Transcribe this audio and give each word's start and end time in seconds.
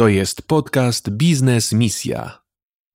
To 0.00 0.08
jest 0.08 0.42
podcast 0.42 1.10
Biznes 1.10 1.72
Misja. 1.72 2.42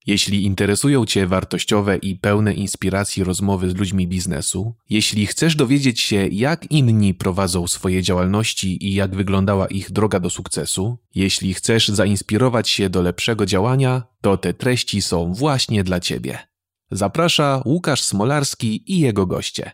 Jeśli 0.05 0.45
interesują 0.45 1.05
Cię 1.05 1.27
wartościowe 1.27 1.97
i 1.97 2.15
pełne 2.15 2.53
inspiracji 2.53 3.23
rozmowy 3.23 3.69
z 3.69 3.75
ludźmi 3.75 4.07
biznesu, 4.07 4.75
jeśli 4.89 5.27
chcesz 5.27 5.55
dowiedzieć 5.55 6.01
się, 6.01 6.27
jak 6.27 6.71
inni 6.71 7.13
prowadzą 7.13 7.67
swoje 7.67 8.03
działalności 8.03 8.87
i 8.87 8.93
jak 8.93 9.15
wyglądała 9.15 9.67
ich 9.67 9.91
droga 9.91 10.19
do 10.19 10.29
sukcesu, 10.29 10.97
jeśli 11.15 11.53
chcesz 11.53 11.87
zainspirować 11.87 12.69
się 12.69 12.89
do 12.89 13.01
lepszego 13.01 13.45
działania, 13.45 14.03
to 14.21 14.37
te 14.37 14.53
treści 14.53 15.01
są 15.01 15.33
właśnie 15.33 15.83
dla 15.83 15.99
Ciebie. 15.99 16.39
Zaprasza 16.91 17.61
Łukasz 17.65 18.01
Smolarski 18.01 18.93
i 18.93 18.99
jego 18.99 19.25
goście. 19.25 19.71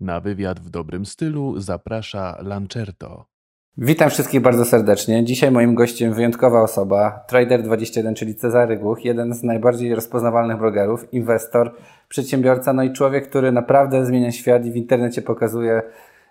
Na 0.00 0.20
wywiad 0.20 0.60
w 0.60 0.70
dobrym 0.70 1.06
stylu 1.06 1.60
zaprasza 1.60 2.36
Lancerto. 2.42 3.29
Witam 3.78 4.10
wszystkich 4.10 4.40
bardzo 4.40 4.64
serdecznie. 4.64 5.24
Dzisiaj 5.24 5.50
moim 5.50 5.74
gościem 5.74 6.14
wyjątkowa 6.14 6.62
osoba, 6.62 7.24
Trader21, 7.30 8.14
czyli 8.14 8.34
Cezary 8.34 8.76
Głuch, 8.76 9.04
jeden 9.04 9.34
z 9.34 9.42
najbardziej 9.42 9.94
rozpoznawalnych 9.94 10.58
blogerów, 10.58 11.14
inwestor, 11.14 11.74
przedsiębiorca, 12.08 12.72
no 12.72 12.82
i 12.82 12.92
człowiek, 12.92 13.28
który 13.28 13.52
naprawdę 13.52 14.06
zmienia 14.06 14.32
świat 14.32 14.66
i 14.66 14.72
w 14.72 14.76
internecie 14.76 15.22
pokazuje 15.22 15.82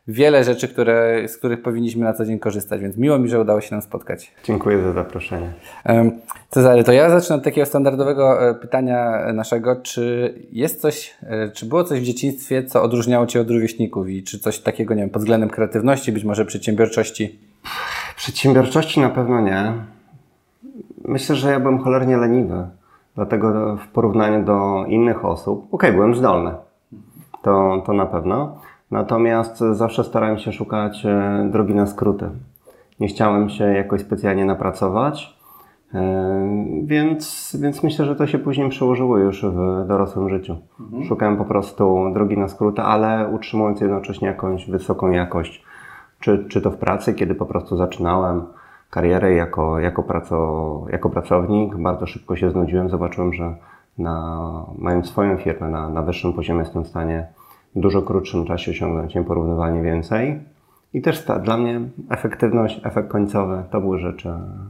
wiele 0.09 0.43
rzeczy, 0.43 0.67
które, 0.67 1.27
z 1.27 1.37
których 1.37 1.61
powinniśmy 1.61 2.03
na 2.03 2.13
co 2.13 2.25
dzień 2.25 2.39
korzystać, 2.39 2.81
więc 2.81 2.97
miło 2.97 3.19
mi, 3.19 3.29
że 3.29 3.39
udało 3.39 3.61
się 3.61 3.75
nam 3.75 3.81
spotkać. 3.81 4.31
Dziękuję 4.43 4.81
za 4.81 4.93
zaproszenie. 4.93 5.53
Cezary, 6.49 6.83
to 6.83 6.91
ja 6.91 7.09
zacznę 7.09 7.35
od 7.35 7.43
takiego 7.43 7.65
standardowego 7.65 8.49
e, 8.49 8.55
pytania 8.55 9.25
naszego. 9.33 9.75
Czy 9.75 10.33
jest 10.51 10.81
coś, 10.81 11.17
e, 11.23 11.51
czy 11.51 11.65
było 11.65 11.83
coś 11.83 11.99
w 11.99 12.03
dzieciństwie, 12.03 12.63
co 12.63 12.83
odróżniało 12.83 13.27
Cię 13.27 13.41
od 13.41 13.49
rówieśników 13.49 14.09
i 14.09 14.23
czy 14.23 14.39
coś 14.39 14.59
takiego, 14.59 14.93
nie 14.93 15.01
wiem, 15.01 15.09
pod 15.09 15.21
względem 15.21 15.49
kreatywności, 15.49 16.11
być 16.11 16.23
może 16.23 16.45
przedsiębiorczości? 16.45 17.39
Przedsiębiorczości 18.15 18.99
na 18.99 19.09
pewno 19.09 19.41
nie. 19.41 19.73
Myślę, 21.05 21.35
że 21.35 21.51
ja 21.51 21.59
byłem 21.59 21.79
cholernie 21.79 22.17
leniwy. 22.17 22.67
Dlatego 23.15 23.75
w 23.75 23.87
porównaniu 23.87 24.45
do 24.45 24.85
innych 24.87 25.25
osób, 25.25 25.59
okej, 25.59 25.89
okay, 25.89 25.91
byłem 25.91 26.15
zdolny. 26.15 26.51
To, 27.41 27.83
to 27.85 27.93
na 27.93 28.05
pewno. 28.05 28.61
Natomiast 28.91 29.57
zawsze 29.57 30.03
starałem 30.03 30.37
się 30.37 30.51
szukać 30.51 31.05
e, 31.05 31.49
drogi 31.51 31.75
na 31.75 31.85
skróty. 31.85 32.29
Nie 32.99 33.07
chciałem 33.07 33.49
się 33.49 33.63
jakoś 33.63 34.01
specjalnie 34.01 34.45
napracować, 34.45 35.37
e, 35.93 36.01
więc, 36.83 37.55
więc 37.61 37.83
myślę, 37.83 38.05
że 38.05 38.15
to 38.15 38.27
się 38.27 38.39
później 38.39 38.69
przełożyło 38.69 39.17
już 39.17 39.45
w 39.45 39.87
dorosłym 39.87 40.29
życiu. 40.29 40.57
Mhm. 40.79 41.03
Szukałem 41.03 41.37
po 41.37 41.45
prostu 41.45 42.11
drogi 42.13 42.37
na 42.37 42.47
skróty, 42.47 42.81
ale 42.81 43.27
utrzymując 43.27 43.81
jednocześnie 43.81 44.27
jakąś 44.27 44.69
wysoką 44.69 45.11
jakość. 45.11 45.63
Czy, 46.19 46.45
czy 46.49 46.61
to 46.61 46.71
w 46.71 46.77
pracy, 46.77 47.13
kiedy 47.13 47.35
po 47.35 47.45
prostu 47.45 47.77
zaczynałem 47.77 48.43
karierę 48.89 49.33
jako, 49.33 49.79
jako, 49.79 50.03
praco, 50.03 50.85
jako 50.91 51.09
pracownik, 51.09 51.75
bardzo 51.77 52.05
szybko 52.05 52.35
się 52.35 52.51
znudziłem, 52.51 52.89
zobaczyłem, 52.89 53.33
że 53.33 53.55
na, 53.97 54.65
mając 54.77 55.09
swoją 55.09 55.37
firmę 55.37 55.69
na, 55.69 55.89
na 55.89 56.01
wyższym 56.01 56.33
poziomie 56.33 56.59
jestem 56.59 56.83
w 56.83 56.87
stanie 56.87 57.27
dużo 57.75 58.01
krótszym 58.01 58.45
czasie 58.45 58.71
osiągnąć 58.71 59.15
nieporównywalnie 59.15 59.81
więcej. 59.81 60.39
I 60.93 61.01
też 61.01 61.25
ta, 61.25 61.39
dla 61.39 61.57
mnie 61.57 61.81
efektywność, 62.09 62.81
efekt 62.83 63.09
końcowy 63.09 63.63
to 63.71 63.81
były 63.81 63.99
rzeczy 63.99 64.29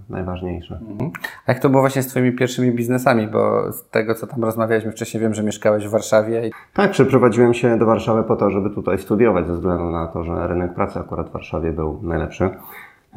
najważniejsze. 0.09 0.79
Mhm. 0.89 1.11
A 1.45 1.51
jak 1.51 1.61
to 1.61 1.69
było 1.69 1.81
właśnie 1.81 2.03
z 2.03 2.07
Twoimi 2.07 2.31
pierwszymi 2.31 2.71
biznesami? 2.71 3.27
Bo 3.27 3.71
z 3.71 3.89
tego, 3.89 4.15
co 4.15 4.27
tam 4.27 4.43
rozmawialiśmy 4.43 4.91
wcześniej, 4.91 5.21
wiem, 5.21 5.33
że 5.33 5.43
mieszkałeś 5.43 5.87
w 5.87 5.89
Warszawie. 5.89 6.49
Tak, 6.73 6.91
przeprowadziłem 6.91 7.53
się 7.53 7.77
do 7.77 7.85
Warszawy 7.85 8.23
po 8.23 8.35
to, 8.35 8.49
żeby 8.49 8.69
tutaj 8.69 8.97
studiować, 8.97 9.47
ze 9.47 9.53
względu 9.53 9.91
na 9.91 10.07
to, 10.07 10.23
że 10.23 10.47
rynek 10.47 10.73
pracy 10.73 10.99
akurat 10.99 11.29
w 11.29 11.31
Warszawie 11.31 11.71
był 11.71 11.99
najlepszy. 12.03 12.49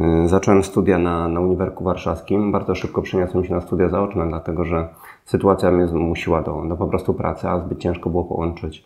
Y, 0.01 0.29
zacząłem 0.29 0.65
studia 0.65 0.99
na, 0.99 1.29
na 1.29 1.41
Uniwerku 1.41 1.85
Warszawskim. 1.85 2.53
Bardzo 2.53 2.75
szybko 2.75 3.03
przeniosłem 3.03 3.45
się 3.45 3.55
na 3.55 3.61
studia 3.61 3.89
zaoczne, 3.89 4.29
dlatego 4.29 4.65
że 4.65 4.89
sytuacja 5.25 5.71
mnie 5.71 5.87
zmusiła 5.87 6.43
do, 6.43 6.63
do 6.69 6.77
po 6.77 6.87
prostu 6.87 7.15
pracy, 7.15 7.49
a 7.49 7.61
zbyt 7.61 7.79
ciężko 7.79 8.11
było 8.11 8.25
połączyć 8.25 8.85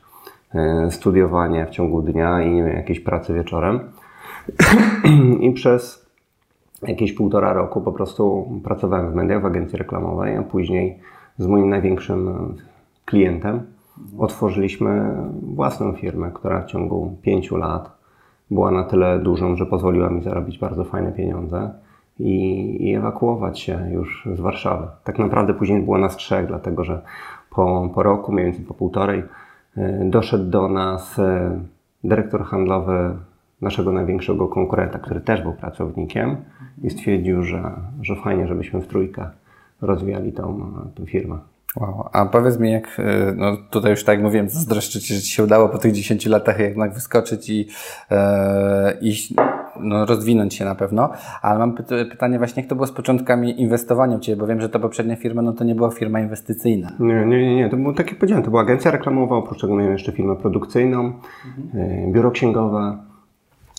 studiowanie 0.91 1.67
w 1.67 1.71
ciągu 1.71 2.03
dnia 2.03 2.43
i 2.43 2.57
jakieś 2.57 3.01
pracy 3.01 3.35
wieczorem. 3.35 3.81
I 5.41 5.53
przez 5.53 6.07
jakieś 6.83 7.13
półtora 7.13 7.53
roku 7.53 7.81
po 7.81 7.93
prostu 7.93 8.49
pracowałem 8.65 9.13
w 9.13 9.15
mediach, 9.15 9.43
w 9.43 9.47
agencji 9.47 9.79
reklamowej, 9.79 10.37
a 10.37 10.43
później 10.43 10.99
z 11.39 11.47
moim 11.47 11.69
największym 11.69 12.55
klientem 13.05 13.63
otworzyliśmy 14.19 15.17
własną 15.43 15.93
firmę, 15.93 16.31
która 16.35 16.61
w 16.61 16.67
ciągu 16.67 17.17
pięciu 17.23 17.57
lat 17.57 17.97
była 18.51 18.71
na 18.71 18.85
tyle 18.85 19.19
dużą, 19.19 19.57
że 19.57 19.67
pozwoliła 19.67 20.11
mi 20.11 20.23
zarobić 20.23 20.59
bardzo 20.59 20.85
fajne 20.85 21.13
pieniądze 21.13 21.71
i, 22.19 22.77
i 22.89 22.95
ewakuować 22.95 23.61
się 23.61 23.89
już 23.93 24.29
z 24.35 24.41
Warszawy. 24.41 24.87
Tak 25.05 25.19
naprawdę 25.19 25.55
później 25.55 25.83
było 25.83 25.99
nas 25.99 26.17
trzech, 26.17 26.47
dlatego 26.47 26.85
że 26.85 27.03
po, 27.51 27.91
po 27.95 28.03
roku, 28.03 28.33
mniej 28.33 28.45
więcej 28.45 28.65
po 28.65 28.75
półtorej, 28.75 29.23
E, 29.23 29.46
doszedł 30.05 30.51
do 30.51 30.69
nas 30.69 31.19
e, 31.19 31.61
dyrektor 32.05 32.45
handlowy 32.45 33.17
naszego 33.61 33.93
największego 33.93 34.49
konkurenta, 34.49 34.99
który 34.99 35.21
też 35.21 35.43
był 35.43 35.53
pracownikiem 35.53 36.37
i 36.83 36.91
stwierdził, 36.91 37.43
że, 37.43 37.73
że 38.03 38.17
fajnie, 38.17 38.47
żebyśmy 38.47 38.81
w 38.81 38.87
trójkę 38.87 39.31
rozwijali 39.81 40.33
tą, 40.33 40.73
tą 40.95 41.07
firmę. 41.07 41.39
Wow. 41.77 42.09
A 42.13 42.27
powiedz 42.27 42.59
mi, 42.59 42.73
jak, 42.73 42.97
e, 42.99 43.33
no 43.37 43.57
tutaj 43.71 43.91
już 43.91 44.05
tak 44.05 44.23
mówiłem, 44.23 44.49
zazdroszczę 44.49 45.01
Ci, 45.01 45.15
że 45.15 45.21
Ci 45.21 45.35
się 45.35 45.45
udało 45.45 45.69
po 45.69 45.79
tych 45.79 45.93
10 45.93 46.27
latach 46.27 46.61
jednak 46.61 46.95
wyskoczyć 46.95 47.51
i 47.51 47.69
e, 48.11 48.99
iść, 49.01 49.35
no, 49.81 50.07
rozwinąć 50.07 50.55
się 50.55 50.65
na 50.65 50.75
pewno, 50.75 51.11
ale 51.43 51.59
mam 51.59 51.75
pytanie 52.11 52.39
właśnie, 52.39 52.63
jak 52.63 52.71
to 52.71 52.75
było 52.75 52.87
z 52.87 52.93
początkami 52.93 53.61
inwestowania 53.61 54.17
u 54.17 54.21
Ciebie, 54.21 54.41
bo 54.41 54.47
wiem, 54.47 54.61
że 54.61 54.69
to 54.69 54.81
poprzednia 54.81 55.17
firma, 55.17 55.43
no 55.43 55.53
to 55.53 55.65
nie 55.65 55.75
była 55.75 55.91
firma 55.91 56.21
inwestycyjna. 56.21 56.93
Nie, 57.01 57.27
nie, 57.27 57.47
nie, 57.47 57.57
nie. 57.57 57.69
to 57.69 57.77
było 57.77 57.93
takie 57.93 58.15
powiedziałem, 58.15 58.45
to 58.45 58.51
była 58.51 58.63
agencja 58.63 58.91
reklamowa, 58.91 59.37
oprócz 59.37 59.61
tego 59.61 59.77
miałem 59.77 59.93
jeszcze 59.93 60.13
firmę 60.13 60.37
produkcyjną, 60.37 61.13
mhm. 61.75 62.13
biuro 62.13 62.31
księgowe, 62.31 62.99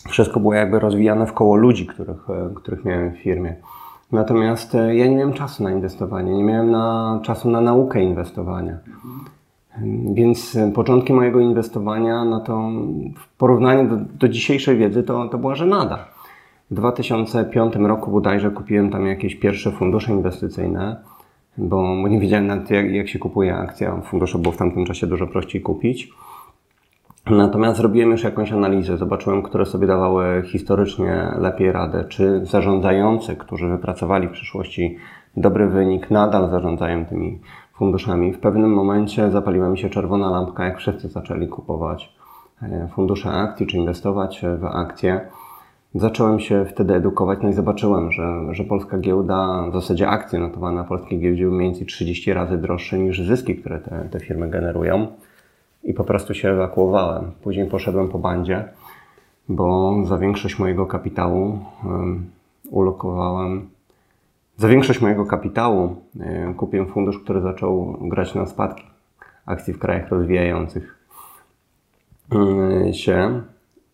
wszystko 0.09 0.40
było 0.40 0.53
jakby 0.53 0.80
rozwijane 0.80 1.25
w 1.25 1.34
koło 1.34 1.56
ludzi, 1.56 1.85
których, 1.85 2.28
których 2.56 2.85
miałem 2.85 3.12
w 3.12 3.18
firmie. 3.18 3.56
Natomiast 4.12 4.75
e, 4.75 4.96
ja 4.96 5.08
nie 5.08 5.16
miałem 5.16 5.34
czasu 5.34 5.64
na 5.64 5.72
inwestowanie, 5.72 6.34
nie 6.34 6.44
miałem 6.44 6.72
na, 6.72 7.19
czasu 7.24 7.50
na 7.50 7.62
naukę 7.62 8.02
inwestowania. 8.02 8.78
Więc 10.13 10.57
początki 10.75 11.13
mojego 11.13 11.39
inwestowania, 11.39 12.25
no 12.25 12.39
to 12.39 12.71
w 13.15 13.38
porównaniu 13.38 13.89
do, 13.89 13.95
do 14.19 14.29
dzisiejszej 14.29 14.77
wiedzy, 14.77 15.03
to, 15.03 15.27
to 15.27 15.38
była 15.38 15.55
żenada. 15.55 16.05
W 16.71 16.73
2005 16.73 17.75
roku 17.75 18.11
bodajże 18.11 18.51
kupiłem 18.51 18.89
tam 18.89 19.07
jakieś 19.07 19.35
pierwsze 19.35 19.71
fundusze 19.71 20.11
inwestycyjne, 20.11 20.95
bo, 21.57 21.81
bo 22.01 22.07
nie 22.07 22.19
wiedziałem 22.19 22.47
nawet 22.47 22.69
jak, 22.69 22.91
jak 22.91 23.09
się 23.09 23.19
kupuje 23.19 23.55
akcja. 23.55 24.01
Fundusze 24.01 24.37
było 24.37 24.51
w 24.51 24.57
tamtym 24.57 24.85
czasie 24.85 25.07
dużo 25.07 25.27
prościej 25.27 25.61
kupić. 25.61 26.09
Natomiast 27.29 27.77
zrobiłem 27.77 28.11
już 28.11 28.23
jakąś 28.23 28.51
analizę, 28.51 28.97
zobaczyłem, 28.97 29.41
które 29.41 29.66
sobie 29.66 29.87
dawały 29.87 30.43
historycznie 30.45 31.27
lepiej 31.39 31.71
radę, 31.71 32.05
czy 32.09 32.45
zarządzający, 32.45 33.35
którzy 33.35 33.67
wypracowali 33.67 34.27
w 34.27 34.31
przyszłości 34.31 34.97
dobry 35.37 35.67
wynik, 35.67 36.11
nadal 36.11 36.49
zarządzają 36.49 37.05
tymi 37.05 37.39
funduszami. 37.77 38.33
W 38.33 38.39
pewnym 38.39 38.73
momencie 38.73 39.31
zapaliła 39.31 39.69
mi 39.69 39.77
się 39.77 39.89
czerwona 39.89 40.29
lampka, 40.29 40.65
jak 40.65 40.77
wszyscy 40.77 41.09
zaczęli 41.09 41.47
kupować 41.47 42.15
e, 42.61 42.88
fundusze 42.95 43.29
akcji, 43.29 43.67
czy 43.67 43.77
inwestować 43.77 44.45
w 44.59 44.65
akcje. 44.65 45.21
Zacząłem 45.95 46.39
się 46.39 46.66
wtedy 46.66 46.95
edukować, 46.95 47.39
no 47.43 47.49
i 47.49 47.53
zobaczyłem, 47.53 48.11
że, 48.11 48.41
że 48.51 48.63
polska 48.63 48.97
giełda, 48.97 49.63
w 49.71 49.73
zasadzie 49.73 50.07
akcje 50.07 50.39
notowane 50.39 50.75
na 50.75 50.83
polskiej 50.83 51.19
giełdzie 51.19 51.43
były 51.43 51.57
mniej 51.57 51.69
więcej 51.69 51.87
30 51.87 52.33
razy 52.33 52.57
droższe 52.57 52.99
niż 52.99 53.21
zyski, 53.21 53.55
które 53.55 53.79
te, 53.79 54.07
te 54.11 54.19
firmy 54.19 54.49
generują 54.49 55.07
i 55.83 55.93
po 55.93 56.03
prostu 56.03 56.33
się 56.33 56.49
ewakuowałem. 56.49 57.31
Później 57.43 57.66
poszedłem 57.66 58.09
po 58.09 58.19
bandzie, 58.19 58.66
bo 59.49 59.95
za 60.05 60.17
większość 60.17 60.59
mojego 60.59 60.85
kapitału 60.85 61.59
um, 61.85 62.29
ulokowałem. 62.69 63.69
Za 64.57 64.67
większość 64.67 65.01
mojego 65.01 65.25
kapitału 65.25 65.95
um, 66.19 66.53
kupiłem 66.53 66.87
fundusz, 66.87 67.19
który 67.19 67.41
zaczął 67.41 67.97
grać 68.01 68.35
na 68.35 68.45
spadki 68.45 68.83
akcji 69.45 69.73
w 69.73 69.79
krajach 69.79 70.09
rozwijających 70.09 70.97
um, 72.31 72.93
się 72.93 73.41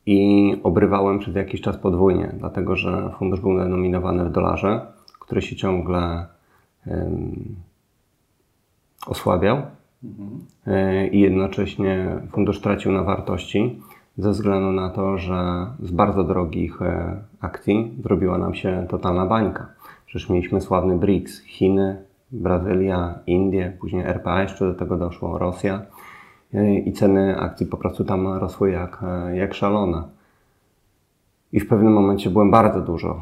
i 0.06 0.52
obrywałem 0.64 1.20
przez 1.20 1.36
jakiś 1.36 1.62
czas 1.62 1.78
podwójnie, 1.78 2.32
dlatego 2.38 2.76
że 2.76 3.12
fundusz 3.20 3.40
był 3.40 3.58
denominowany 3.58 4.26
w 4.26 4.32
dolarze, 4.32 4.88
który 5.20 5.42
się 5.42 5.56
ciągle 5.56 6.26
osłabiał 9.08 9.62
E, 10.68 11.08
i 11.08 11.20
jednocześnie 11.20 12.20
fundusz 12.32 12.62
tracił 12.62 12.92
na 12.92 13.04
wartości 13.04 13.82
ze 14.18 14.30
względu 14.30 14.72
na 14.72 14.90
to, 14.90 15.18
że 15.18 15.68
z 15.80 15.92
bardzo 15.92 16.24
drogich 16.24 16.82
e, 16.82 17.18
akcji 17.42 17.94
zrobiła 18.04 18.38
nam 18.38 18.56
się 18.56 18.86
totalna 18.90 19.26
bańka. 19.26 19.68
Przecież 20.14 20.30
mieliśmy 20.30 20.62
sławny 20.62 20.98
BRICS, 20.98 21.42
Chiny, 21.42 22.04
Brazylia, 22.32 23.20
Indie, 23.28 23.78
później 23.80 24.04
RPA, 24.04 24.42
jeszcze 24.42 24.66
do 24.66 24.74
tego 24.74 24.98
doszło 24.98 25.38
Rosja 25.38 25.82
i 26.86 26.92
ceny 26.92 27.40
akcji 27.40 27.66
po 27.66 27.78
prostu 27.78 28.04
tam 28.04 28.28
rosły 28.28 28.72
jak, 28.72 29.02
jak 29.34 29.54
szalone. 29.54 30.04
I 31.52 31.60
w 31.60 31.68
pewnym 31.68 31.94
momencie 31.94 32.30
byłem 32.30 32.52
bardzo 32.52 32.82
dużo 32.82 33.22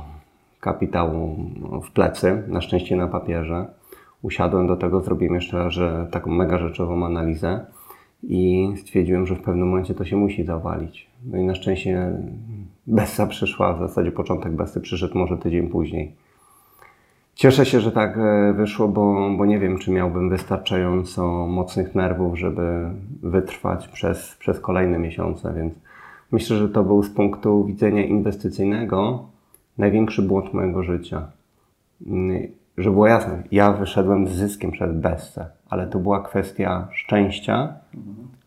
kapitału 0.60 1.36
w 1.84 1.92
plecy, 1.92 2.44
na 2.48 2.62
szczęście 2.62 2.96
na 2.96 3.08
papierze. 3.08 3.66
Usiadłem 4.22 4.68
do 4.68 4.76
tego, 4.76 5.02
zrobiłem 5.02 5.36
jeszcze 5.36 5.72
że, 5.72 6.08
taką 6.12 6.32
mega 6.32 6.58
rzeczową 6.58 7.06
analizę 7.06 7.66
i 8.24 8.74
stwierdziłem, 8.78 9.28
że 9.28 9.36
w 9.36 9.42
pewnym 9.42 9.70
momencie 9.70 9.94
to 9.94 10.06
się 10.06 10.18
musi 10.18 10.44
zawalić. 10.44 11.10
No 11.26 11.38
i 11.38 11.44
na 11.44 11.56
szczęście 11.56 12.12
Bessa 12.88 13.28
przyszła, 13.28 13.74
w 13.74 13.80
zasadzie 13.80 14.12
początek 14.12 14.54
Bessy 14.54 14.82
przyszedł 14.82 15.18
może 15.18 15.38
tydzień 15.38 15.68
później. 15.68 16.31
Cieszę 17.42 17.66
się, 17.66 17.80
że 17.80 17.92
tak 17.92 18.18
e, 18.18 18.54
wyszło, 18.54 18.88
bo, 18.88 19.30
bo 19.38 19.46
nie 19.46 19.60
wiem, 19.60 19.78
czy 19.78 19.92
miałbym 19.92 20.30
wystarczająco 20.30 21.48
mocnych 21.48 21.96
nerwów, 21.96 22.40
żeby 22.40 22.90
wytrwać 23.24 23.88
przez, 23.88 24.36
przez 24.40 24.60
kolejne 24.60 25.00
miesiące, 25.00 25.54
więc 25.54 25.74
myślę, 26.32 26.58
że 26.58 26.70
to 26.70 26.84
był 26.84 27.04
z 27.04 27.10
punktu 27.10 27.66
widzenia 27.66 28.06
inwestycyjnego 28.06 29.26
największy 29.78 30.22
błąd 30.22 30.54
mojego 30.54 30.84
życia. 30.84 31.28
Mm, 32.08 32.48
że 32.78 32.92
było 32.92 33.08
jasne, 33.08 33.44
ja 33.52 33.72
wyszedłem 33.72 34.28
z 34.28 34.32
zyskiem 34.32 34.72
przez 34.72 34.96
Bessę, 34.96 35.46
ale 35.70 35.88
to 35.88 36.00
była 36.00 36.24
kwestia 36.24 36.88
szczęścia, 36.92 37.74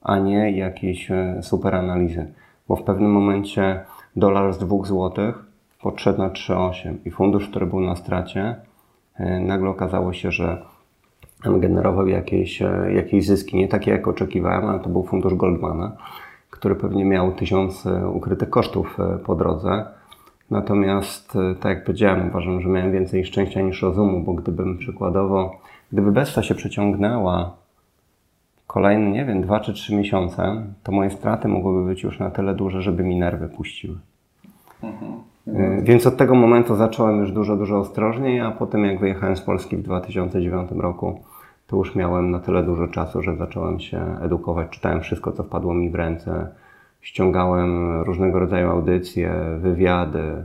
a 0.03 0.19
nie 0.19 0.57
jakiejś 0.57 1.11
e, 1.11 1.41
super 1.43 1.75
analizy. 1.75 2.33
Bo 2.69 2.77
w 2.77 2.83
pewnym 2.83 3.13
momencie 3.13 3.81
dolar 4.17 4.53
z 4.53 4.59
2 4.59 4.85
złotych 4.85 5.45
podszedł 5.83 6.19
na 6.19 6.31
3,8 6.31 6.95
i 7.05 7.11
fundusz, 7.11 7.49
który 7.49 7.67
był 7.67 7.81
na 7.81 7.97
stracie, 7.97 8.57
nagle 9.41 9.71
okazało 9.71 10.13
się, 10.13 10.31
że 10.31 10.63
generował 11.45 12.07
jakieś, 12.07 12.63
e, 12.63 12.93
jakieś 12.95 13.27
zyski, 13.27 13.57
nie 13.57 13.69
takie 13.69 13.91
jak 13.91 14.09
oczekiwałem, 14.09 14.65
ale 14.65 14.81
to 14.81 14.89
był 14.89 15.03
fundusz 15.03 15.35
Goldmana, 15.35 15.97
który 16.51 16.75
pewnie 16.75 17.05
miał 17.05 17.33
tysiąc 17.33 17.89
ukrytych 18.13 18.51
kosztów 18.51 18.99
po 19.25 19.35
drodze. 19.35 19.87
Natomiast, 20.51 21.39
tak 21.61 21.77
jak 21.77 21.85
powiedziałem, 21.85 22.29
uważam, 22.29 22.61
że 22.61 22.69
miałem 22.69 22.93
więcej 22.93 23.25
szczęścia 23.25 23.61
niż 23.61 23.83
rozumu, 23.83 24.21
bo 24.21 24.33
gdybym 24.33 24.79
przykładowo, 24.79 25.61
gdyby 25.93 26.13
Besta 26.13 26.43
się 26.43 26.55
przeciągnęła 26.55 27.57
kolejne, 28.67 29.11
nie 29.11 29.25
wiem, 29.25 29.43
dwa 29.43 29.61
czy 29.61 29.73
trzy 29.73 29.97
miesiące, 29.97 30.67
to 30.83 30.93
moje 30.93 31.11
straty 31.11 31.49
mogłyby 31.49 31.89
być 31.89 32.03
już 32.03 32.19
na 32.19 32.31
tyle 32.31 32.55
duże, 32.55 32.83
żeby 32.83 33.03
mi 33.03 33.17
nerwy 33.17 33.49
puściły. 33.49 33.99
Mhm. 34.83 35.34
Więc 35.83 36.07
od 36.07 36.17
tego 36.17 36.35
momentu 36.35 36.75
zacząłem 36.77 37.21
już 37.21 37.33
dużo, 37.33 37.57
dużo 37.57 37.79
ostrożniej, 37.79 38.41
a 38.41 38.51
potem 38.51 38.85
jak 38.85 39.01
wyjechałem 39.01 39.37
z 39.37 39.41
Polski 39.41 39.77
w 39.77 39.83
2009 39.83 40.71
roku, 40.77 41.21
to 41.67 41.77
już 41.77 41.95
miałem 41.95 42.31
na 42.31 42.41
tyle 42.41 42.63
dużo 42.63 42.89
czasu, 42.89 43.23
że 43.23 43.37
zacząłem 43.37 43.81
się 43.81 44.17
edukować, 44.23 44.69
czytałem 44.71 45.01
wszystko, 45.01 45.33
co 45.33 45.43
wpadło 45.43 45.75
mi 45.75 45.91
w 45.91 45.95
ręce, 45.95 46.49
ściągałem 47.01 48.03
różnego 48.03 48.39
rodzaju 48.39 48.71
audycje, 48.71 49.35
wywiady, 49.59 50.45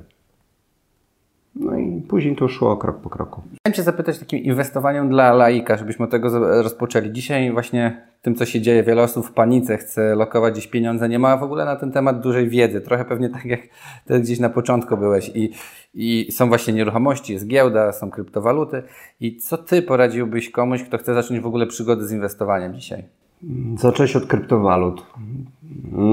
no 1.60 1.78
i 1.78 2.02
później 2.02 2.36
to 2.36 2.48
szło 2.48 2.78
krok 2.78 3.02
po 3.02 3.10
kroku. 3.10 3.42
Chciałem 3.60 3.74
Cię 3.76 3.84
zapytać 3.84 4.20
takim 4.20 4.40
inwestowaniu 4.40 5.10
dla 5.10 5.34
laika, 5.34 5.78
żebyśmy 5.78 6.06
od 6.06 6.12
tego 6.12 6.62
rozpoczęli. 6.64 7.12
Dzisiaj 7.12 7.52
właśnie 7.52 8.02
tym, 8.22 8.36
co 8.36 8.46
się 8.46 8.62
dzieje, 8.62 8.84
wiele 8.84 9.04
osób 9.04 9.26
w 9.26 9.32
panice 9.32 9.78
chce 9.78 10.16
lokować 10.16 10.54
gdzieś 10.54 10.68
pieniądze, 10.68 11.10
nie 11.10 11.20
ma 11.20 11.38
w 11.38 11.44
ogóle 11.44 11.66
na 11.66 11.76
ten 11.76 11.92
temat 11.92 12.22
dużej 12.22 12.50
wiedzy. 12.50 12.82
Trochę 12.82 13.06
pewnie 13.06 13.30
tak 13.30 13.46
jak 13.46 13.62
Ty 14.06 14.20
gdzieś 14.20 14.40
na 14.40 14.50
początku 14.50 14.98
byłeś 14.98 15.32
i, 15.36 15.52
i 15.94 16.32
są 16.32 16.48
właśnie 16.48 16.74
nieruchomości, 16.74 17.34
jest 17.34 17.48
giełda, 17.48 17.92
są 17.92 18.12
kryptowaluty. 18.12 18.84
I 19.20 19.38
co 19.38 19.58
Ty 19.58 19.82
poradziłbyś 19.82 20.52
komuś, 20.52 20.84
kto 20.84 20.98
chce 20.98 21.14
zacząć 21.14 21.40
w 21.40 21.48
ogóle 21.48 21.68
przygodę 21.68 22.08
z 22.08 22.12
inwestowaniem 22.12 22.74
dzisiaj? 22.74 23.04
Zacząłeś 23.78 24.16
od 24.16 24.26
kryptowalut. 24.26 25.06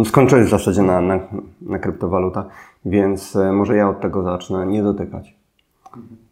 Skończyłeś 0.04 0.46
w 0.46 0.50
zasadzie 0.50 0.82
na, 0.82 1.00
na, 1.00 1.20
na 1.62 1.78
kryptowalutach, 1.78 2.46
więc 2.84 3.36
e, 3.36 3.52
może 3.52 3.76
ja 3.76 3.88
od 3.88 4.00
tego 4.00 4.22
zacznę. 4.22 4.66
Nie 4.66 4.82
dotykać. 4.82 5.35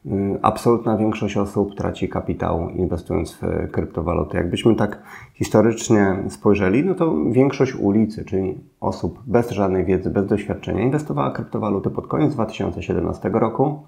Y, 0.06 0.38
absolutna 0.42 0.96
większość 0.96 1.36
osób 1.36 1.74
traci 1.74 2.08
kapitał 2.08 2.70
inwestując 2.70 3.34
w 3.34 3.70
kryptowaluty. 3.70 4.36
Jakbyśmy 4.36 4.74
tak 4.76 5.02
historycznie 5.34 6.16
spojrzeli, 6.28 6.84
no 6.84 6.94
to 6.94 7.14
większość 7.30 7.74
ulicy, 7.74 8.24
czyli 8.24 8.58
osób 8.80 9.18
bez 9.26 9.50
żadnej 9.50 9.84
wiedzy, 9.84 10.10
bez 10.10 10.26
doświadczenia, 10.26 10.82
inwestowała 10.82 11.30
w 11.30 11.32
kryptowaluty 11.32 11.90
pod 11.90 12.06
koniec 12.06 12.34
2017 12.34 13.28
roku 13.28 13.82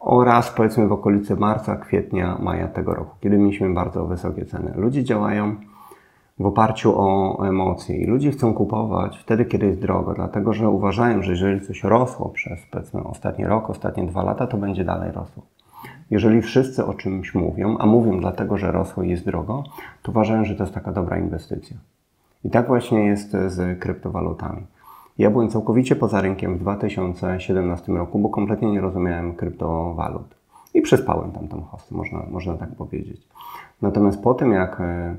oraz 0.00 0.50
powiedzmy 0.50 0.88
w 0.88 0.92
okolicy 0.92 1.36
marca, 1.36 1.76
kwietnia, 1.76 2.38
maja 2.40 2.68
tego 2.68 2.94
roku, 2.94 3.16
kiedy 3.20 3.38
mieliśmy 3.38 3.74
bardzo 3.74 4.06
wysokie 4.06 4.44
ceny. 4.44 4.72
Ludzie 4.76 5.04
działają 5.04 5.56
w 6.38 6.46
oparciu 6.46 7.00
o 7.00 7.38
emocje 7.48 7.96
i 7.96 8.06
ludzie 8.06 8.30
chcą 8.30 8.54
kupować 8.54 9.18
wtedy, 9.18 9.44
kiedy 9.44 9.66
jest 9.66 9.80
drogo, 9.80 10.14
dlatego 10.14 10.52
że 10.52 10.68
uważają, 10.68 11.22
że 11.22 11.30
jeżeli 11.30 11.60
coś 11.60 11.84
rosło 11.84 12.28
przez 12.28 12.60
powiedzmy 12.70 13.04
ostatni 13.04 13.44
rok, 13.44 13.70
ostatnie 13.70 14.06
dwa 14.06 14.22
lata, 14.22 14.46
to 14.46 14.56
będzie 14.56 14.84
dalej 14.84 15.12
rosło. 15.12 15.42
Jeżeli 16.10 16.42
wszyscy 16.42 16.86
o 16.86 16.94
czymś 16.94 17.34
mówią, 17.34 17.76
a 17.78 17.86
mówią 17.86 18.20
dlatego, 18.20 18.58
że 18.58 18.72
rosło 18.72 19.02
i 19.02 19.10
jest 19.10 19.24
drogo, 19.24 19.64
to 20.02 20.12
uważają, 20.12 20.44
że 20.44 20.54
to 20.54 20.62
jest 20.62 20.74
taka 20.74 20.92
dobra 20.92 21.18
inwestycja. 21.18 21.76
I 22.44 22.50
tak 22.50 22.66
właśnie 22.66 23.06
jest 23.06 23.30
z 23.30 23.80
kryptowalutami. 23.80 24.62
Ja 25.18 25.30
byłem 25.30 25.48
całkowicie 25.48 25.96
poza 25.96 26.20
rynkiem 26.20 26.56
w 26.56 26.60
2017 26.60 27.92
roku, 27.92 28.18
bo 28.18 28.28
kompletnie 28.28 28.72
nie 28.72 28.80
rozumiałem 28.80 29.34
kryptowalut. 29.34 30.34
I 30.74 30.82
przespałem 30.82 31.32
tam 31.32 31.48
tą 31.48 31.62
można, 31.90 32.22
można 32.30 32.54
tak 32.54 32.68
powiedzieć. 32.68 33.28
Natomiast 33.82 34.22
po 34.22 34.34
tym, 34.34 34.52
jak 34.52 34.80
e, 34.80 35.16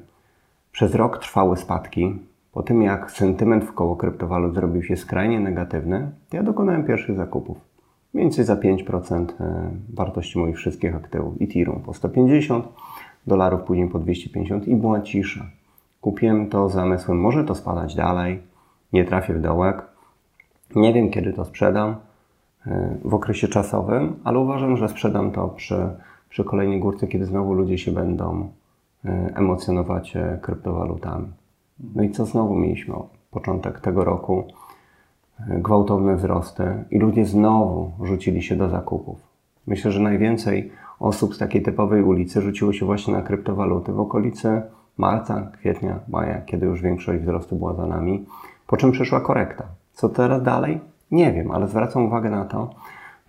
przez 0.80 0.96
rok 0.96 1.18
trwały 1.18 1.58
spadki. 1.58 2.20
Po 2.52 2.64
tym 2.64 2.82
jak 2.82 3.12
sentyment 3.12 3.64
wkoło 3.64 3.96
kryptowalut 3.96 4.56
zrobił 4.56 4.84
się 4.84 4.96
skrajnie 4.98 5.40
negatywny, 5.40 6.12
ja 6.34 6.44
dokonałem 6.44 6.84
pierwszych 6.84 7.18
zakupów. 7.18 7.58
Mniej 8.14 8.26
więcej 8.26 8.46
za 8.46 8.56
5% 8.56 9.26
e, 9.40 9.72
wartości 9.94 10.40
moich 10.40 10.56
wszystkich 10.56 10.96
aktywów. 10.96 11.34
Ethereum 11.42 11.82
po 11.82 11.94
150 11.94 12.68
dolarów, 13.28 13.62
później 13.62 13.90
po 13.90 14.00
250 14.00 14.68
i 14.68 14.76
była 14.76 15.02
cisza. 15.02 15.46
Kupiłem 16.02 16.50
to 16.50 16.70
zamysłem, 16.70 17.20
może 17.20 17.44
to 17.44 17.56
spadać 17.56 17.96
dalej, 17.96 18.40
nie 18.94 19.06
trafię 19.06 19.34
w 19.34 19.42
dołek. 19.42 19.86
Nie 20.76 20.94
wiem, 20.94 21.10
kiedy 21.10 21.34
to 21.34 21.46
sprzedam 21.46 21.96
e, 22.68 22.98
w 23.06 23.14
okresie 23.14 23.48
czasowym, 23.48 24.16
ale 24.24 24.40
uważam, 24.40 24.78
że 24.78 24.90
sprzedam 24.90 25.32
to 25.32 25.48
przy, 25.48 25.90
przy 26.30 26.44
kolejnej 26.44 26.80
górce, 26.80 27.08
kiedy 27.08 27.26
znowu 27.26 27.54
ludzie 27.54 27.78
się 27.78 27.92
będą 27.92 28.50
emocjonować 29.36 30.14
kryptowalutami. 30.42 31.28
No 31.96 32.04
i 32.04 32.10
co 32.10 32.26
znowu 32.26 32.56
mieliśmy? 32.56 32.96
Początek 33.32 33.80
tego 33.80 34.04
roku 34.04 34.44
e, 35.50 35.60
gwałtowne 35.60 36.16
wzrosty 36.16 36.84
i 36.92 37.00
ludzie 37.00 37.26
znowu 37.26 37.92
rzucili 38.06 38.44
się 38.44 38.56
do 38.56 38.70
zakupów. 38.70 39.20
Myślę, 39.68 39.92
że 39.92 40.00
najwięcej 40.00 40.72
osób 41.00 41.36
z 41.36 41.38
takiej 41.38 41.62
typowej 41.62 42.04
ulicy 42.04 42.42
rzuciło 42.42 42.74
się 42.74 42.86
właśnie 42.86 43.14
na 43.14 43.22
kryptowaluty 43.22 43.94
w 43.94 44.00
okolicy 44.00 44.62
marca, 44.98 45.52
kwietnia, 45.54 46.00
maja, 46.08 46.42
kiedy 46.42 46.66
już 46.66 46.82
większość 46.82 47.22
wzrostu 47.22 47.56
była 47.56 47.74
za 47.74 47.86
nami, 47.86 48.26
po 48.68 48.78
czym 48.78 48.92
przyszła 48.92 49.22
korekta. 49.22 49.64
Co 49.94 50.10
teraz 50.10 50.44
dalej? 50.44 50.80
Nie 51.12 51.34
wiem, 51.34 51.52
ale 51.52 51.68
zwracam 51.68 52.06
uwagę 52.06 52.30
na 52.30 52.46
to, 52.46 52.70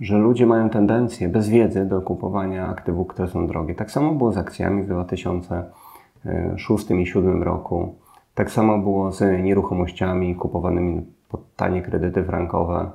że 0.01 0.19
ludzie 0.19 0.47
mają 0.47 0.71
tendencję 0.71 1.29
bez 1.29 1.49
wiedzy 1.49 1.87
do 1.87 2.01
kupowania 2.01 2.69
aktywów, 2.69 3.09
które 3.09 3.29
są 3.29 3.47
drogie. 3.47 3.75
Tak 3.75 3.91
samo 3.91 4.15
było 4.15 4.33
z 4.33 4.39
akcjami 4.39 4.83
w 4.83 4.87
2006 4.87 6.85
i 6.85 6.95
2007 6.95 7.43
roku. 7.43 7.95
Tak 8.35 8.51
samo 8.51 8.79
było 8.79 9.13
z 9.13 9.43
nieruchomościami 9.43 10.37
kupowanymi 10.37 11.07
pod 11.29 11.55
tanie 11.57 11.83
kredyty 11.83 12.25
frankowe. 12.25 12.91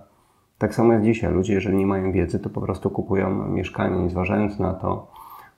Tak 0.57 0.75
samo 0.75 0.93
jest 0.93 1.05
dzisiaj. 1.05 1.33
Ludzie, 1.33 1.53
jeżeli 1.53 1.77
nie 1.77 1.87
mają 1.87 2.11
wiedzy, 2.11 2.39
to 2.39 2.49
po 2.49 2.61
prostu 2.61 2.89
kupują 2.89 3.47
mieszkanie, 3.47 4.03
nie 4.03 4.09
zważając 4.09 4.59
na 4.59 4.73
to, 4.73 5.07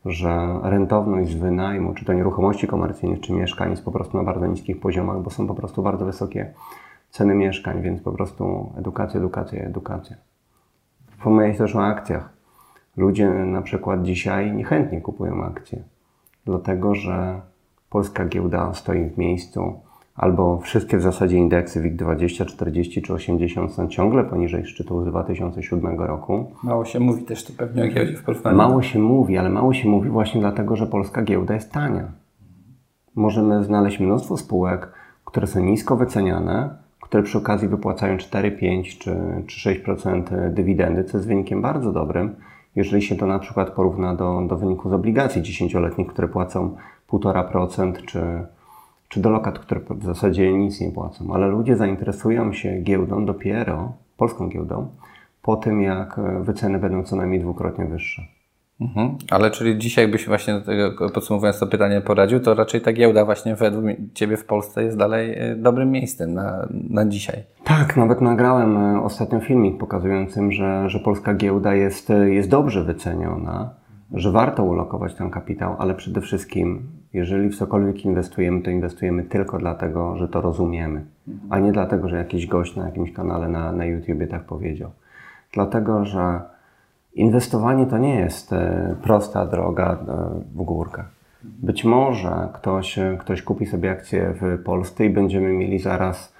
że 0.05 0.59
rentowność 0.63 1.31
z 1.31 1.35
wynajmu, 1.35 1.93
czy 1.93 2.05
to 2.05 2.13
nieruchomości 2.13 2.67
komercyjnych, 2.67 3.19
czy 3.19 3.33
mieszkań 3.33 3.69
jest 3.69 3.85
po 3.85 3.91
prostu 3.91 4.17
na 4.17 4.23
bardzo 4.23 4.47
niskich 4.47 4.79
poziomach, 4.79 5.21
bo 5.21 5.29
są 5.29 5.47
po 5.47 5.55
prostu 5.55 5.83
bardzo 5.83 6.05
wysokie 6.05 6.53
ceny 7.09 7.35
mieszkań, 7.35 7.81
więc 7.81 8.01
po 8.01 8.11
prostu 8.11 8.73
edukacja, 8.77 9.19
edukacja, 9.19 9.63
edukacja. 9.63 10.15
Wspomniałeś 11.17 11.57
też 11.57 11.75
o 11.75 11.85
akcjach. 11.85 12.29
Ludzie 12.97 13.29
na 13.29 13.61
przykład 13.61 14.03
dzisiaj 14.03 14.51
niechętnie 14.51 15.01
kupują 15.01 15.43
akcje, 15.43 15.83
dlatego 16.45 16.95
że 16.95 17.41
polska 17.89 18.25
giełda 18.25 18.73
stoi 18.73 19.05
w 19.05 19.17
miejscu, 19.17 19.73
albo 20.15 20.59
wszystkie 20.59 20.97
w 20.97 21.01
zasadzie 21.01 21.37
indeksy 21.37 21.81
WIG20, 21.81 22.45
40 22.45 23.01
czy 23.01 23.13
80 23.13 23.73
są 23.73 23.87
ciągle 23.87 24.23
poniżej 24.23 24.65
szczytu 24.65 25.01
z 25.01 25.05
2007 25.05 25.99
roku. 25.99 26.51
Mało 26.63 26.85
się 26.85 26.99
mówi 26.99 27.23
też 27.23 27.45
tu 27.45 27.53
pewnie 27.53 27.83
o 27.83 27.87
giełdzie 27.87 28.17
w 28.17 28.23
portfelu. 28.23 28.57
Mało 28.57 28.81
się 28.81 28.99
mówi, 28.99 29.37
ale 29.37 29.49
mało 29.49 29.73
się 29.73 29.89
mówi 29.89 30.09
właśnie 30.09 30.41
dlatego, 30.41 30.75
że 30.75 30.87
polska 30.87 31.21
giełda 31.21 31.53
jest 31.53 31.71
tania. 31.71 32.11
Możemy 33.15 33.63
znaleźć 33.63 33.99
mnóstwo 33.99 34.37
spółek, 34.37 34.91
które 35.25 35.47
są 35.47 35.59
nisko 35.59 35.95
wyceniane, 35.95 36.86
które 37.07 37.23
przy 37.23 37.37
okazji 37.37 37.67
wypłacają 37.67 38.17
4, 38.17 38.51
5 38.51 38.97
czy, 38.97 39.15
czy 39.47 39.83
6% 39.83 40.53
dywidendy, 40.53 41.03
co 41.03 41.17
jest 41.17 41.27
wynikiem 41.27 41.61
bardzo 41.61 41.91
dobrym, 41.91 42.35
jeżeli 42.75 43.01
się 43.01 43.15
to 43.15 43.27
na 43.27 43.39
przykład 43.39 43.69
porówna 43.69 44.15
do, 44.15 44.41
do 44.47 44.57
wyniku 44.57 44.89
z 44.89 44.93
obligacji 44.93 45.41
10-letnich, 45.41 46.07
które 46.07 46.27
płacą 46.27 46.75
1,5% 47.09 48.05
czy, 48.05 48.21
czy 49.09 49.19
do 49.19 49.29
lokat, 49.29 49.59
które 49.59 49.81
w 49.89 50.05
zasadzie 50.05 50.53
nic 50.53 50.81
nie 50.81 50.91
płacą. 50.91 51.33
Ale 51.33 51.47
ludzie 51.47 51.75
zainteresują 51.75 52.53
się 52.53 52.81
giełdą 52.81 53.25
dopiero, 53.25 53.93
polską 54.17 54.49
giełdą, 54.49 54.87
po 55.41 55.55
tym, 55.55 55.81
jak 55.81 56.19
wyceny 56.41 56.79
będą 56.79 57.03
co 57.03 57.15
najmniej 57.15 57.39
dwukrotnie 57.41 57.85
wyższe. 57.85 58.36
Mhm. 58.81 59.17
Ale 59.29 59.51
czyli 59.51 59.77
dzisiaj 59.77 60.07
byś 60.07 60.27
właśnie 60.27 60.61
podsumowując 61.13 61.59
to 61.59 61.67
pytanie, 61.67 62.01
poradził, 62.01 62.39
to 62.39 62.53
raczej 62.53 62.81
ta 62.81 62.93
giełda 62.93 63.25
właśnie 63.25 63.55
według 63.55 63.85
Ciebie 64.13 64.37
w 64.37 64.45
Polsce 64.45 64.83
jest 64.83 64.97
dalej 64.97 65.33
e, 65.37 65.55
dobrym 65.55 65.91
miejscem 65.91 66.33
na, 66.33 66.67
na 66.89 67.05
dzisiaj. 67.05 67.43
Tak, 67.63 67.97
nawet 67.97 68.21
nagrałem 68.21 68.77
e, 68.77 69.03
ostatnio 69.03 69.39
filmik 69.39 69.77
pokazującym, 69.77 70.51
że, 70.51 70.89
że 70.89 70.99
polska 70.99 71.33
giełda 71.33 71.75
jest, 71.75 72.09
e, 72.09 72.29
jest 72.29 72.49
dobrze 72.49 72.83
wyceniona, 72.83 73.69
że 74.13 74.31
warto 74.31 74.63
ulokować 74.63 75.15
ten 75.15 75.29
kapitał, 75.29 75.75
ale 75.79 75.95
przede 75.95 76.21
wszystkim, 76.21 76.87
jeżeli 77.13 77.49
w 77.49 77.57
cokolwiek 77.57 78.05
inwestujemy, 78.05 78.61
to 78.61 78.69
inwestujemy 78.69 79.23
tylko 79.23 79.57
dlatego, 79.57 80.17
że 80.17 80.27
to 80.27 80.41
rozumiemy, 80.41 81.05
a 81.49 81.59
nie 81.59 81.71
dlatego, 81.71 82.09
że 82.09 82.17
jakiś 82.17 82.47
gość 82.47 82.75
na 82.75 82.85
jakimś 82.85 83.13
kanale 83.13 83.47
na, 83.47 83.71
na 83.71 83.85
YouTubie 83.85 84.27
tak 84.27 84.43
powiedział. 84.43 84.91
Dlatego, 85.53 86.05
że 86.05 86.41
Inwestowanie 87.17 87.85
to 87.85 87.97
nie 87.97 88.15
jest 88.15 88.53
e, 88.53 88.95
prosta 89.03 89.45
droga 89.45 89.91
e, 89.91 90.05
w 90.55 90.63
górkę. 90.63 91.03
Być 91.43 91.83
może 91.83 92.49
ktoś, 92.53 92.99
e, 92.99 93.17
ktoś 93.19 93.41
kupi 93.41 93.65
sobie 93.65 93.91
akcję 93.91 94.33
w 94.41 94.63
Polsce 94.63 95.05
i 95.05 95.09
będziemy 95.09 95.53
mieli 95.53 95.79
zaraz 95.79 96.37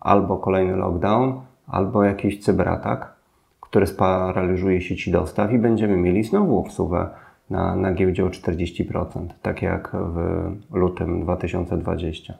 albo 0.00 0.36
kolejny 0.36 0.76
lockdown, 0.76 1.40
albo 1.66 2.04
jakiś 2.04 2.40
cyberatak, 2.40 3.12
który 3.60 3.86
sparaliżuje 3.86 4.80
sieci 4.80 5.10
dostaw 5.10 5.52
i 5.52 5.58
będziemy 5.58 5.96
mieli 5.96 6.24
znowu 6.24 6.58
obsługę 6.58 7.08
na, 7.50 7.76
na 7.76 7.94
giełdzie 7.94 8.24
o 8.24 8.28
40%, 8.28 9.04
tak 9.42 9.62
jak 9.62 9.90
w 9.94 10.76
lutym 10.76 11.22
2020. 11.22 12.34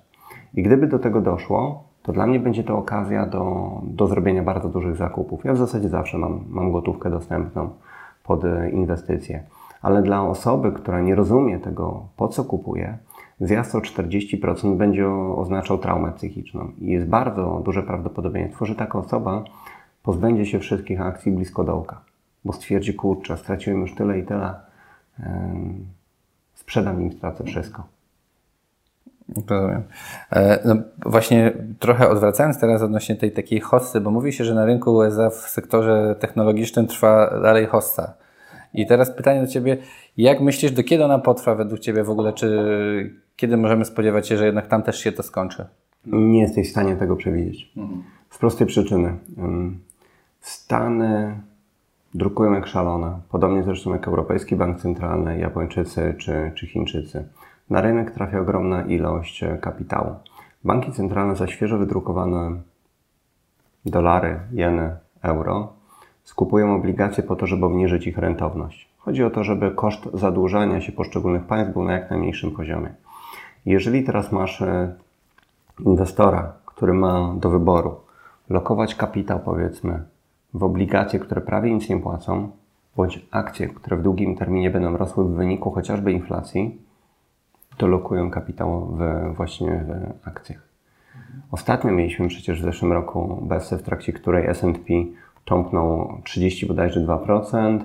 I 0.54 0.62
gdyby 0.62 0.86
do 0.86 0.98
tego 0.98 1.20
doszło, 1.20 1.84
to 2.02 2.12
dla 2.12 2.26
mnie 2.26 2.40
będzie 2.40 2.64
to 2.64 2.78
okazja 2.78 3.26
do, 3.26 3.70
do 3.84 4.06
zrobienia 4.06 4.42
bardzo 4.42 4.68
dużych 4.68 4.96
zakupów. 4.96 5.44
Ja 5.44 5.52
w 5.52 5.58
zasadzie 5.58 5.88
zawsze 5.88 6.18
mam, 6.18 6.44
mam 6.48 6.72
gotówkę 6.72 7.10
dostępną 7.10 7.70
pod 8.24 8.44
e, 8.44 8.70
inwestycje, 8.70 9.42
ale 9.82 10.02
dla 10.02 10.22
osoby, 10.22 10.72
która 10.72 11.00
nie 11.00 11.14
rozumie 11.14 11.58
tego, 11.58 12.06
po 12.16 12.28
co 12.28 12.44
kupuje, 12.44 12.98
zjazd 13.40 13.74
o 13.74 13.78
40% 13.78 14.76
będzie 14.76 15.08
oznaczał 15.36 15.78
traumę 15.78 16.12
psychiczną 16.12 16.72
i 16.78 16.86
jest 16.86 17.08
bardzo 17.08 17.62
duże 17.64 17.82
prawdopodobieństwo, 17.82 18.66
że 18.66 18.74
taka 18.74 18.98
osoba 18.98 19.44
pozbędzie 20.02 20.46
się 20.46 20.58
wszystkich 20.58 21.00
akcji 21.00 21.32
blisko 21.32 21.64
dołka, 21.64 22.00
bo 22.44 22.52
stwierdzi, 22.52 22.94
kurczę, 22.94 23.36
straciłem 23.36 23.80
już 23.80 23.94
tyle 23.94 24.18
i 24.18 24.22
tyle, 24.22 24.54
sprzedam 26.54 27.02
im, 27.02 27.12
stracę 27.12 27.44
wszystko. 27.44 27.82
Rozumiem. 29.48 29.82
E, 30.32 30.60
no 30.64 30.74
właśnie 31.06 31.52
trochę 31.78 32.08
odwracając 32.08 32.60
teraz 32.60 32.82
odnośnie 32.82 33.16
tej 33.16 33.32
takiej 33.32 33.60
hossy, 33.60 34.00
bo 34.00 34.10
mówi 34.10 34.32
się, 34.32 34.44
że 34.44 34.54
na 34.54 34.64
rynku 34.64 34.94
USA 34.94 35.30
w 35.30 35.34
sektorze 35.34 36.16
technologicznym 36.20 36.86
trwa 36.86 37.40
dalej 37.42 37.66
hossa. 37.66 38.14
I 38.74 38.86
teraz 38.86 39.10
pytanie 39.10 39.40
do 39.40 39.46
Ciebie, 39.46 39.76
jak 40.16 40.40
myślisz, 40.40 40.72
do 40.72 40.82
kiedy 40.82 41.04
ona 41.04 41.18
potrwa 41.18 41.54
według 41.54 41.80
Ciebie 41.80 42.04
w 42.04 42.10
ogóle? 42.10 42.32
Czy 42.32 43.20
kiedy 43.36 43.56
możemy 43.56 43.84
spodziewać 43.84 44.28
się, 44.28 44.36
że 44.36 44.46
jednak 44.46 44.66
tam 44.66 44.82
też 44.82 44.98
się 44.98 45.12
to 45.12 45.22
skończy? 45.22 45.66
Nie 46.06 46.40
jesteś 46.40 46.68
w 46.68 46.70
stanie 46.70 46.96
tego 46.96 47.16
przewidzieć. 47.16 47.72
Mhm. 47.76 48.02
Z 48.30 48.38
prostej 48.38 48.66
przyczyny. 48.66 49.14
Stany 50.40 51.40
drukują 52.14 52.52
jak 52.52 52.66
szalone, 52.66 53.20
podobnie 53.28 53.62
zresztą 53.62 53.92
jak 53.92 54.08
Europejski 54.08 54.56
Bank 54.56 54.80
Centralny, 54.80 55.38
Japończycy 55.38 56.14
czy, 56.18 56.52
czy 56.54 56.66
Chińczycy. 56.66 57.24
Na 57.70 57.80
rynek 57.80 58.10
trafia 58.10 58.40
ogromna 58.40 58.82
ilość 58.82 59.42
e, 59.42 59.58
kapitału. 59.58 60.14
Banki 60.64 60.92
centralne 60.92 61.36
za 61.36 61.46
świeżo 61.46 61.78
wydrukowane 61.78 62.60
dolary, 63.86 64.40
jeny, 64.52 64.96
euro 65.22 65.72
skupują 66.24 66.74
obligacje 66.74 67.22
po 67.22 67.36
to, 67.36 67.46
żeby 67.46 67.66
obniżyć 67.66 68.06
ich 68.06 68.18
rentowność. 68.18 68.88
Chodzi 68.98 69.24
o 69.24 69.30
to, 69.30 69.44
żeby 69.44 69.70
koszt 69.70 70.08
zadłużania 70.14 70.80
się 70.80 70.92
poszczególnych 70.92 71.44
państw 71.44 71.72
był 71.72 71.84
na 71.84 71.92
jak 71.92 72.10
najmniejszym 72.10 72.50
poziomie. 72.50 72.94
Jeżeli 73.66 74.04
teraz 74.04 74.32
masz 74.32 74.62
e, 74.62 74.94
inwestora, 75.80 76.52
który 76.66 76.94
ma 76.94 77.34
do 77.36 77.50
wyboru 77.50 77.94
lokować 78.50 78.94
kapitał, 78.94 79.40
powiedzmy, 79.40 80.02
w 80.54 80.64
obligacje, 80.64 81.18
które 81.18 81.40
prawie 81.40 81.74
nic 81.74 81.88
nie 81.88 81.98
płacą, 81.98 82.50
bądź 82.96 83.26
akcje, 83.30 83.68
które 83.68 83.96
w 83.96 84.02
długim 84.02 84.36
terminie 84.36 84.70
będą 84.70 84.96
rosły 84.96 85.24
w 85.24 85.34
wyniku 85.34 85.70
chociażby 85.70 86.12
inflacji, 86.12 86.80
to 87.76 87.86
lokują 87.86 88.30
kapitał 88.30 88.86
w, 88.86 89.34
właśnie 89.36 89.84
w 89.86 90.28
akcjach. 90.28 90.68
Ostatnio 91.50 91.92
mieliśmy 91.92 92.28
przecież 92.28 92.60
w 92.60 92.64
zeszłym 92.64 92.92
roku 92.92 93.38
BESę, 93.42 93.78
w 93.78 93.82
trakcie 93.82 94.12
której 94.12 94.46
S&P 94.46 94.94
tąpnął 95.44 96.20
30 96.24 96.66
bodajże 96.66 97.00
2%, 97.00 97.78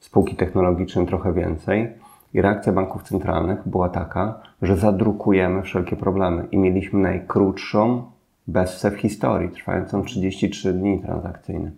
spółki 0.00 0.36
technologiczne 0.36 1.06
trochę 1.06 1.32
więcej 1.32 1.88
i 2.34 2.42
reakcja 2.42 2.72
banków 2.72 3.02
centralnych 3.02 3.68
była 3.68 3.88
taka, 3.88 4.40
że 4.62 4.76
zadrukujemy 4.76 5.62
wszelkie 5.62 5.96
problemy 5.96 6.46
i 6.50 6.58
mieliśmy 6.58 7.00
najkrótszą 7.00 8.02
BESę 8.46 8.90
w 8.90 8.96
historii, 8.96 9.50
trwającą 9.50 10.02
33 10.02 10.72
dni 10.72 11.00
transakcyjne. 11.00 11.70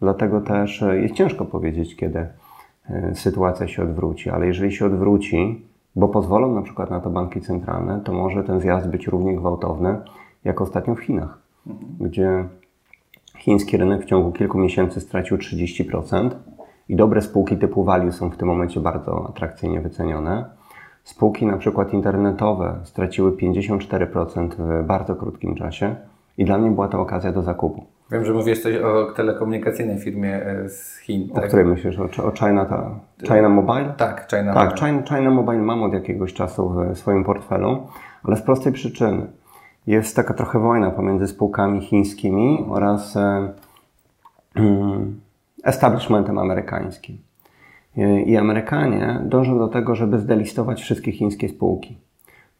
Dlatego 0.00 0.40
też 0.40 0.84
jest 0.92 1.14
ciężko 1.14 1.44
powiedzieć, 1.44 1.96
kiedy 1.96 2.26
e, 2.90 3.14
sytuacja 3.14 3.68
się 3.68 3.82
odwróci, 3.82 4.30
ale 4.30 4.46
jeżeli 4.46 4.72
się 4.72 4.86
odwróci, 4.86 5.66
bo 5.96 6.08
pozwolą 6.08 6.54
na 6.54 6.62
przykład 6.62 6.90
na 6.90 7.00
to 7.00 7.10
banki 7.10 7.40
centralne, 7.40 8.00
to 8.04 8.12
może 8.12 8.44
ten 8.44 8.60
zjazd 8.60 8.88
być 8.88 9.06
równie 9.06 9.36
gwałtowny 9.36 9.96
jak 10.44 10.60
ostatnio 10.60 10.94
w 10.94 11.00
Chinach, 11.00 11.38
mhm. 11.66 11.88
gdzie 12.00 12.44
chiński 13.38 13.76
rynek 13.76 14.02
w 14.02 14.04
ciągu 14.04 14.32
kilku 14.32 14.58
miesięcy 14.58 15.00
stracił 15.00 15.36
30% 15.36 16.30
i 16.88 16.96
dobre 16.96 17.22
spółki 17.22 17.56
typu 17.56 17.84
value 17.84 18.12
są 18.12 18.30
w 18.30 18.36
tym 18.36 18.48
momencie 18.48 18.80
bardzo 18.80 19.28
atrakcyjnie 19.28 19.80
wycenione. 19.80 20.44
Spółki 21.04 21.46
na 21.46 21.56
przykład 21.56 21.92
internetowe 21.92 22.80
straciły 22.84 23.32
54% 23.32 24.48
w 24.58 24.86
bardzo 24.86 25.14
krótkim 25.14 25.54
czasie 25.54 25.96
i 26.38 26.44
dla 26.44 26.58
mnie 26.58 26.70
była 26.70 26.88
to 26.88 27.00
okazja 27.00 27.32
do 27.32 27.42
zakupu. 27.42 27.84
Wiem, 28.12 28.24
że 28.24 28.32
mówisz 28.32 28.62
coś 28.62 28.76
o 28.76 29.12
telekomunikacyjnej 29.12 29.98
firmie 29.98 30.46
e, 30.46 30.68
z 30.68 30.98
Chin. 30.98 31.28
O 31.32 31.34
tak? 31.34 31.46
której 31.48 31.64
myślisz? 31.64 31.98
O, 31.98 32.24
o 32.24 32.32
China, 32.32 32.64
ta, 32.64 32.90
China 33.22 33.48
Mobile? 33.48 33.94
Tak, 33.96 34.28
China 34.30 34.54
tak, 34.54 34.70
Mobile. 34.70 34.88
China, 34.88 35.02
China 35.02 35.30
Mobile 35.30 35.62
mam 35.62 35.82
od 35.82 35.92
jakiegoś 35.92 36.34
czasu 36.34 36.74
w 36.94 36.98
swoim 36.98 37.24
portfelu, 37.24 37.86
ale 38.24 38.36
z 38.36 38.42
prostej 38.42 38.72
przyczyny. 38.72 39.26
Jest 39.86 40.16
taka 40.16 40.34
trochę 40.34 40.58
wojna 40.58 40.90
pomiędzy 40.90 41.26
spółkami 41.26 41.80
chińskimi 41.80 42.64
oraz 42.68 43.16
e, 43.16 43.52
mm, 44.54 45.20
establishmentem 45.64 46.38
amerykańskim. 46.38 47.18
I 48.26 48.36
Amerykanie 48.36 49.20
dążą 49.24 49.58
do 49.58 49.68
tego, 49.68 49.94
żeby 49.94 50.18
zdelistować 50.18 50.82
wszystkie 50.82 51.12
chińskie 51.12 51.48
spółki. 51.48 51.98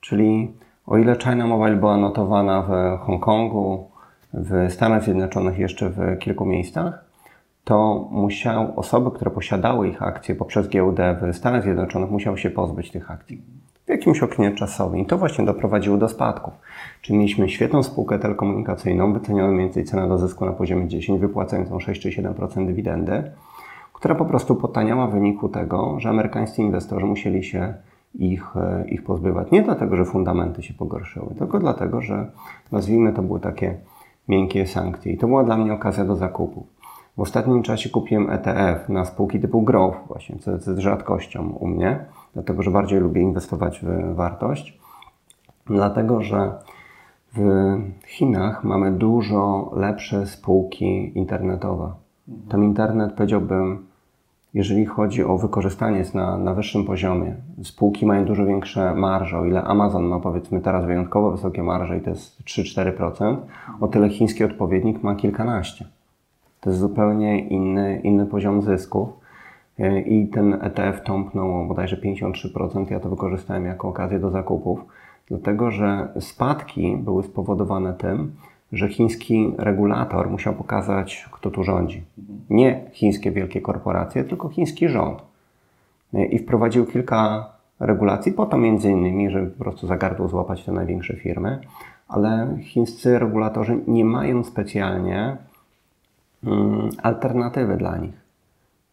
Czyli 0.00 0.52
o 0.86 0.96
ile 0.96 1.16
China 1.16 1.46
Mobile 1.46 1.76
była 1.76 1.96
notowana 1.96 2.62
w 2.62 2.98
Hongkongu, 3.00 3.91
w 4.34 4.72
Stanach 4.72 5.04
Zjednoczonych 5.04 5.58
jeszcze 5.58 5.90
w 5.90 6.18
kilku 6.18 6.46
miejscach, 6.46 7.04
to 7.64 8.08
musiał 8.10 8.72
osoby, 8.76 9.10
które 9.10 9.30
posiadały 9.30 9.88
ich 9.88 10.02
akcje 10.02 10.34
poprzez 10.34 10.68
giełdę 10.68 11.16
w 11.22 11.36
Stanach 11.36 11.62
Zjednoczonych, 11.62 12.10
musiały 12.10 12.38
się 12.38 12.50
pozbyć 12.50 12.90
tych 12.90 13.10
akcji 13.10 13.42
w 13.86 13.88
jakimś 13.88 14.22
oknie 14.22 14.52
czasowym. 14.52 15.00
I 15.00 15.06
to 15.06 15.18
właśnie 15.18 15.44
doprowadziło 15.44 15.96
do 15.96 16.08
spadków. 16.08 16.54
Czyli 17.00 17.18
mieliśmy 17.18 17.48
świetną 17.48 17.82
spółkę 17.82 18.18
telekomunikacyjną, 18.18 19.12
wycenioną 19.12 19.52
mniej 19.52 19.64
więcej 19.66 19.84
cena 19.84 20.08
do 20.08 20.18
zysku 20.18 20.46
na 20.46 20.52
poziomie 20.52 20.88
10, 20.88 21.20
wypłacającą 21.20 21.80
6 21.80 22.02
czy 22.02 22.08
7% 22.08 22.66
dywidendy, 22.66 23.30
która 23.92 24.14
po 24.14 24.24
prostu 24.24 24.56
potaniała 24.56 25.06
w 25.06 25.12
wyniku 25.12 25.48
tego, 25.48 26.00
że 26.00 26.08
amerykańscy 26.08 26.62
inwestorzy 26.62 27.06
musieli 27.06 27.44
się 27.44 27.74
ich, 28.14 28.56
e, 28.56 28.84
ich 28.88 29.04
pozbywać. 29.04 29.50
Nie 29.50 29.62
dlatego, 29.62 29.96
że 29.96 30.04
fundamenty 30.04 30.62
się 30.62 30.74
pogorszyły, 30.74 31.34
tylko 31.38 31.58
dlatego, 31.58 32.00
że 32.00 32.30
nazwijmy 32.72 33.12
to 33.12 33.22
były 33.22 33.40
takie 33.40 33.74
miękkie 34.28 34.66
sankcje. 34.66 35.12
I 35.12 35.18
to 35.18 35.26
była 35.26 35.44
dla 35.44 35.56
mnie 35.56 35.72
okazja 35.72 36.04
do 36.04 36.16
zakupu. 36.16 36.66
W 37.16 37.20
ostatnim 37.20 37.62
czasie 37.62 37.90
kupiłem 37.90 38.30
ETF 38.30 38.88
na 38.88 39.04
spółki 39.04 39.40
typu 39.40 39.62
Growth, 39.62 39.98
właśnie, 40.08 40.38
co 40.38 40.50
jest 40.50 40.68
rzadkością 40.68 41.50
u 41.50 41.66
mnie, 41.66 42.04
dlatego 42.34 42.62
że 42.62 42.70
bardziej 42.70 43.00
lubię 43.00 43.22
inwestować 43.22 43.80
w 43.82 44.14
wartość. 44.14 44.78
Dlatego, 45.66 46.22
że 46.22 46.52
w 47.34 47.42
Chinach 48.06 48.64
mamy 48.64 48.92
dużo 48.92 49.70
lepsze 49.76 50.26
spółki 50.26 51.18
internetowe. 51.18 51.92
Tam 52.48 52.64
internet, 52.64 53.12
powiedziałbym, 53.12 53.86
jeżeli 54.54 54.86
chodzi 54.86 55.24
o 55.24 55.38
wykorzystanie 55.38 55.98
jest 55.98 56.14
na, 56.14 56.38
na 56.38 56.54
wyższym 56.54 56.84
poziomie. 56.84 57.34
Spółki 57.62 58.06
mają 58.06 58.24
dużo 58.24 58.46
większe 58.46 58.94
marże, 58.94 59.38
o 59.38 59.44
ile 59.44 59.64
Amazon 59.64 60.04
ma 60.04 60.20
powiedzmy 60.20 60.60
teraz 60.60 60.84
wyjątkowo 60.84 61.30
wysokie 61.30 61.62
marże 61.62 61.98
i 61.98 62.00
to 62.00 62.10
jest 62.10 62.42
3-4%, 62.44 63.36
o 63.80 63.88
tyle 63.88 64.08
chiński 64.08 64.44
odpowiednik 64.44 65.02
ma 65.02 65.14
kilkanaście. 65.14 65.84
To 66.60 66.70
jest 66.70 66.80
zupełnie 66.80 67.48
inny, 67.48 68.00
inny 68.04 68.26
poziom 68.26 68.62
zysków 68.62 69.08
i 70.06 70.28
ten 70.28 70.58
ETF 70.62 71.02
tąpnął 71.04 71.66
bodajże 71.66 71.96
53%. 71.96 72.90
Ja 72.90 73.00
to 73.00 73.10
wykorzystałem 73.10 73.66
jako 73.66 73.88
okazję 73.88 74.18
do 74.18 74.30
zakupów, 74.30 74.84
dlatego 75.28 75.70
że 75.70 76.08
spadki 76.20 76.96
były 76.96 77.22
spowodowane 77.22 77.94
tym, 77.94 78.32
że 78.72 78.88
chiński 78.88 79.54
regulator 79.58 80.30
musiał 80.30 80.54
pokazać, 80.54 81.28
kto 81.32 81.50
tu 81.50 81.64
rządzi. 81.64 82.02
Nie 82.50 82.80
chińskie 82.92 83.30
wielkie 83.30 83.60
korporacje, 83.60 84.24
tylko 84.24 84.48
chiński 84.48 84.88
rząd. 84.88 85.22
I 86.30 86.38
wprowadził 86.38 86.86
kilka 86.86 87.46
regulacji, 87.80 88.32
po 88.32 88.46
to 88.46 88.58
między 88.58 88.90
innymi, 88.90 89.30
żeby 89.30 89.46
po 89.46 89.64
prostu 89.64 89.86
za 89.86 89.96
gardło 89.96 90.28
złapać 90.28 90.64
te 90.64 90.72
największe 90.72 91.16
firmy, 91.16 91.58
ale 92.08 92.56
chińscy 92.60 93.18
regulatorzy 93.18 93.78
nie 93.86 94.04
mają 94.04 94.44
specjalnie 94.44 95.36
mm, 96.44 96.90
alternatywy 97.02 97.76
dla 97.76 97.96
nich. 97.96 98.22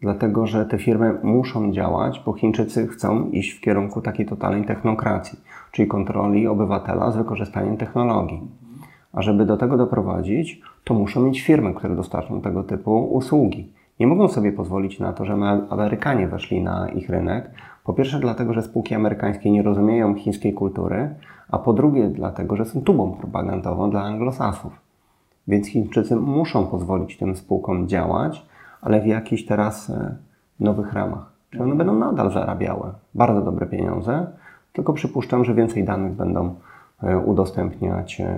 Dlatego, 0.01 0.47
że 0.47 0.65
te 0.65 0.77
firmy 0.77 1.19
muszą 1.23 1.71
działać, 1.71 2.21
bo 2.25 2.33
Chińczycy 2.33 2.87
chcą 2.87 3.29
iść 3.29 3.51
w 3.51 3.61
kierunku 3.61 4.01
takiej 4.01 4.25
totalnej 4.25 4.65
technokracji, 4.65 5.39
czyli 5.71 5.87
kontroli 5.87 6.47
obywatela 6.47 7.11
z 7.11 7.17
wykorzystaniem 7.17 7.77
technologii. 7.77 8.41
A 9.13 9.21
żeby 9.21 9.45
do 9.45 9.57
tego 9.57 9.77
doprowadzić, 9.77 10.61
to 10.83 10.93
muszą 10.93 11.21
mieć 11.21 11.41
firmy, 11.41 11.73
które 11.73 11.95
dostarczą 11.95 12.41
tego 12.41 12.63
typu 12.63 13.05
usługi. 13.05 13.71
Nie 13.99 14.07
mogą 14.07 14.27
sobie 14.27 14.51
pozwolić 14.51 14.99
na 14.99 15.13
to, 15.13 15.25
że 15.25 15.33
Amerykanie 15.69 16.27
weszli 16.27 16.63
na 16.63 16.89
ich 16.89 17.09
rynek. 17.09 17.51
Po 17.83 17.93
pierwsze, 17.93 18.19
dlatego, 18.19 18.53
że 18.53 18.61
spółki 18.61 18.95
amerykańskie 18.95 19.51
nie 19.51 19.63
rozumieją 19.63 20.15
chińskiej 20.15 20.53
kultury, 20.53 21.09
a 21.51 21.59
po 21.59 21.73
drugie, 21.73 22.07
dlatego, 22.07 22.55
że 22.55 22.65
są 22.65 22.81
tubą 22.81 23.11
propagandową 23.11 23.89
dla 23.89 24.01
anglosasów. 24.01 24.71
Więc 25.47 25.67
Chińczycy 25.67 26.15
muszą 26.15 26.67
pozwolić 26.67 27.17
tym 27.17 27.35
spółkom 27.35 27.87
działać, 27.87 28.45
ale 28.81 29.01
w 29.01 29.05
jakichś 29.05 29.45
teraz 29.45 29.89
e, 29.89 30.15
nowych 30.59 30.93
ramach. 30.93 31.31
Czyli 31.49 31.63
one 31.63 31.75
będą 31.75 31.93
nadal 31.93 32.31
zarabiały 32.31 32.91
bardzo 33.15 33.41
dobre 33.41 33.65
pieniądze, 33.65 34.27
tylko 34.73 34.93
przypuszczam, 34.93 35.45
że 35.45 35.53
więcej 35.53 35.83
danych 35.83 36.13
będą 36.13 36.55
udostępniać 37.25 38.21
e, 38.21 38.37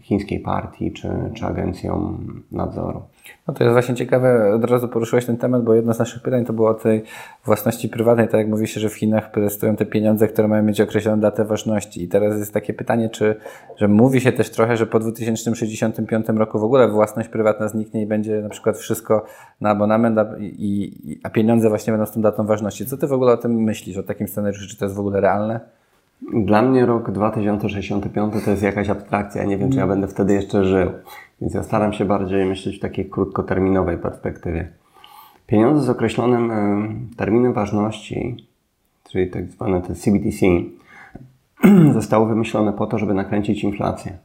chińskiej 0.00 0.40
partii 0.40 0.92
czy, 0.92 1.08
czy 1.34 1.46
agencjom 1.46 2.26
nadzoru. 2.52 3.02
No 3.46 3.54
to 3.54 3.64
jest 3.64 3.72
właśnie 3.72 3.94
ciekawe, 3.94 4.54
od 4.54 4.64
razu 4.64 4.88
poruszyłeś 4.88 5.26
ten 5.26 5.36
temat, 5.36 5.64
bo 5.64 5.74
jedno 5.74 5.94
z 5.94 5.98
naszych 5.98 6.22
pytań 6.22 6.44
to 6.44 6.52
było 6.52 6.70
o 6.70 6.74
tej 6.74 7.02
własności 7.44 7.88
prywatnej, 7.88 8.28
tak 8.28 8.38
jak 8.38 8.48
mówi 8.48 8.66
się, 8.66 8.80
że 8.80 8.88
w 8.88 8.94
Chinach 8.94 9.30
prezentują 9.30 9.76
te 9.76 9.86
pieniądze, 9.86 10.28
które 10.28 10.48
mają 10.48 10.62
mieć 10.62 10.80
określoną 10.80 11.20
datę 11.20 11.44
ważności. 11.44 12.02
I 12.02 12.08
teraz 12.08 12.38
jest 12.38 12.54
takie 12.54 12.74
pytanie, 12.74 13.10
czy, 13.10 13.36
że 13.76 13.88
mówi 13.88 14.20
się 14.20 14.32
też 14.32 14.50
trochę, 14.50 14.76
że 14.76 14.86
po 14.86 14.98
2065 14.98 16.28
roku 16.28 16.58
w 16.58 16.64
ogóle 16.64 16.88
własność 16.88 17.28
prywatna 17.28 17.68
zniknie 17.68 18.02
i 18.02 18.06
będzie 18.06 18.40
na 18.40 18.48
przykład 18.48 18.76
wszystko 18.76 19.24
na 19.60 19.70
abonament, 19.70 20.18
a, 20.18 20.26
i, 20.40 21.20
a 21.22 21.30
pieniądze 21.30 21.68
właśnie 21.68 21.92
będą 21.92 22.06
z 22.06 22.12
tą 22.12 22.20
datą 22.20 22.46
ważności. 22.46 22.86
Co 22.86 22.96
ty 22.96 23.06
w 23.06 23.12
ogóle 23.12 23.32
o 23.32 23.36
tym 23.36 23.52
myślisz, 23.52 23.96
o 23.96 24.02
takim 24.02 24.28
scenariuszu? 24.28 24.68
Czy 24.68 24.76
to 24.76 24.84
jest 24.84 24.96
w 24.96 25.00
ogóle 25.00 25.20
realne? 25.20 25.77
Dla 26.22 26.62
mnie 26.62 26.86
rok 26.86 27.10
2065 27.10 28.44
to 28.44 28.50
jest 28.50 28.62
jakaś 28.62 28.88
abstrakcja. 28.88 29.44
Nie 29.44 29.58
wiem, 29.58 29.70
czy 29.70 29.76
ja 29.76 29.82
mhm. 29.82 30.00
będę 30.00 30.14
wtedy 30.14 30.32
jeszcze 30.32 30.64
żył. 30.64 30.90
Więc 31.40 31.54
ja 31.54 31.62
staram 31.62 31.92
się 31.92 32.04
bardziej 32.04 32.46
myśleć 32.46 32.76
w 32.76 32.80
takiej 32.80 33.10
krótkoterminowej 33.10 33.98
perspektywie. 33.98 34.68
Pieniądze 35.46 35.84
z 35.84 35.88
określonym 35.88 36.50
terminem 37.16 37.52
ważności, 37.52 38.46
czyli 39.10 39.30
tak 39.30 39.50
zwane 39.50 39.80
te 39.80 39.94
CBTC, 39.94 40.46
zostały 41.98 42.28
wymyślone 42.28 42.72
po 42.72 42.86
to, 42.86 42.98
żeby 42.98 43.14
nakręcić 43.14 43.64
inflację 43.64 44.18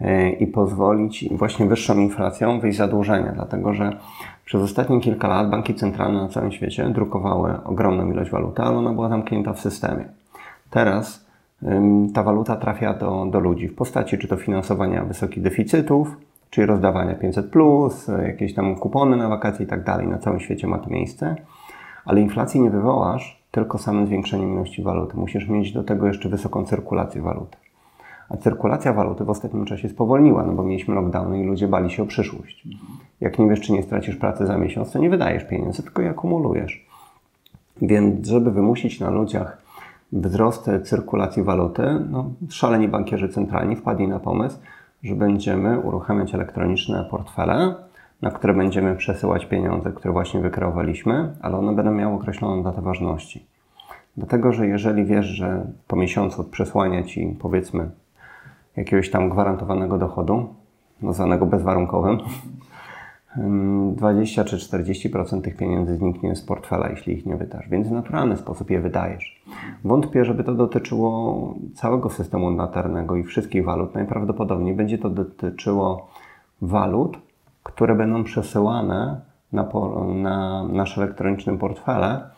e, 0.00 0.30
i 0.30 0.46
pozwolić 0.46 1.28
właśnie 1.30 1.66
wyższą 1.66 1.98
inflacją 1.98 2.60
wyjść 2.60 2.78
zadłużenia, 2.78 3.32
dlatego 3.32 3.74
że 3.74 3.96
przez 4.44 4.62
ostatnie 4.62 5.00
kilka 5.00 5.28
lat 5.28 5.50
banki 5.50 5.74
centralne 5.74 6.22
na 6.22 6.28
całym 6.28 6.52
świecie 6.52 6.90
drukowały 6.90 7.64
ogromną 7.64 8.12
ilość 8.12 8.30
waluty, 8.30 8.62
ale 8.62 8.76
ona 8.76 8.92
była 8.92 9.08
zamknięta 9.08 9.52
w 9.52 9.60
systemie. 9.60 10.04
Teraz 10.70 11.26
ta 12.14 12.22
waluta 12.22 12.56
trafia 12.56 12.94
do, 12.94 13.26
do 13.30 13.40
ludzi 13.40 13.68
w 13.68 13.74
postaci 13.74 14.18
czy 14.18 14.28
to 14.28 14.36
finansowania 14.36 15.04
wysokich 15.04 15.42
deficytów, 15.42 16.16
czyli 16.50 16.66
rozdawania 16.66 17.14
500, 17.14 17.50
plus, 17.50 18.10
jakieś 18.26 18.54
tam 18.54 18.76
kupony 18.76 19.16
na 19.16 19.28
wakacje 19.28 19.64
i 19.64 19.68
tak 19.68 19.84
dalej. 19.84 20.06
Na 20.06 20.18
całym 20.18 20.40
świecie 20.40 20.66
ma 20.66 20.78
to 20.78 20.90
miejsce, 20.90 21.36
ale 22.04 22.20
inflacji 22.20 22.60
nie 22.60 22.70
wywołasz 22.70 23.42
tylko 23.50 23.78
samym 23.78 24.06
zwiększeniem 24.06 24.52
ilości 24.52 24.82
waluty. 24.82 25.16
Musisz 25.16 25.48
mieć 25.48 25.72
do 25.72 25.84
tego 25.84 26.06
jeszcze 26.06 26.28
wysoką 26.28 26.64
cyrkulację 26.64 27.22
waluty. 27.22 27.56
A 28.28 28.36
cyrkulacja 28.36 28.92
waluty 28.92 29.24
w 29.24 29.30
ostatnim 29.30 29.64
czasie 29.64 29.88
spowolniła, 29.88 30.42
no 30.42 30.52
bo 30.52 30.62
mieliśmy 30.62 30.94
lockdowny 30.94 31.40
i 31.42 31.46
ludzie 31.46 31.68
bali 31.68 31.90
się 31.90 32.02
o 32.02 32.06
przyszłość. 32.06 32.68
Jak 33.20 33.38
nie 33.38 33.48
wiesz, 33.48 33.60
czy 33.60 33.72
nie 33.72 33.82
stracisz 33.82 34.16
pracy 34.16 34.46
za 34.46 34.58
miesiąc, 34.58 34.92
to 34.92 34.98
nie 34.98 35.10
wydajesz 35.10 35.44
pieniędzy, 35.44 35.82
tylko 35.82 36.02
je 36.02 36.10
akumulujesz. 36.10 36.86
Więc, 37.82 38.28
żeby 38.28 38.50
wymusić 38.50 39.00
na 39.00 39.10
ludziach 39.10 39.65
wzrost 40.12 40.70
cyrkulacji 40.84 41.42
waluty, 41.42 41.82
no, 42.10 42.30
szaleni 42.48 42.88
bankierzy 42.88 43.28
centralni 43.28 43.76
wpadli 43.76 44.08
na 44.08 44.20
pomysł, 44.20 44.58
że 45.02 45.14
będziemy 45.14 45.80
uruchamiać 45.80 46.34
elektroniczne 46.34 47.04
portfele, 47.10 47.74
na 48.22 48.30
które 48.30 48.54
będziemy 48.54 48.96
przesyłać 48.96 49.46
pieniądze, 49.46 49.92
które 49.92 50.12
właśnie 50.12 50.40
wykreowaliśmy, 50.40 51.34
ale 51.42 51.56
one 51.56 51.74
będą 51.74 51.94
miały 51.94 52.14
określoną 52.14 52.62
datę 52.62 52.82
ważności. 52.82 53.46
Dlatego, 54.16 54.52
że 54.52 54.66
jeżeli 54.66 55.04
wiesz, 55.04 55.26
że 55.26 55.66
po 55.86 55.96
miesiącu 55.96 56.40
od 56.40 56.46
przesłania 56.46 57.02
ci, 57.02 57.36
powiedzmy, 57.40 57.90
jakiegoś 58.76 59.10
tam 59.10 59.28
gwarantowanego 59.28 59.98
dochodu, 59.98 60.54
nazwanego 61.02 61.46
bezwarunkowym, 61.46 62.18
20 63.92 64.44
czy 64.44 64.56
40% 64.56 65.40
tych 65.40 65.56
pieniędzy 65.56 65.96
zniknie 65.96 66.36
z 66.36 66.42
portfela, 66.42 66.88
jeśli 66.90 67.12
ich 67.12 67.26
nie 67.26 67.36
wydasz, 67.36 67.68
więc 67.68 67.88
w 67.88 67.92
naturalny 67.92 68.36
sposób 68.36 68.70
je 68.70 68.80
wydajesz. 68.80 69.42
Wątpię, 69.84 70.24
żeby 70.24 70.44
to 70.44 70.54
dotyczyło 70.54 71.54
całego 71.74 72.10
systemu 72.10 72.50
monetarnego 72.50 73.16
i 73.16 73.24
wszystkich 73.24 73.64
walut. 73.64 73.94
Najprawdopodobniej 73.94 74.74
będzie 74.74 74.98
to 74.98 75.10
dotyczyło 75.10 76.08
walut, 76.62 77.18
które 77.62 77.94
będą 77.94 78.24
przesyłane 78.24 79.20
na, 79.52 79.68
na 80.14 80.68
nasze 80.68 81.02
elektroniczne 81.02 81.58
portfele 81.58 82.30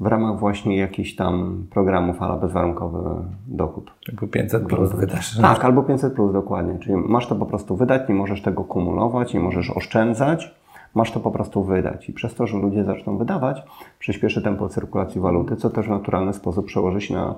w 0.00 0.06
ramach 0.06 0.38
właśnie 0.38 0.76
jakichś 0.76 1.14
tam 1.14 1.66
programów 1.70 2.22
ala 2.22 2.36
bezwarunkowy 2.36 2.98
dochód. 3.46 3.90
Albo 4.08 4.26
500 4.26 4.66
plus 4.66 4.92
wydasz. 4.92 5.36
Tak, 5.40 5.64
albo 5.64 5.82
500 5.82 6.14
plus 6.14 6.32
dokładnie. 6.32 6.78
Czyli 6.78 6.96
masz 6.96 7.26
to 7.26 7.34
po 7.34 7.46
prostu 7.46 7.76
wydać, 7.76 8.08
nie 8.08 8.14
możesz 8.14 8.42
tego 8.42 8.64
kumulować, 8.64 9.34
nie 9.34 9.40
możesz 9.40 9.70
oszczędzać, 9.70 10.54
masz 10.94 11.12
to 11.12 11.20
po 11.20 11.30
prostu 11.30 11.64
wydać. 11.64 12.08
I 12.08 12.12
przez 12.12 12.34
to, 12.34 12.46
że 12.46 12.58
ludzie 12.58 12.84
zaczną 12.84 13.16
wydawać, 13.16 13.62
przyspieszy 13.98 14.42
tempo 14.42 14.68
cyrkulacji 14.68 15.20
waluty, 15.20 15.56
co 15.56 15.70
też 15.70 15.86
w 15.86 15.90
naturalny 15.90 16.32
sposób 16.32 16.66
przełoży 16.66 17.00
się 17.00 17.14
na 17.14 17.34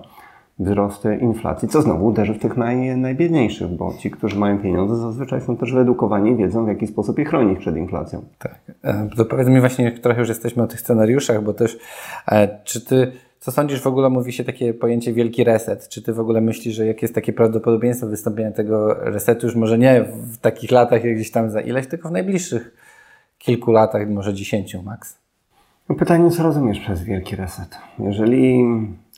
wzrosty 0.59 1.17
inflacji, 1.17 1.69
co 1.69 1.83
znowu 1.83 2.07
uderzy 2.07 2.35
w 2.35 2.39
tych 2.39 2.57
naj, 2.57 2.97
najbiedniejszych, 2.97 3.69
bo 3.69 3.95
ci, 3.99 4.11
którzy 4.11 4.39
mają 4.39 4.59
pieniądze, 4.59 4.97
zazwyczaj 4.97 5.41
są 5.41 5.57
też 5.57 5.73
wyedukowani 5.73 6.31
i 6.31 6.37
wiedzą, 6.37 6.65
w 6.65 6.69
jaki 6.69 6.87
sposób 6.87 7.19
je 7.19 7.25
chronić 7.25 7.59
przed 7.59 7.77
inflacją. 7.77 8.23
Tak. 8.39 8.59
E, 8.83 9.09
to 9.17 9.25
powiedz 9.25 9.49
mi 9.49 9.61
właśnie, 9.61 9.93
trochę 9.93 10.21
już 10.21 10.29
jesteśmy 10.29 10.63
o 10.63 10.67
tych 10.67 10.81
scenariuszach, 10.81 11.43
bo 11.43 11.55
też 11.55 11.79
e, 12.29 12.59
czy 12.65 12.85
ty 12.85 13.13
co 13.47 13.53
sądzisz, 13.53 13.83
w 13.83 13.87
ogóle 13.87 14.11
mówi 14.11 14.33
się 14.33 14.45
takie 14.45 14.75
pojęcie 14.75 15.13
wielki 15.13 15.45
reset? 15.45 15.89
Czy 15.89 16.03
ty 16.03 16.13
w 16.13 16.21
ogóle 16.21 16.41
myślisz, 16.41 16.75
że 16.75 16.87
jakie 16.87 17.01
jest 17.03 17.15
takie 17.15 17.33
prawdopodobieństwo 17.33 18.07
wystąpienia 18.07 18.51
tego 18.51 18.95
resetu, 18.95 19.47
już 19.47 19.57
może 19.57 19.79
nie 19.79 20.03
w 20.03 20.39
takich 20.39 20.71
latach, 20.71 21.05
jak 21.05 21.15
gdzieś 21.15 21.31
tam 21.31 21.51
za 21.51 21.61
ileś, 21.61 21.87
tylko 21.87 22.09
w 22.09 22.13
najbliższych 22.13 22.77
kilku 23.39 23.73
latach, 23.73 24.09
może 24.09 24.35
dziesięciu 24.35 24.83
max? 24.83 25.19
No 25.89 25.95
pytanie, 25.95 26.31
co 26.31 26.43
rozumiesz 26.43 26.81
przez 26.81 27.03
wielki 27.03 27.37
reset? 27.37 27.79
Jeżeli 27.99 28.65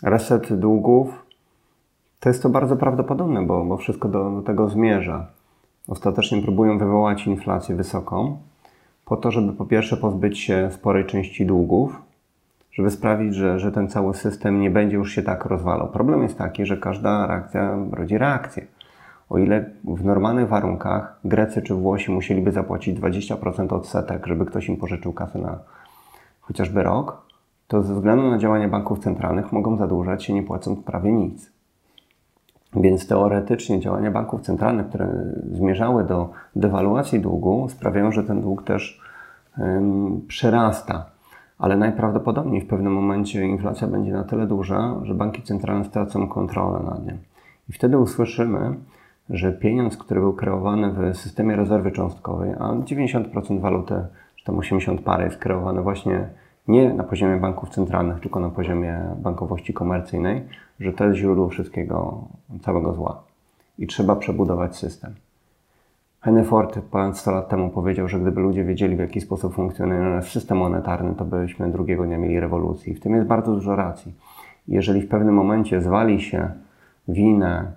reset 0.03 0.53
długów 0.53 1.28
to 2.21 2.29
jest 2.29 2.43
to 2.43 2.49
bardzo 2.49 2.77
prawdopodobne, 2.77 3.47
bo, 3.47 3.65
bo 3.65 3.77
wszystko 3.77 4.09
do, 4.09 4.31
do 4.31 4.43
tego 4.43 4.69
zmierza. 4.69 5.27
Ostatecznie 5.89 6.43
próbują 6.43 6.79
wywołać 6.79 7.27
inflację 7.27 7.77
wysoką, 7.77 8.39
po 9.05 9.17
to, 9.17 9.31
żeby 9.31 9.53
po 9.53 9.65
pierwsze 9.65 9.97
pozbyć 9.97 10.39
się 10.39 10.71
sporej 10.73 11.07
części 11.07 11.47
długów, 11.47 12.03
żeby 12.73 12.91
sprawić, 12.91 13.35
że, 13.35 13.59
że 13.59 13.73
ten 13.73 13.89
cały 13.89 14.15
system 14.15 14.61
nie 14.61 14.71
będzie 14.71 14.97
już 14.97 15.13
się 15.13 15.23
tak 15.23 15.45
rozwalał. 15.45 15.89
Problem 15.89 16.23
jest 16.23 16.39
taki, 16.39 16.67
że 16.67 16.77
każda 16.77 17.27
reakcja 17.27 17.79
rodzi 17.93 18.19
reakcję. 18.19 18.67
O 19.31 19.39
ile 19.39 19.71
w 19.85 20.05
normalnych 20.05 20.49
warunkach 20.49 21.21
Grecy 21.25 21.63
czy 21.63 21.75
Włosi 21.75 22.13
musieliby 22.13 22.53
zapłacić 22.53 23.01
20% 23.01 23.75
odsetek, 23.75 24.27
żeby 24.27 24.47
ktoś 24.47 24.69
im 24.69 24.77
pożyczył 24.77 25.13
kasę 25.13 25.39
na 25.39 25.59
chociażby 26.41 26.83
rok, 26.83 27.23
to 27.69 27.83
ze 27.83 27.95
względu 27.95 28.31
na 28.31 28.39
działania 28.39 28.69
banków 28.69 28.99
centralnych 28.99 29.53
mogą 29.53 29.77
zadłużać 29.77 30.25
się 30.25 30.33
nie 30.33 30.43
płacąc 30.43 30.85
prawie 30.85 31.13
nic. 31.13 31.58
Więc 32.77 33.07
teoretycznie 33.07 33.81
działania 33.81 34.11
banków 34.11 34.41
centralnych, 34.41 34.89
które 34.89 35.09
zmierzały 35.53 36.05
do 36.05 36.31
dewaluacji 36.57 37.21
długu, 37.21 37.69
sprawiają, 37.69 38.13
że 38.13 38.25
ten 38.25 38.41
dług 38.41 38.63
też 38.63 39.01
ym, 39.59 40.21
przyrasta. 40.29 41.07
Ale 41.59 41.77
najprawdopodobniej 41.77 42.61
w 42.61 42.67
pewnym 42.67 42.93
momencie 42.93 43.47
inflacja 43.47 43.87
będzie 43.87 44.13
na 44.13 44.25
tyle 44.25 44.47
duża, 44.47 44.95
że 45.03 45.15
banki 45.15 45.43
centralne 45.43 45.85
stracą 45.85 46.29
kontrolę 46.29 46.81
nad 46.85 47.07
nią. 47.07 47.13
I 47.69 47.73
wtedy 47.73 47.99
usłyszymy, 47.99 48.75
że 49.31 49.53
pieniądz, 49.53 49.97
który 49.97 50.21
był 50.21 50.33
kreowany 50.33 50.93
w 50.93 51.17
systemie 51.17 51.57
rezerwy 51.57 51.91
cząstkowej, 51.91 52.53
a 52.59 52.73
90% 52.73 53.61
waluty, 53.61 53.95
czy 54.37 54.45
tam 54.45 54.59
80 54.59 55.01
parę 55.01 55.25
jest 55.25 55.37
kreowane 55.37 55.83
właśnie 55.83 56.29
nie 56.69 56.95
na 56.95 57.05
poziomie 57.05 57.37
banków 57.37 57.69
centralnych, 57.69 58.21
tylko 58.21 58.41
na 58.41 58.51
poziomie 58.51 59.01
bankowości 59.17 59.73
komercyjnej, 59.75 60.45
że 60.81 60.93
to 60.93 61.05
jest 61.05 61.19
źródło 61.19 61.49
wszystkiego, 61.49 62.25
całego 62.63 62.95
zła. 62.95 63.23
I 63.79 63.87
trzeba 63.87 64.17
przebudować 64.17 64.77
system. 64.77 65.15
Henry 66.21 66.45
Ford 66.45 66.79
ponad 66.91 67.19
100 67.19 67.31
lat 67.31 67.49
temu 67.49 67.71
powiedział, 67.71 68.09
że 68.09 68.21
gdyby 68.21 68.41
ludzie 68.41 68.65
wiedzieli, 68.65 68.97
w 68.97 68.99
jaki 68.99 69.21
sposób 69.21 69.55
funkcjonuje 69.55 70.01
nasz 70.01 70.33
system 70.33 70.59
monetarny, 70.59 71.15
to 71.15 71.25
byśmy 71.25 71.71
drugiego 71.71 72.05
dnia 72.05 72.19
mieli 72.19 72.41
rewolucji. 72.41 72.95
W 72.95 73.01
tym 73.01 73.15
jest 73.15 73.27
bardzo 73.27 73.53
dużo 73.53 73.77
racji. 73.77 74.15
Jeżeli 74.69 75.01
w 75.01 75.09
pewnym 75.09 75.35
momencie 75.35 75.83
zwali 75.83 76.21
się 76.21 76.51
winę 77.09 77.73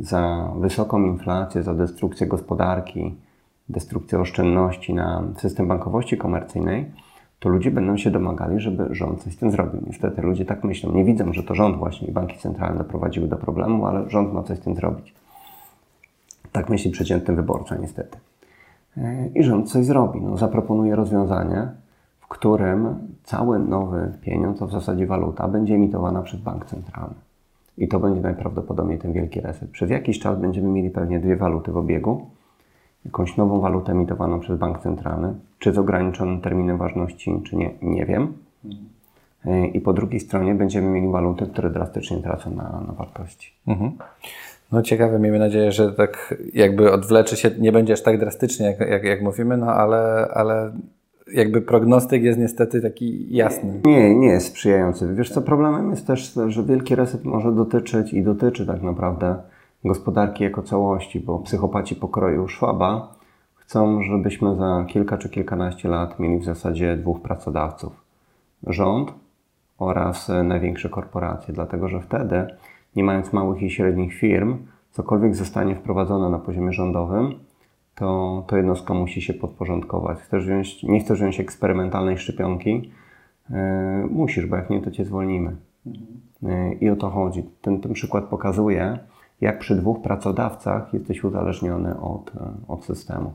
za 0.00 0.52
wysoką 0.58 1.04
inflację, 1.04 1.62
za 1.62 1.74
destrukcję 1.74 2.26
gospodarki, 2.26 3.14
destrukcję 3.68 4.20
oszczędności 4.20 4.94
na 4.94 5.22
system 5.36 5.68
bankowości 5.68 6.16
komercyjnej, 6.16 6.90
to 7.44 7.50
ludzie 7.50 7.70
będą 7.70 7.96
się 7.96 8.10
domagali, 8.10 8.60
żeby 8.60 8.94
rząd 8.94 9.22
coś 9.22 9.32
z 9.32 9.36
tym 9.36 9.50
zrobił. 9.50 9.80
Niestety 9.86 10.22
ludzie 10.22 10.44
tak 10.44 10.64
myślą. 10.64 10.92
Nie 10.92 11.04
widzą, 11.04 11.32
że 11.32 11.42
to 11.42 11.54
rząd 11.54 11.76
właśnie 11.76 12.08
i 12.08 12.12
banki 12.12 12.38
centralne 12.38 12.78
doprowadziły 12.78 13.28
do 13.28 13.36
problemu, 13.36 13.86
ale 13.86 14.10
rząd 14.10 14.32
ma 14.32 14.42
coś 14.42 14.58
z 14.58 14.60
tym 14.60 14.74
zrobić. 14.74 15.14
Tak 16.52 16.68
myśli 16.68 16.90
przeciętny 16.90 17.34
wyborca, 17.34 17.76
niestety. 17.76 18.18
I 19.34 19.42
rząd 19.42 19.70
coś 19.70 19.84
zrobi. 19.86 20.20
No, 20.20 20.36
zaproponuje 20.36 20.96
rozwiązanie, 20.96 21.68
w 22.20 22.28
którym 22.28 22.98
cały 23.24 23.58
nowy 23.58 24.12
pieniądz, 24.20 24.62
a 24.62 24.66
w 24.66 24.72
zasadzie 24.72 25.06
waluta, 25.06 25.48
będzie 25.48 25.74
emitowana 25.74 26.22
przez 26.22 26.40
bank 26.40 26.66
centralny. 26.66 27.14
I 27.78 27.88
to 27.88 28.00
będzie 28.00 28.20
najprawdopodobniej 28.20 28.98
ten 28.98 29.12
wielki 29.12 29.40
reset. 29.40 29.70
Przez 29.70 29.90
jakiś 29.90 30.18
czas 30.18 30.38
będziemy 30.38 30.68
mieli 30.68 30.90
pewnie 30.90 31.20
dwie 31.20 31.36
waluty 31.36 31.72
w 31.72 31.76
obiegu. 31.76 32.26
Jakąś 33.04 33.36
nową 33.36 33.60
walutę 33.60 33.92
emitowaną 33.92 34.40
przez 34.40 34.58
bank 34.58 34.78
centralny. 34.78 35.34
Czy 35.58 35.72
z 35.72 35.78
ograniczonym 35.78 36.40
terminem 36.40 36.78
ważności, 36.78 37.40
czy 37.44 37.56
nie, 37.56 37.70
nie 37.82 38.06
wiem. 38.06 38.32
I 39.72 39.80
po 39.80 39.92
drugiej 39.92 40.20
stronie 40.20 40.54
będziemy 40.54 40.88
mieli 40.88 41.08
waluty, 41.12 41.46
które 41.46 41.70
drastycznie 41.70 42.16
tracą 42.16 42.50
na, 42.50 42.82
na 42.86 42.92
wartości. 42.92 43.52
Mhm. 43.66 43.92
No 44.72 44.82
ciekawe, 44.82 45.18
miejmy 45.18 45.38
nadzieję, 45.38 45.72
że 45.72 45.92
tak 45.92 46.34
jakby 46.54 46.92
odwleczy 46.92 47.36
się, 47.36 47.50
nie 47.58 47.72
będzie 47.72 47.92
aż 47.92 48.02
tak 48.02 48.18
drastycznie, 48.18 48.66
jak, 48.66 48.80
jak, 48.80 49.04
jak 49.04 49.22
mówimy, 49.22 49.56
no 49.56 49.66
ale, 49.66 50.28
ale 50.34 50.72
jakby 51.32 51.62
prognostyk 51.62 52.22
jest 52.22 52.38
niestety 52.38 52.80
taki 52.80 53.36
jasny. 53.36 53.80
Nie, 53.84 54.14
nie 54.14 54.28
jest 54.28 54.46
sprzyjający. 54.46 55.14
Wiesz 55.14 55.30
co, 55.30 55.42
problemem 55.42 55.90
jest 55.90 56.06
też, 56.06 56.38
że 56.48 56.62
wielki 56.62 56.94
reset 56.94 57.24
może 57.24 57.52
dotyczyć 57.52 58.12
i 58.12 58.22
dotyczy 58.22 58.66
tak 58.66 58.82
naprawdę 58.82 59.36
gospodarki 59.84 60.44
jako 60.44 60.62
całości, 60.62 61.20
bo 61.20 61.38
psychopaci 61.38 61.96
pokroju 61.96 62.48
Szwaba 62.48 63.14
chcą, 63.54 64.02
żebyśmy 64.02 64.56
za 64.56 64.84
kilka 64.88 65.18
czy 65.18 65.28
kilkanaście 65.28 65.88
lat 65.88 66.18
mieli 66.18 66.38
w 66.38 66.44
zasadzie 66.44 66.96
dwóch 66.96 67.20
pracodawców. 67.20 68.04
Rząd 68.66 69.12
oraz 69.78 70.30
największe 70.44 70.88
korporacje, 70.88 71.54
dlatego 71.54 71.88
że 71.88 72.00
wtedy 72.00 72.46
nie 72.96 73.04
mając 73.04 73.32
małych 73.32 73.62
i 73.62 73.70
średnich 73.70 74.14
firm, 74.14 74.56
cokolwiek 74.90 75.34
zostanie 75.34 75.74
wprowadzone 75.74 76.30
na 76.30 76.38
poziomie 76.38 76.72
rządowym, 76.72 77.34
to, 77.94 78.44
to 78.46 78.56
jednostka 78.56 78.94
musi 78.94 79.22
się 79.22 79.34
podporządkować. 79.34 80.18
Chcesz 80.18 80.44
wziąć, 80.44 80.82
nie 80.82 81.00
chcesz 81.00 81.18
wziąć 81.18 81.40
eksperymentalnej 81.40 82.18
szczepionki, 82.18 82.92
yy, 83.50 83.56
musisz, 84.10 84.46
bo 84.46 84.56
jak 84.56 84.70
nie, 84.70 84.80
to 84.80 84.90
cię 84.90 85.04
zwolnimy. 85.04 85.56
Yy, 86.42 86.74
I 86.80 86.90
o 86.90 86.96
to 86.96 87.10
chodzi. 87.10 87.42
Ten, 87.60 87.80
ten 87.80 87.92
przykład 87.92 88.24
pokazuje, 88.24 88.98
jak 89.40 89.58
przy 89.58 89.76
dwóch 89.76 90.02
pracodawcach 90.02 90.94
jesteś 90.94 91.24
uzależniony 91.24 92.00
od, 92.00 92.32
od 92.68 92.84
systemu. 92.84 93.32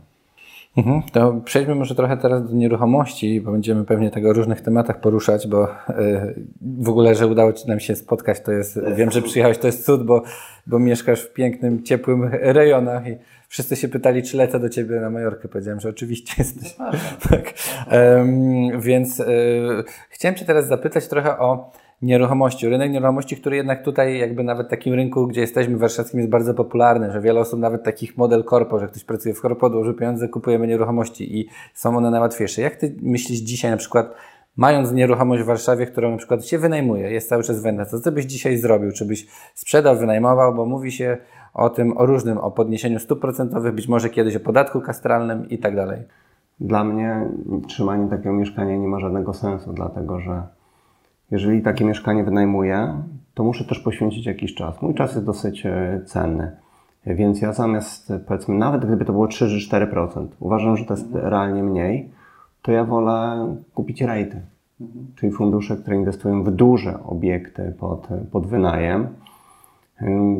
Mhm. 0.77 1.01
To 1.11 1.41
przejdźmy 1.45 1.75
może 1.75 1.95
trochę 1.95 2.17
teraz 2.17 2.49
do 2.49 2.55
nieruchomości, 2.55 3.41
bo 3.41 3.51
będziemy 3.51 3.85
pewnie 3.85 4.11
tego 4.11 4.29
o 4.29 4.33
różnych 4.33 4.61
tematach 4.61 4.99
poruszać, 4.99 5.47
bo 5.47 5.61
yy, 5.61 6.35
w 6.61 6.89
ogóle, 6.89 7.15
że 7.15 7.27
udało 7.27 7.53
Ci 7.53 7.67
nam 7.67 7.79
się 7.79 7.95
spotkać, 7.95 8.41
to 8.41 8.51
jest, 8.51 8.79
wiem, 8.95 9.11
że 9.11 9.21
przyjechałeś, 9.21 9.57
to 9.57 9.67
jest 9.67 9.85
cud, 9.85 10.03
bo, 10.03 10.23
bo 10.67 10.79
mieszkasz 10.79 11.21
w 11.21 11.33
pięknym, 11.33 11.83
ciepłym 11.83 12.23
rejonach 12.59 13.07
i 13.07 13.17
wszyscy 13.47 13.75
się 13.75 13.87
pytali, 13.87 14.23
czy 14.23 14.37
lecę 14.37 14.59
do 14.59 14.69
Ciebie 14.69 14.99
na 14.99 15.09
Majorkę. 15.09 15.47
Powiedziałem, 15.47 15.79
że 15.79 15.89
oczywiście 15.89 16.33
jesteś. 16.43 16.75
tak. 17.29 17.53
Um, 17.91 18.81
więc 18.81 19.19
yy, 19.19 19.25
chciałem 20.09 20.35
Cię 20.35 20.45
teraz 20.45 20.67
zapytać 20.67 21.07
trochę 21.07 21.39
o 21.39 21.71
nieruchomości. 22.01 22.69
Rynek 22.69 22.91
nieruchomości, 22.91 23.37
który 23.37 23.55
jednak 23.55 23.83
tutaj 23.83 24.19
jakby 24.19 24.43
nawet 24.43 24.67
w 24.67 24.69
takim 24.69 24.93
rynku, 24.93 25.27
gdzie 25.27 25.41
jesteśmy 25.41 25.77
warszawskim 25.77 26.19
jest 26.19 26.31
bardzo 26.31 26.53
popularny, 26.53 27.11
że 27.11 27.21
wiele 27.21 27.39
osób 27.39 27.59
nawet 27.59 27.83
takich 27.83 28.17
model 28.17 28.43
korpo, 28.43 28.79
że 28.79 28.87
ktoś 28.87 29.03
pracuje 29.03 29.35
w 29.35 29.41
korpo, 29.41 29.67
odłoży 29.67 29.93
pieniądze, 29.93 30.27
kupujemy 30.27 30.67
nieruchomości 30.67 31.39
i 31.39 31.49
są 31.73 31.97
one 31.97 32.11
najłatwiejsze. 32.11 32.61
Jak 32.61 32.75
Ty 32.75 32.95
myślisz 33.01 33.39
dzisiaj 33.39 33.71
na 33.71 33.77
przykład 33.77 34.15
mając 34.57 34.91
nieruchomość 34.91 35.43
w 35.43 35.45
Warszawie, 35.45 35.85
którą 35.85 36.11
na 36.11 36.17
przykład 36.17 36.45
się 36.45 36.57
wynajmuje, 36.57 37.11
jest 37.11 37.29
cały 37.29 37.43
czas 37.43 37.61
wędna, 37.61 37.85
co 37.85 37.99
ty 37.99 38.11
byś 38.11 38.25
dzisiaj 38.25 38.57
zrobił? 38.57 38.91
Czy 38.91 39.05
byś 39.05 39.27
sprzedał, 39.53 39.97
wynajmował? 39.97 40.55
Bo 40.55 40.65
mówi 40.65 40.91
się 40.91 41.17
o 41.53 41.69
tym, 41.69 41.97
o 41.97 42.05
różnym, 42.05 42.37
o 42.37 42.51
podniesieniu 42.51 42.99
stóp 42.99 43.19
procentowych, 43.19 43.75
być 43.75 43.87
może 43.87 44.09
kiedyś 44.09 44.35
o 44.35 44.39
podatku 44.39 44.81
kastralnym 44.81 45.49
i 45.49 45.57
tak 45.57 45.75
dalej. 45.75 45.99
Dla 46.59 46.83
mnie 46.83 47.29
trzymanie 47.67 48.09
takiego 48.09 48.33
mieszkania 48.33 48.77
nie 48.77 48.87
ma 48.87 48.99
żadnego 48.99 49.33
sensu, 49.33 49.73
dlatego 49.73 50.19
że 50.19 50.43
jeżeli 51.31 51.61
takie 51.61 51.85
mieszkanie 51.85 52.23
wynajmuję, 52.23 52.93
to 53.33 53.43
muszę 53.43 53.65
też 53.65 53.79
poświęcić 53.79 54.25
jakiś 54.25 54.55
czas. 54.55 54.81
Mój 54.81 54.93
czas 54.93 55.13
jest 55.13 55.25
dosyć 55.25 55.65
e, 55.65 56.01
cenny. 56.05 56.51
Więc 57.05 57.41
ja 57.41 57.53
zamiast, 57.53 58.13
powiedzmy, 58.27 58.55
nawet 58.55 58.85
gdyby 58.85 59.05
to 59.05 59.13
było 59.13 59.27
3-4%, 59.27 60.27
uważam, 60.39 60.77
że 60.77 60.85
to 60.85 60.93
jest 60.93 61.07
realnie 61.13 61.63
mniej, 61.63 62.11
to 62.61 62.71
ja 62.71 62.83
wolę 62.83 63.47
kupić 63.73 64.01
rejty. 64.01 64.41
Czyli 65.15 65.31
fundusze, 65.31 65.77
które 65.77 65.95
inwestują 65.95 66.43
w 66.43 66.51
duże 66.51 67.03
obiekty 67.03 67.73
pod, 67.79 68.07
pod 68.31 68.47
wynajem, 68.47 69.07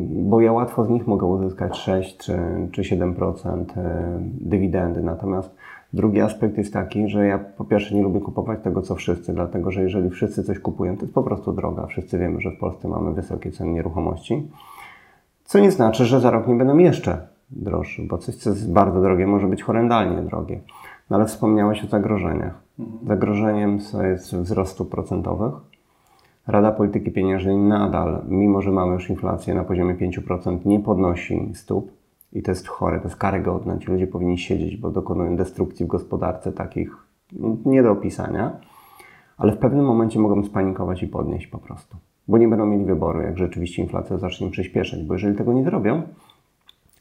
bo 0.00 0.40
ja 0.40 0.52
łatwo 0.52 0.84
z 0.84 0.88
nich 0.88 1.06
mogę 1.06 1.26
uzyskać 1.26 1.78
6 1.78 2.16
czy, 2.16 2.38
czy 2.72 2.82
7% 2.82 3.64
dywidendy. 4.40 5.02
Natomiast 5.02 5.56
Drugi 5.92 6.20
aspekt 6.20 6.58
jest 6.58 6.72
taki, 6.72 7.08
że 7.08 7.26
ja 7.26 7.38
po 7.38 7.64
pierwsze 7.64 7.94
nie 7.94 8.02
lubię 8.02 8.20
kupować 8.20 8.60
tego, 8.62 8.82
co 8.82 8.94
wszyscy, 8.94 9.32
dlatego 9.32 9.70
że 9.70 9.82
jeżeli 9.82 10.10
wszyscy 10.10 10.44
coś 10.44 10.58
kupują, 10.58 10.96
to 10.96 11.02
jest 11.02 11.14
po 11.14 11.22
prostu 11.22 11.52
droga. 11.52 11.86
Wszyscy 11.86 12.18
wiemy, 12.18 12.40
że 12.40 12.50
w 12.50 12.58
Polsce 12.58 12.88
mamy 12.88 13.12
wysokie 13.12 13.50
ceny 13.50 13.72
nieruchomości, 13.72 14.48
co 15.44 15.58
nie 15.58 15.70
znaczy, 15.70 16.04
że 16.04 16.20
za 16.20 16.30
rok 16.30 16.46
nie 16.46 16.54
będą 16.54 16.78
jeszcze 16.78 17.26
droższe, 17.50 18.02
bo 18.02 18.18
coś, 18.18 18.34
co 18.34 18.50
jest 18.50 18.72
bardzo 18.72 19.00
drogie, 19.00 19.26
może 19.26 19.46
być 19.46 19.62
horrendalnie 19.62 20.22
drogie. 20.22 20.60
No 21.10 21.16
ale 21.16 21.26
wspomniałeś 21.26 21.84
o 21.84 21.86
zagrożeniach. 21.86 22.54
Mhm. 22.78 22.98
Zagrożeniem 23.06 23.78
jest 24.02 24.36
wzrost 24.36 24.72
stóp 24.72 24.90
procentowych. 24.90 25.54
Rada 26.46 26.72
Polityki 26.72 27.10
Pieniężnej 27.10 27.56
nadal, 27.56 28.22
mimo 28.28 28.62
że 28.62 28.70
mamy 28.70 28.92
już 28.92 29.10
inflację 29.10 29.54
na 29.54 29.64
poziomie 29.64 29.94
5%, 29.94 30.66
nie 30.66 30.80
podnosi 30.80 31.50
stóp 31.54 31.90
i 32.32 32.42
to 32.42 32.50
jest 32.50 32.68
chore, 32.68 32.98
to 32.98 33.04
jest 33.04 33.16
karygodne. 33.16 33.78
Ci 33.78 33.86
ludzie 33.86 34.06
powinni 34.06 34.38
siedzieć, 34.38 34.76
bo 34.76 34.90
dokonują 34.90 35.36
destrukcji 35.36 35.86
w 35.86 35.88
gospodarce 35.88 36.52
takich 36.52 36.96
no, 37.32 37.56
nie 37.64 37.82
do 37.82 37.90
opisania. 37.90 38.56
Ale 39.38 39.52
w 39.52 39.58
pewnym 39.58 39.84
momencie 39.84 40.18
mogą 40.18 40.44
spanikować 40.44 41.02
i 41.02 41.08
podnieść 41.08 41.46
po 41.46 41.58
prostu. 41.58 41.96
Bo 42.28 42.38
nie 42.38 42.48
będą 42.48 42.66
mieli 42.66 42.84
wyboru, 42.84 43.20
jak 43.20 43.38
rzeczywiście 43.38 43.82
inflacja 43.82 44.18
zacznie 44.18 44.50
przyspieszać. 44.50 45.02
Bo 45.04 45.14
jeżeli 45.14 45.36
tego 45.36 45.52
nie 45.52 45.64
zrobią, 45.64 46.02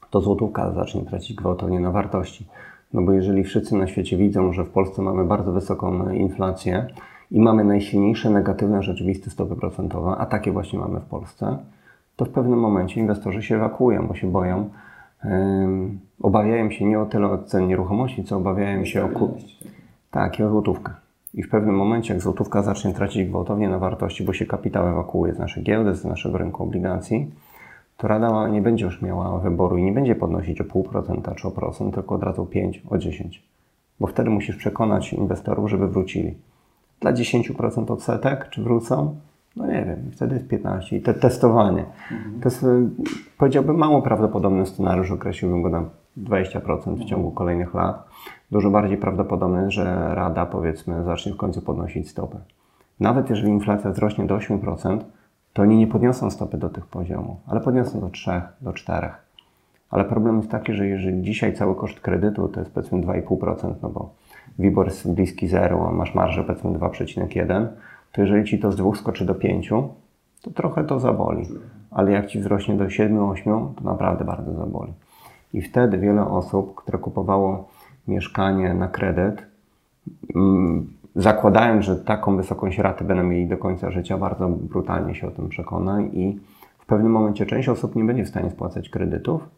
to 0.10 0.22
złotówka 0.22 0.72
zacznie 0.72 1.02
tracić 1.02 1.38
gwałtownie 1.38 1.80
na 1.80 1.92
wartości. 1.92 2.48
No 2.94 3.02
bo 3.02 3.14
jeżeli 3.14 3.44
wszyscy 3.44 3.76
na 3.76 3.88
świecie 3.88 4.18
widzą, 4.18 4.54
że 4.54 4.64
w 4.64 4.70
Polsce 4.70 5.02
mamy 5.02 5.26
bardzo 5.26 5.52
wysoką 5.52 6.10
inflację 6.10 6.88
i 7.32 7.40
mamy 7.40 7.64
najsilniejsze 7.64 8.30
negatywne 8.30 8.84
rzeczywiste 8.84 9.30
stopy 9.30 9.56
procentowe, 9.56 10.12
a 10.18 10.26
takie 10.26 10.52
właśnie 10.52 10.80
mamy 10.80 11.00
w 11.00 11.06
Polsce, 11.06 11.58
to 12.16 12.26
w 12.26 12.30
pewnym 12.30 12.60
momencie 12.60 13.02
inwestorzy 13.02 13.42
się 13.42 13.56
ewakuują, 13.56 14.08
bo 14.08 14.16
się 14.16 14.32
boją, 14.32 14.70
obawiają 16.22 16.72
się 16.72 16.86
nie 16.86 17.00
o 17.00 17.06
tyle 17.06 17.28
od 17.28 17.46
cen 17.46 17.68
nieruchomości, 17.68 18.24
co 18.24 18.38
obawiają 18.38 18.86
się 18.86 19.06
o 19.06 19.10
kup. 19.10 19.38
Tak, 20.12 20.40
i 20.40 20.44
o 20.44 20.50
złotówkę. 20.50 20.94
I 21.34 21.44
w 21.44 21.50
pewnym 21.50 21.76
momencie, 21.76 22.14
jak 22.14 22.24
złotówka 22.24 22.62
zacznie 22.62 22.94
tracić 22.94 23.30
gwałtownie 23.30 23.70
na 23.70 23.80
wartości, 23.80 24.24
bo 24.24 24.34
się 24.34 24.46
kapitał 24.46 24.88
ewakuuje 24.88 25.34
z 25.34 25.40
naszej 25.40 25.64
giełdy, 25.64 25.96
z 25.96 26.06
naszego 26.06 26.38
rynku 26.38 26.64
obligacji, 26.64 27.32
to 27.98 28.08
Rada 28.08 28.48
nie 28.48 28.62
będzie 28.62 28.86
już 28.86 29.02
miała 29.02 29.40
wyboru 29.40 29.78
i 29.78 29.84
nie 29.84 29.92
będzie 29.92 30.16
podnosić 30.16 30.62
o 30.62 30.64
0,5% 30.64 31.36
czy 31.36 31.48
o 31.48 31.52
procent, 31.52 31.96
tylko 31.96 32.16
od 32.16 32.24
razu 32.24 32.46
5, 32.46 32.84
o 32.90 32.98
10. 32.98 33.44
Bo 34.00 34.08
wtedy 34.08 34.30
musisz 34.30 34.56
przekonać 34.56 35.14
inwestorów, 35.14 35.70
żeby 35.70 35.88
wrócili. 35.88 36.36
Dla 37.00 37.14
10% 37.14 37.92
odsetek, 37.92 38.50
czy 38.50 38.64
wrócą? 38.64 39.16
No 39.56 39.68
nie 39.68 39.86
wiem, 39.86 40.12
wtedy 40.12 40.36
jest 40.36 40.48
15 40.48 40.98
i 40.98 41.02
te 41.02 41.14
testowanie. 41.14 41.86
Mhm. 42.12 42.40
To 42.42 42.50
jest, 42.50 42.64
y, 42.64 42.90
powiedziałbym, 43.38 43.78
mało 43.78 44.02
prawdopodobny 44.02 44.66
scenariusz, 44.66 45.12
określiłbym 45.12 45.62
go 45.62 45.70
na 45.70 45.84
20% 46.18 46.96
w 46.96 47.06
ciągu 47.06 47.32
kolejnych 47.32 47.74
lat. 47.74 48.08
Dużo 48.52 48.70
bardziej 48.70 48.98
prawdopodobne, 48.98 49.72
że 49.72 50.16
Rada, 50.16 50.46
powiedzmy, 50.46 51.04
zacznie 51.04 51.34
w 51.34 51.38
końcu 51.38 51.62
podnosić 51.62 52.10
stopy. 52.10 52.38
Nawet 53.00 53.30
jeżeli 53.30 53.50
inflacja 53.50 53.92
wzrośnie 53.92 54.26
do 54.26 54.38
8%, 54.38 55.00
to 55.54 55.62
oni 55.62 55.78
nie 55.78 55.88
podniosą 55.88 56.32
stopy 56.32 56.58
do 56.58 56.70
tych 56.70 56.88
poziomów, 56.88 57.38
ale 57.48 57.62
podniosą 57.62 58.00
do 58.00 58.10
3, 58.10 58.42
do 58.62 58.74
4. 58.74 59.10
Ale 59.92 60.06
problem 60.06 60.38
jest 60.38 60.52
taki, 60.52 60.74
że 60.74 60.88
jeżeli 60.88 61.22
dzisiaj 61.22 61.54
cały 61.54 61.76
koszt 61.76 62.00
kredytu 62.00 62.48
to 62.48 62.60
jest 62.60 62.72
powiedzmy 62.72 63.02
2,5%, 63.02 63.74
no 63.82 63.90
bo 63.90 64.10
WIBOR 64.60 64.86
jest 64.86 65.14
bliski 65.14 65.48
zero, 65.48 65.88
a 65.90 65.92
masz 65.92 66.16
marżę 66.16 66.44
powiedzmy 66.44 66.72
2,1%, 66.72 67.68
to 68.12 68.22
jeżeli 68.22 68.46
ci 68.46 68.60
to 68.60 68.72
z 68.72 68.76
dwóch 68.76 68.98
skoczy 68.98 69.26
do 69.26 69.36
pięciu, 69.36 69.90
to 70.42 70.52
trochę 70.52 70.84
to 70.84 71.00
zaboli. 71.00 71.48
Ale 71.92 72.12
jak 72.12 72.28
ci 72.28 72.40
wzrośnie 72.40 72.78
do 72.78 72.86
7-8, 72.86 73.74
to 73.76 73.84
naprawdę 73.84 74.26
bardzo 74.26 74.54
zaboli. 74.54 74.94
I 75.54 75.62
wtedy 75.62 75.98
wiele 75.98 76.28
osób, 76.28 76.76
które 76.76 76.98
kupowało 76.98 77.70
mieszkanie 78.08 78.74
na 78.74 78.88
kredyt, 78.88 79.46
mm, 80.36 80.88
zakładając, 81.16 81.86
że 81.86 81.96
taką 81.96 82.38
wysoką 82.38 82.70
ratę 82.78 83.06
będą 83.06 83.24
mieli 83.24 83.48
do 83.48 83.58
końca 83.58 83.92
życia, 83.92 84.18
bardzo 84.18 84.50
brutalnie 84.50 85.16
się 85.16 85.28
o 85.28 85.32
tym 85.32 85.50
przekona 85.50 86.02
i 86.02 86.40
w 86.80 86.86
pewnym 86.86 87.12
momencie 87.12 87.46
część 87.46 87.70
osób 87.70 87.96
nie 87.96 88.04
będzie 88.04 88.26
w 88.26 88.30
stanie 88.30 88.50
spłacać 88.50 88.90
kredytów 88.90 89.50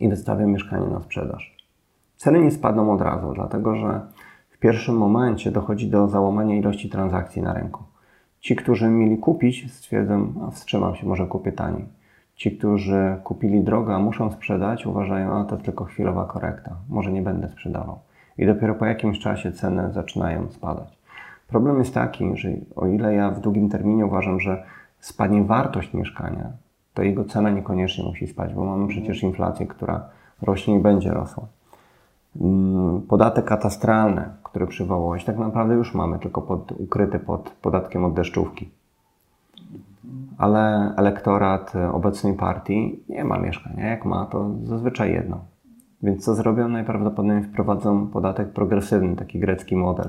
i 0.00 0.08
wystawia 0.08 0.46
mieszkanie 0.46 0.86
na 0.86 1.00
sprzedaż. 1.00 1.56
Ceny 2.16 2.40
nie 2.40 2.50
spadną 2.50 2.92
od 2.92 3.00
razu, 3.00 3.32
dlatego 3.34 3.76
że 3.76 4.00
pierwszym 4.64 4.96
momencie 4.96 5.52
dochodzi 5.52 5.90
do 5.90 6.08
załamania 6.08 6.56
ilości 6.56 6.88
transakcji 6.88 7.42
na 7.42 7.54
rynku. 7.54 7.82
Ci, 8.40 8.56
którzy 8.56 8.88
mieli 8.88 9.18
kupić, 9.18 9.72
stwierdzą, 9.72 10.32
a 10.46 10.50
wstrzymam 10.50 10.94
się, 10.94 11.06
może 11.06 11.26
kupię 11.26 11.52
taniej. 11.52 11.84
Ci, 12.34 12.56
którzy 12.56 13.16
kupili 13.24 13.64
drogo, 13.64 13.94
a 13.94 13.98
muszą 13.98 14.30
sprzedać, 14.30 14.86
uważają, 14.86 15.32
a 15.32 15.44
to 15.44 15.56
tylko 15.56 15.84
chwilowa 15.84 16.24
korekta, 16.24 16.76
może 16.88 17.12
nie 17.12 17.22
będę 17.22 17.48
sprzedawał. 17.48 17.98
I 18.38 18.46
dopiero 18.46 18.74
po 18.74 18.86
jakimś 18.86 19.18
czasie 19.18 19.52
ceny 19.52 19.92
zaczynają 19.92 20.50
spadać. 20.50 20.98
Problem 21.48 21.78
jest 21.78 21.94
taki, 21.94 22.36
że 22.36 22.48
o 22.76 22.86
ile 22.86 23.14
ja 23.14 23.30
w 23.30 23.40
długim 23.40 23.68
terminie 23.68 24.06
uważam, 24.06 24.40
że 24.40 24.64
spadnie 25.00 25.42
wartość 25.42 25.94
mieszkania, 25.94 26.52
to 26.94 27.02
jego 27.02 27.24
cena 27.24 27.50
niekoniecznie 27.50 28.04
musi 28.04 28.26
spać, 28.26 28.54
bo 28.54 28.64
mamy 28.64 28.88
przecież 28.88 29.22
inflację, 29.22 29.66
która 29.66 30.08
rośnie 30.42 30.76
i 30.76 30.78
będzie 30.78 31.10
rosła. 31.10 31.46
Mm, 32.40 33.02
podatek 33.02 33.44
katastralny, 33.44 34.24
który 34.42 34.66
przywołałeś, 34.66 35.24
tak 35.24 35.38
naprawdę 35.38 35.74
już 35.74 35.94
mamy, 35.94 36.18
tylko 36.18 36.42
pod, 36.42 36.72
ukryty 36.72 37.18
pod 37.18 37.50
podatkiem 37.50 38.04
od 38.04 38.14
deszczówki. 38.14 38.70
Ale 40.38 40.92
elektorat 40.96 41.72
obecnej 41.92 42.34
partii 42.34 43.00
nie 43.08 43.24
ma 43.24 43.38
mieszkania. 43.38 43.86
Jak 43.86 44.04
ma, 44.04 44.26
to 44.26 44.50
zazwyczaj 44.62 45.12
jedno. 45.12 45.40
Więc 46.02 46.24
co 46.24 46.34
zrobią? 46.34 46.68
Najprawdopodobniej 46.68 47.42
wprowadzą 47.42 48.06
podatek 48.06 48.48
progresywny, 48.48 49.16
taki 49.16 49.38
grecki 49.38 49.76
model. 49.76 50.08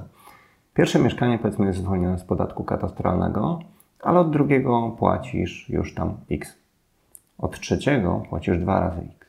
Pierwsze 0.74 1.00
mieszkanie, 1.00 1.40
powiedzmy, 1.40 1.66
jest 1.66 1.80
zwolnione 1.80 2.20
z 2.20 2.24
podatku 2.24 2.64
katastralnego, 2.64 3.60
ale 4.04 4.20
od 4.20 4.32
drugiego 4.32 4.96
płacisz 5.00 5.70
już 5.70 5.94
tam 5.94 6.14
X. 6.32 6.58
Od 7.38 7.60
trzeciego 7.60 8.24
płacisz 8.30 8.58
dwa 8.58 8.80
razy 8.80 9.02
X 9.02 9.25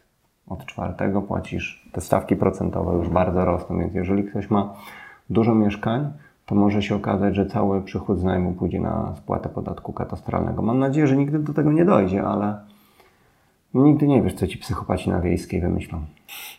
od 0.49 0.67
czwartego 0.67 1.23
płacisz, 1.23 1.89
te 1.93 2.01
stawki 2.01 2.37
procentowe 2.37 2.97
już 2.97 3.09
bardzo 3.09 3.45
rosną, 3.45 3.79
więc 3.79 3.95
jeżeli 3.95 4.25
ktoś 4.25 4.51
ma 4.51 4.75
dużo 5.31 5.55
mieszkań, 5.55 6.13
to 6.47 6.55
może 6.55 6.83
się 6.83 6.95
okazać, 6.95 7.37
że 7.37 7.47
cały 7.47 7.83
przychód 7.83 8.21
z 8.21 8.25
najmu 8.25 8.53
pójdzie 8.53 8.81
na 8.81 9.15
spłatę 9.17 9.49
podatku 9.49 9.93
katastralnego. 9.93 10.63
Mam 10.63 10.79
nadzieję, 10.79 11.07
że 11.07 11.17
nigdy 11.17 11.39
do 11.39 11.55
tego 11.55 11.73
nie 11.73 11.85
dojdzie, 11.85 12.23
ale 12.23 12.59
nigdy 13.75 14.09
nie 14.09 14.23
wiesz, 14.23 14.35
co 14.35 14.47
ci 14.47 14.59
psychopaci 14.59 15.11
na 15.11 15.21
wiejskiej 15.21 15.61
wymyślą. 15.61 16.01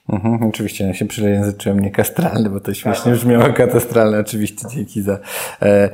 Mhm, 0.10 0.44
oczywiście, 0.50 0.88
ja 0.88 0.94
się 0.94 1.06
przejęzyczyłem 1.06 1.80
nie 1.80 1.92
kastralny, 1.92 2.50
bo 2.50 2.60
to 2.60 2.74
śmiesznie 2.74 3.12
brzmiało 3.12 3.54
katastralne. 3.54 4.20
Oczywiście, 4.20 4.68
dzięki 4.68 5.02
za 5.02 5.20
e, 5.62 5.90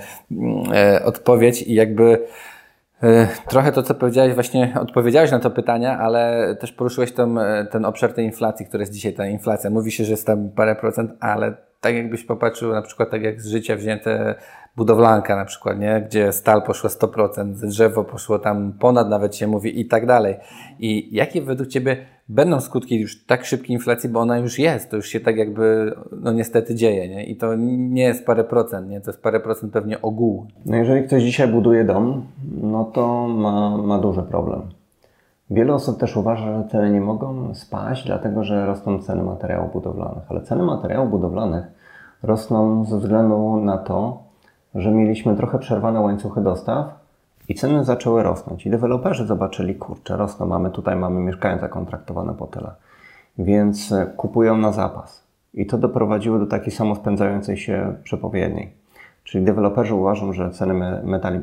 e, 0.73 1.05
odpowiedź 1.05 1.61
i 1.61 1.73
jakby 1.73 2.27
trochę 3.47 3.71
to, 3.71 3.83
co 3.83 3.95
powiedziałeś, 3.95 4.33
właśnie 4.33 4.73
odpowiedziałeś 4.79 5.31
na 5.31 5.39
to 5.39 5.51
pytania, 5.51 5.97
ale 5.99 6.55
też 6.59 6.71
poruszyłeś 6.71 7.11
ten, 7.11 7.39
ten 7.71 7.85
obszar 7.85 8.13
tej 8.13 8.25
inflacji, 8.25 8.65
która 8.65 8.81
jest 8.81 8.93
dzisiaj 8.93 9.13
ta 9.13 9.27
inflacja. 9.27 9.69
Mówi 9.69 9.91
się, 9.91 10.05
że 10.05 10.11
jest 10.11 10.27
tam 10.27 10.49
parę 10.49 10.75
procent, 10.75 11.11
ale 11.19 11.53
tak 11.81 11.95
jakbyś 11.95 12.23
popatrzył 12.23 12.71
na 12.71 12.81
przykład 12.81 13.09
tak 13.09 13.23
jak 13.23 13.41
z 13.41 13.47
życia 13.47 13.75
wzięte 13.75 14.35
budowlanka 14.75 15.35
na 15.35 15.45
przykład, 15.45 15.79
nie? 15.79 16.01
gdzie 16.07 16.31
stal 16.31 16.61
poszła 16.61 16.89
100%, 16.89 17.53
drzewo 17.53 18.03
poszło 18.03 18.39
tam 18.39 18.73
ponad 18.79 19.09
nawet 19.09 19.35
się 19.35 19.47
mówi 19.47 19.79
i 19.81 19.85
tak 19.87 20.05
dalej. 20.05 20.35
I 20.79 21.15
jakie 21.15 21.41
według 21.41 21.69
Ciebie 21.69 22.05
będą 22.29 22.59
skutki 22.59 22.99
już 22.99 23.25
tak 23.25 23.45
szybkiej 23.45 23.75
inflacji, 23.75 24.09
bo 24.09 24.19
ona 24.19 24.37
już 24.37 24.59
jest, 24.59 24.89
to 24.89 24.95
już 24.95 25.07
się 25.07 25.19
tak 25.19 25.37
jakby, 25.37 25.95
no 26.21 26.31
niestety 26.31 26.75
dzieje, 26.75 27.09
nie? 27.09 27.23
I 27.25 27.35
to 27.35 27.55
nie 27.77 28.03
jest 28.03 28.25
parę 28.25 28.43
procent, 28.43 28.89
nie? 28.89 29.01
To 29.01 29.11
jest 29.11 29.23
parę 29.23 29.39
procent 29.39 29.73
pewnie 29.73 30.01
ogółu. 30.01 30.45
No 30.65 30.75
jeżeli 30.77 31.07
ktoś 31.07 31.23
dzisiaj 31.23 31.47
buduje 31.47 31.83
dom, 31.83 32.25
no 32.61 32.85
to 32.85 33.27
ma, 33.27 33.77
ma 33.77 33.99
duży 33.99 34.21
problem. 34.21 34.61
Wiele 35.49 35.73
osób 35.73 35.99
też 35.99 36.17
uważa, 36.17 36.45
że 36.45 36.67
ceny 36.69 36.91
nie 36.91 37.01
mogą 37.01 37.55
spaść, 37.55 38.05
dlatego 38.05 38.43
że 38.43 38.65
rosną 38.65 38.99
ceny 38.99 39.23
materiałów 39.23 39.73
budowlanych. 39.73 40.23
Ale 40.29 40.41
ceny 40.41 40.63
materiałów 40.63 41.11
budowlanych 41.11 41.63
rosną 42.23 42.85
ze 42.85 42.99
względu 42.99 43.57
na 43.57 43.77
to, 43.77 44.23
że 44.75 44.91
mieliśmy 44.91 45.35
trochę 45.35 45.59
przerwane 45.59 46.01
łańcuchy 46.01 46.41
dostaw 46.41 47.02
i 47.49 47.55
ceny 47.55 47.83
zaczęły 47.83 48.23
rosnąć. 48.23 48.65
I 48.65 48.69
deweloperzy 48.69 49.25
zobaczyli, 49.25 49.75
kurczę, 49.75 50.17
rosną, 50.17 50.45
mamy 50.45 50.71
tutaj, 50.71 50.95
mamy 50.95 51.19
mieszkania 51.19 51.61
zakontraktowane 51.61 52.33
po 52.33 52.47
tyle. 52.47 52.71
Więc 53.37 53.91
e, 53.91 54.05
kupują 54.05 54.57
na 54.57 54.71
zapas. 54.71 55.23
I 55.53 55.65
to 55.65 55.77
doprowadziło 55.77 56.39
do 56.39 56.45
takiej 56.45 56.71
samospędzającej 56.71 57.57
się 57.57 57.95
przepowiedni. 58.03 58.69
Czyli 59.23 59.45
deweloperzy 59.45 59.95
uważają, 59.95 60.33
że 60.33 60.51
ceny 60.51 61.01
metali, 61.03 61.39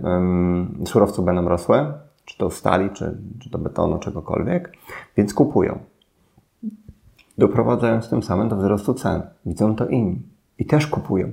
surowców 0.86 1.24
będą 1.24 1.48
rosły, 1.48 1.92
czy 2.24 2.38
to 2.38 2.50
stali, 2.50 2.90
czy, 2.90 3.18
czy 3.40 3.50
to 3.50 3.58
betonu, 3.58 3.98
czegokolwiek, 3.98 4.72
więc 5.16 5.34
kupują. 5.34 5.78
Doprowadzając 7.38 8.10
tym 8.10 8.22
samym 8.22 8.48
do 8.48 8.56
wzrostu 8.56 8.94
cen. 8.94 9.22
Widzą 9.46 9.76
to 9.76 9.86
inni 9.86 10.22
i 10.58 10.66
też 10.66 10.86
kupują. 10.86 11.30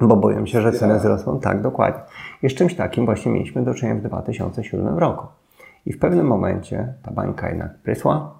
Bo 0.00 0.16
boją 0.16 0.46
się, 0.46 0.60
że 0.60 0.72
ceny 0.72 0.98
wzrosną. 0.98 1.40
Tak, 1.40 1.62
dokładnie. 1.62 2.00
I 2.42 2.50
z 2.50 2.54
czymś 2.54 2.74
takim 2.74 3.04
właśnie 3.04 3.32
mieliśmy 3.32 3.64
do 3.64 3.74
czynienia 3.74 4.00
w 4.00 4.02
2007 4.02 4.98
roku. 4.98 5.26
I 5.86 5.92
w 5.92 5.98
pewnym 5.98 6.26
momencie 6.26 6.94
ta 7.02 7.10
bańka 7.10 7.48
jednak 7.48 7.78
prysła 7.78 8.34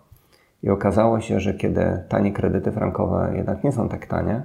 i 0.63 0.71
okazało 0.71 1.21
się, 1.21 1.41
że 1.41 1.55
kiedy 1.55 2.05
tanie 2.09 2.33
kredyty 2.33 2.73
frankowe 2.73 3.33
jednak 3.37 3.65
nie 3.65 3.73
są 3.73 3.89
tak 3.89 4.07
tanie, 4.07 4.43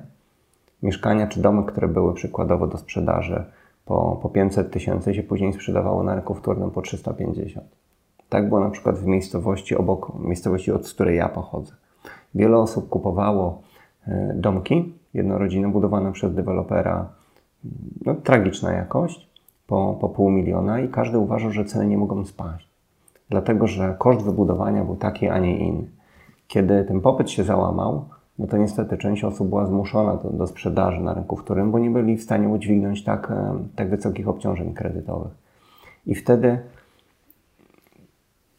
mieszkania 0.84 1.28
czy 1.28 1.42
domy, 1.42 1.64
które 1.64 1.88
były 1.88 2.14
przykładowo 2.14 2.68
do 2.68 2.78
sprzedaży 2.78 3.44
po, 3.86 4.20
po 4.22 4.30
500 4.30 4.72
tysięcy 4.72 5.14
się 5.14 5.24
później 5.24 5.54
sprzedawało 5.54 6.04
na 6.04 6.16
rynku 6.16 6.34
wtórnym 6.34 6.72
po 6.72 6.82
350. 6.82 7.68
Tak 8.30 8.50
było 8.50 8.62
na 8.62 8.70
przykład 8.70 9.00
w 9.00 9.06
miejscowości 9.06 9.76
obok, 9.76 10.20
miejscowości 10.20 10.72
od 10.72 10.90
której 10.90 11.18
ja 11.18 11.30
pochodzę. 11.30 11.74
Wiele 12.36 12.58
osób 12.58 12.90
kupowało 12.90 13.62
e, 14.08 14.34
domki 14.36 14.94
jednorodzinne 15.16 15.68
budowane 15.72 16.12
przez 16.12 16.34
dewelopera, 16.34 17.10
no, 18.06 18.16
tragiczna 18.16 18.72
jakość, 18.72 19.30
po, 19.68 19.98
po 20.02 20.10
pół 20.10 20.30
miliona 20.30 20.80
i 20.80 20.90
każdy 20.90 21.20
uważał, 21.20 21.52
że 21.52 21.66
ceny 21.66 21.88
nie 21.88 21.98
mogą 21.98 22.26
spaść. 22.26 22.68
Dlatego, 23.30 23.68
że 23.68 23.96
koszt 24.00 24.22
wybudowania 24.22 24.84
był 24.84 24.96
taki, 24.96 25.28
a 25.28 25.40
nie 25.40 25.58
inny. 25.58 25.88
Kiedy 26.48 26.84
ten 26.84 27.02
popyt 27.02 27.30
się 27.30 27.44
załamał, 27.44 28.06
no 28.40 28.48
to 28.48 28.58
niestety 28.58 28.98
część 28.98 29.24
osób 29.24 29.50
była 29.50 29.66
zmuszona 29.66 30.16
do, 30.16 30.30
do 30.30 30.48
sprzedaży 30.48 31.02
na 31.02 31.14
rynku 31.14 31.38
wtórnym, 31.38 31.72
bo 31.72 31.80
nie 31.80 31.90
byli 31.90 32.18
w 32.18 32.24
stanie 32.24 32.50
udźwignąć 32.50 33.04
tak, 33.04 33.32
e, 33.32 33.58
tak 33.76 33.90
wysokich 33.90 34.28
obciążeń 34.28 34.74
kredytowych. 34.74 35.32
I 36.06 36.16
wtedy 36.16 36.60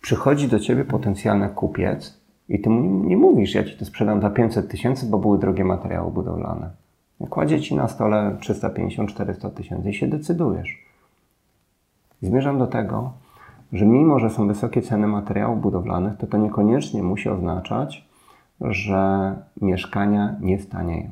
przychodzi 0.00 0.48
do 0.48 0.60
ciebie 0.60 0.84
potencjalny 0.84 1.48
kupiec 1.48 2.25
i 2.48 2.60
ty 2.60 2.70
mu 2.70 3.04
nie, 3.04 3.16
mówisz, 3.16 3.54
ja 3.54 3.64
ci 3.64 3.76
to 3.76 3.84
sprzedam 3.84 4.20
za 4.20 4.30
500 4.30 4.68
tysięcy, 4.68 5.06
bo 5.06 5.18
były 5.18 5.38
drogie 5.38 5.64
materiały 5.64 6.10
budowlane. 6.10 6.70
Kładzie 7.30 7.60
ci 7.60 7.74
na 7.74 7.88
stole 7.88 8.36
350-400 8.40 9.50
tysięcy 9.50 9.90
i 9.90 9.94
się 9.94 10.08
decydujesz. 10.08 10.86
Zmierzam 12.22 12.58
do 12.58 12.66
tego, 12.66 13.12
że 13.72 13.86
mimo, 13.86 14.18
że 14.18 14.30
są 14.30 14.48
wysokie 14.48 14.82
ceny 14.82 15.06
materiałów 15.06 15.60
budowlanych, 15.60 16.16
to 16.16 16.26
to 16.26 16.38
niekoniecznie 16.38 17.02
musi 17.02 17.28
oznaczać, 17.28 18.08
że 18.60 19.34
mieszkania 19.62 20.36
nie 20.40 20.58
stanieją. 20.58 21.10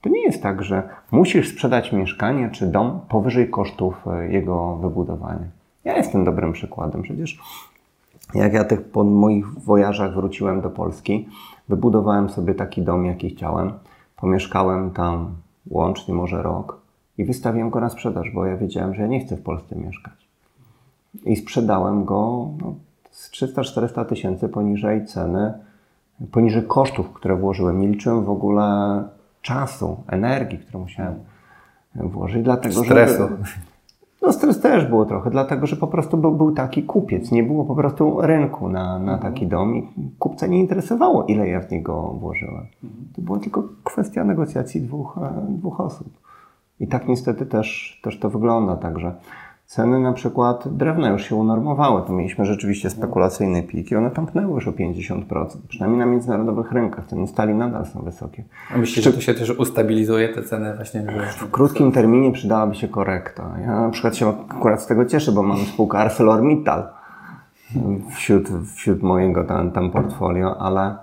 To 0.00 0.08
nie 0.08 0.22
jest 0.22 0.42
tak, 0.42 0.62
że 0.62 0.88
musisz 1.10 1.52
sprzedać 1.52 1.92
mieszkanie 1.92 2.50
czy 2.50 2.66
dom 2.66 3.00
powyżej 3.08 3.50
kosztów 3.50 4.06
e, 4.06 4.32
jego 4.32 4.76
wybudowania. 4.76 5.46
Ja 5.84 5.96
jestem 5.96 6.24
dobrym 6.24 6.52
przykładem. 6.52 7.02
Przecież 7.02 7.38
jak 8.34 8.52
ja 8.52 8.64
tych 8.64 8.84
po 8.90 9.04
moich 9.04 9.58
wojażach 9.58 10.14
wróciłem 10.14 10.60
do 10.60 10.70
Polski, 10.70 11.28
wybudowałem 11.68 12.30
sobie 12.30 12.54
taki 12.54 12.82
dom, 12.82 13.04
jaki 13.04 13.30
chciałem. 13.30 13.72
Pomieszkałem 14.16 14.90
tam 14.90 15.34
łącznie 15.70 16.14
może 16.14 16.42
rok 16.42 16.80
i 17.18 17.24
wystawiłem 17.24 17.70
go 17.70 17.80
na 17.80 17.88
sprzedaż, 17.88 18.30
bo 18.34 18.46
ja 18.46 18.56
wiedziałem, 18.56 18.94
że 18.94 19.02
ja 19.02 19.08
nie 19.08 19.20
chcę 19.20 19.36
w 19.36 19.42
Polsce 19.42 19.76
mieszkać. 19.76 20.28
I 21.24 21.36
sprzedałem 21.36 22.04
go 22.04 22.48
no, 22.60 22.74
z 23.10 23.30
300-400 23.30 24.04
tysięcy 24.04 24.48
poniżej 24.48 25.06
ceny, 25.06 25.52
poniżej 26.32 26.62
kosztów, 26.62 27.12
które 27.12 27.36
włożyłem. 27.36 27.80
Nie 27.80 27.88
liczyłem 27.88 28.24
w 28.24 28.30
ogóle 28.30 29.02
czasu, 29.42 29.96
energii, 30.06 30.58
którą 30.58 30.80
musiałem 30.80 31.14
włożyć, 31.94 32.42
dlatego 32.42 32.84
Stresu. 32.84 33.28
że... 33.28 33.28
No 34.22 34.32
stres 34.32 34.60
też 34.60 34.86
było 34.86 35.04
trochę, 35.04 35.30
dlatego 35.30 35.66
że 35.66 35.76
po 35.76 35.86
prostu 35.86 36.16
był, 36.16 36.32
był 36.32 36.52
taki 36.52 36.82
kupiec. 36.82 37.30
Nie 37.30 37.42
było 37.42 37.64
po 37.64 37.74
prostu 37.74 38.20
rynku 38.20 38.68
na, 38.68 38.98
na 38.98 39.18
taki 39.18 39.46
dom 39.46 39.76
i 39.76 39.88
kupca 40.18 40.46
nie 40.46 40.58
interesowało, 40.58 41.24
ile 41.24 41.48
ja 41.48 41.60
w 41.60 41.70
niego 41.70 42.02
włożyłem. 42.02 42.66
To 43.16 43.22
była 43.22 43.38
tylko 43.38 43.62
kwestia 43.84 44.24
negocjacji 44.24 44.80
dwóch, 44.80 45.18
e, 45.22 45.46
dwóch 45.48 45.80
osób. 45.80 46.08
I 46.80 46.86
tak 46.86 47.08
niestety 47.08 47.46
też, 47.46 48.00
też 48.02 48.18
to 48.18 48.30
wygląda. 48.30 48.76
Także 48.76 49.14
Ceny 49.68 50.00
na 50.00 50.12
przykład 50.12 50.68
drewna 50.68 51.08
już 51.08 51.24
się 51.24 51.36
unormowały. 51.36 52.02
To 52.06 52.12
mieliśmy 52.12 52.44
rzeczywiście 52.44 52.90
spekulacyjny 52.90 53.62
pik 53.62 53.90
i 53.90 53.96
one 53.96 54.10
tąpnęły 54.10 54.54
już 54.54 54.68
o 54.68 54.72
50%. 54.72 55.46
Przynajmniej 55.68 55.98
na 55.98 56.06
międzynarodowych 56.06 56.72
rynkach. 56.72 57.06
Ceny 57.06 57.26
stali 57.26 57.54
nadal 57.54 57.86
są 57.86 58.02
wysokie. 58.02 58.44
A 58.74 58.78
myślisz, 58.78 59.04
że 59.04 59.12
to 59.12 59.20
się 59.20 59.34
też 59.34 59.50
ustabilizuje, 59.50 60.28
te 60.28 60.42
ceny 60.42 60.76
właśnie? 60.76 61.06
W 61.36 61.50
krótkim 61.50 61.92
terminie 61.92 62.32
przydałaby 62.32 62.74
się 62.74 62.88
korekta. 62.88 63.54
Ja 63.60 63.80
na 63.80 63.90
przykład 63.90 64.16
się 64.16 64.28
akurat 64.48 64.82
z 64.82 64.86
tego 64.86 65.04
cieszę, 65.04 65.32
bo 65.32 65.42
mam 65.42 65.58
spółkę 65.58 65.98
ArcelorMittal 65.98 66.88
wśród, 68.10 68.48
wśród 68.74 69.02
mojego 69.02 69.44
tam, 69.44 69.70
tam 69.70 69.90
portfolio, 69.90 70.58
ale 70.58 70.96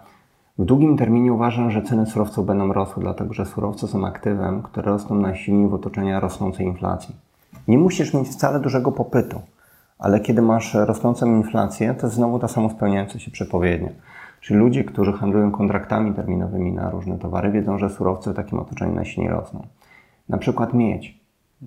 w 0.57 0.65
długim 0.65 0.97
terminie 0.97 1.33
uważam, 1.33 1.71
że 1.71 1.81
ceny 1.81 2.05
surowców 2.05 2.45
będą 2.45 2.73
rosły, 2.73 3.03
dlatego 3.03 3.33
że 3.33 3.45
surowce 3.45 3.87
są 3.87 4.07
aktywem, 4.07 4.61
które 4.61 4.91
rosną 4.91 5.15
najsilniej 5.15 5.69
w 5.69 5.73
otoczeniu 5.73 6.19
rosnącej 6.19 6.65
inflacji. 6.65 7.24
Nie 7.67 7.77
musisz 7.77 8.13
mieć 8.13 8.27
wcale 8.27 8.59
dużego 8.59 8.91
popytu, 8.91 9.41
ale 9.99 10.19
kiedy 10.19 10.41
masz 10.41 10.73
rosnącą 10.73 11.25
inflację, 11.25 11.93
to 11.93 12.07
jest 12.07 12.15
znowu 12.15 12.39
ta 12.39 12.47
samospełniająca 12.47 13.19
się 13.19 13.31
przepowiednia. 13.31 13.89
Czyli 14.41 14.59
ludzie, 14.59 14.83
którzy 14.83 15.13
handlują 15.13 15.51
kontraktami 15.51 16.13
terminowymi 16.13 16.71
na 16.71 16.89
różne 16.89 17.17
towary, 17.17 17.51
wiedzą, 17.51 17.77
że 17.77 17.89
surowce 17.89 18.33
w 18.33 18.35
takim 18.35 18.59
otoczeniu 18.59 18.95
najsilniej 18.95 19.31
rosną. 19.31 19.67
Na 20.29 20.37
przykład 20.37 20.73
miedź. 20.73 21.19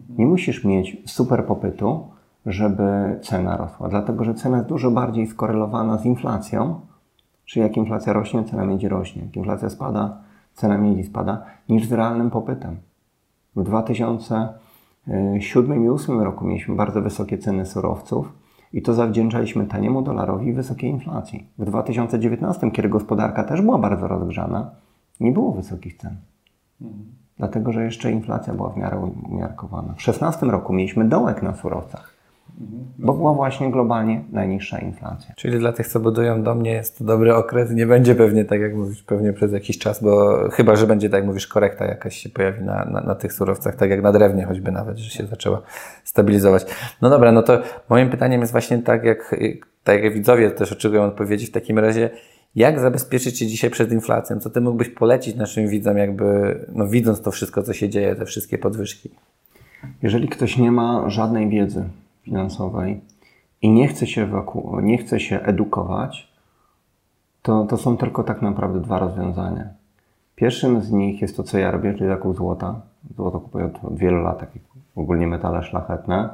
Nie 0.09 0.27
musisz 0.27 0.65
mieć 0.65 0.97
super 1.07 1.45
popytu, 1.47 2.09
żeby 2.47 3.19
cena 3.23 3.57
rosła, 3.57 3.89
dlatego 3.89 4.25
że 4.25 4.35
cena 4.35 4.57
jest 4.57 4.69
dużo 4.69 4.91
bardziej 4.91 5.27
skorelowana 5.27 5.99
z 5.99 6.05
inflacją, 6.05 6.81
czyli 7.45 7.63
jak 7.63 7.77
inflacja 7.77 8.13
rośnie, 8.13 8.45
cena 8.45 8.65
miedzi 8.65 8.89
rośnie, 8.89 9.23
jak 9.23 9.37
inflacja 9.37 9.71
spada, 9.71 10.19
cena 10.55 10.79
miedzi 10.79 11.05
spada, 11.05 11.45
niż 11.69 11.87
z 11.87 11.93
realnym 11.93 12.31
popytem. 12.31 12.77
W 13.57 13.63
2000 13.63 14.49
2007 15.09 15.85
i 15.85 15.87
2008 15.87 16.21
roku 16.21 16.45
mieliśmy 16.45 16.77
bardzo 16.77 17.03
wysokie 17.03 17.39
ceny 17.39 17.67
surowców 17.67 18.33
i 18.73 18.83
to 18.83 18.95
zawdzięczaliśmy 18.95 19.67
taniemu 19.67 20.03
dolarowi 20.03 20.47
i 20.49 20.53
wysokiej 20.53 20.91
inflacji. 20.91 21.47
W 21.59 21.65
2019, 21.65 22.71
kiedy 22.71 22.89
gospodarka 22.89 23.45
też 23.45 23.63
była 23.63 23.79
bardzo 23.79 24.09
rozgrzana, 24.09 24.71
nie 25.21 25.33
było 25.33 25.53
wysokich 25.53 25.97
cen. 25.97 26.17
Mhm. 26.81 27.05
Dlatego, 27.37 27.73
że 27.73 27.85
jeszcze 27.85 28.13
inflacja 28.13 28.55
była 28.55 28.71
w 28.71 28.77
miarę 28.77 29.13
umiarkowana. 29.31 29.89
W 29.89 30.03
2016 30.03 30.47
roku 30.47 30.73
mieliśmy 30.73 31.05
dołek 31.05 31.43
na 31.43 31.55
surowcach. 31.55 32.18
Bo 32.99 33.13
była 33.13 33.35
właśnie 33.35 33.71
globalnie 33.71 34.25
najniższa 34.33 34.79
inflacja. 34.79 35.35
Czyli 35.37 35.59
dla 35.59 35.73
tych, 35.73 35.87
co 35.87 36.01
budują 36.01 36.43
do 36.43 36.55
mnie, 36.55 36.71
jest 36.71 36.99
to 36.99 37.05
dobry 37.05 37.35
okres. 37.35 37.71
Nie 37.71 37.87
będzie 37.87 38.15
pewnie 38.15 38.45
tak, 38.45 38.61
jak 38.61 38.75
mówisz, 38.75 39.03
pewnie 39.03 39.33
przez 39.33 39.53
jakiś 39.53 39.79
czas, 39.79 40.03
bo 40.03 40.39
chyba, 40.51 40.77
że 40.77 40.87
będzie, 40.87 41.11
tak 41.11 41.19
jak 41.19 41.27
mówisz, 41.27 41.47
korekta 41.47 41.85
jakaś 41.85 42.17
się 42.17 42.29
pojawi 42.29 42.65
na, 42.65 42.85
na, 42.85 43.01
na 43.01 43.15
tych 43.15 43.33
surowcach, 43.33 43.77
tak 43.77 43.91
jak 43.91 44.03
na 44.03 44.13
drewnie 44.13 44.45
choćby 44.45 44.73
nawet, 44.73 44.99
że 44.99 45.11
się 45.11 45.27
zaczęła 45.27 45.63
stabilizować. 46.05 46.67
No 47.03 47.11
dobra, 47.11 47.33
no 47.33 47.43
to 47.43 47.59
moim 47.89 48.11
pytaniem 48.11 48.41
jest 48.41 48.53
właśnie 48.53 48.79
tak, 48.79 49.05
jak, 49.05 49.35
tak 49.85 50.03
jak 50.03 50.15
widzowie 50.15 50.51
też 50.51 50.73
oczekują 50.73 51.03
odpowiedzi 51.03 51.47
w 51.47 51.51
takim 51.51 51.79
razie, 51.79 52.11
jak 52.55 52.81
zabezpieczyć 52.81 53.39
się 53.39 53.47
dzisiaj 53.47 53.71
przed 53.71 53.93
inflacją? 53.93 54.41
Co 54.41 54.51
ty 54.51 54.61
mógłbyś 54.61 54.89
polecić 54.89 55.37
naszym 55.37 55.69
widzom, 55.69 55.99
jakby, 55.99 56.59
no 56.75 56.89
widząc 56.89 57.23
to 57.23 57.31
wszystko, 57.31 57.63
co 57.63 57.73
się 57.73 57.89
dzieje, 57.89 58.15
te 58.15 58.25
wszystkie 58.25 58.59
podwyżki? 58.59 59.11
Jeżeli 60.03 60.29
ktoś 60.29 60.57
nie 60.57 60.73
ma 60.73 61.11
żadnej 61.11 61.49
wiedzy, 61.49 61.85
finansowej 62.29 63.01
i 63.63 63.71
nie 63.71 63.89
chce 63.89 64.07
się, 64.07 64.43
nie 64.83 64.99
chce 64.99 65.21
się 65.21 65.41
edukować, 65.41 66.33
to, 67.43 67.65
to 67.65 67.77
są 67.77 67.97
tylko 67.97 68.25
tak 68.25 68.43
naprawdę 68.43 68.81
dwa 68.81 68.99
rozwiązania. 68.99 69.65
Pierwszym 70.35 70.81
z 70.81 70.93
nich 70.93 71.23
jest 71.23 71.37
to, 71.37 71.43
co 71.43 71.59
ja 71.59 71.71
robię, 71.71 71.95
czyli 71.95 72.09
zakup 72.09 72.37
złota. 72.37 72.81
Złoto 73.17 73.41
kupuję 73.41 73.65
od, 73.65 73.99
wielu 73.99 74.23
lat, 74.23 74.39
takie 74.39 74.61
ogólnie 74.97 75.27
metale 75.27 75.63
szlachetne. 75.63 76.29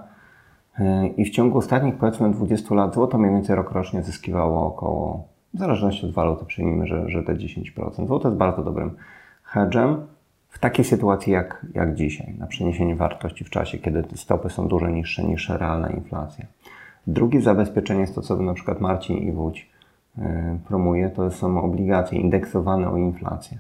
I 1.16 1.24
w 1.24 1.30
ciągu 1.30 1.58
ostatnich 1.58 1.94
powiedzmy 1.94 2.30
20 2.30 2.74
lat 2.74 2.94
złoto 2.94 3.18
mniej 3.18 3.32
więcej 3.32 3.56
rokrocznie 3.56 4.02
zyskiwało 4.02 4.66
około, 4.66 5.28
w 5.54 5.58
zależności 5.58 6.06
od 6.06 6.12
waluty, 6.12 6.44
przyjmijmy, 6.44 6.86
że, 6.86 7.08
że 7.08 7.22
te 7.22 7.34
10%. 7.34 8.06
Złoto 8.06 8.28
jest 8.28 8.38
bardzo 8.38 8.64
dobrym 8.64 8.90
hedgem 9.42 10.06
w 10.54 10.58
takiej 10.58 10.84
sytuacji 10.84 11.32
jak, 11.32 11.66
jak 11.74 11.94
dzisiaj, 11.94 12.34
na 12.38 12.46
przeniesienie 12.46 12.96
wartości 12.96 13.44
w 13.44 13.50
czasie, 13.50 13.78
kiedy 13.78 14.04
stopy 14.14 14.50
są 14.50 14.68
dużo 14.68 14.88
niższe 14.88 15.24
niż 15.24 15.48
realna 15.48 15.90
inflacja. 15.90 16.46
Drugie 17.06 17.40
zabezpieczenie 17.40 18.00
jest 18.00 18.14
to, 18.14 18.22
co 18.22 18.36
na 18.36 18.54
przykład 18.54 18.80
Marcin 18.80 19.16
Iwódź 19.16 19.70
yy, 20.18 20.24
promuje, 20.68 21.10
to 21.10 21.30
są 21.30 21.62
obligacje 21.62 22.18
indeksowane 22.18 22.90
o 22.90 22.96
inflację. 22.96 23.58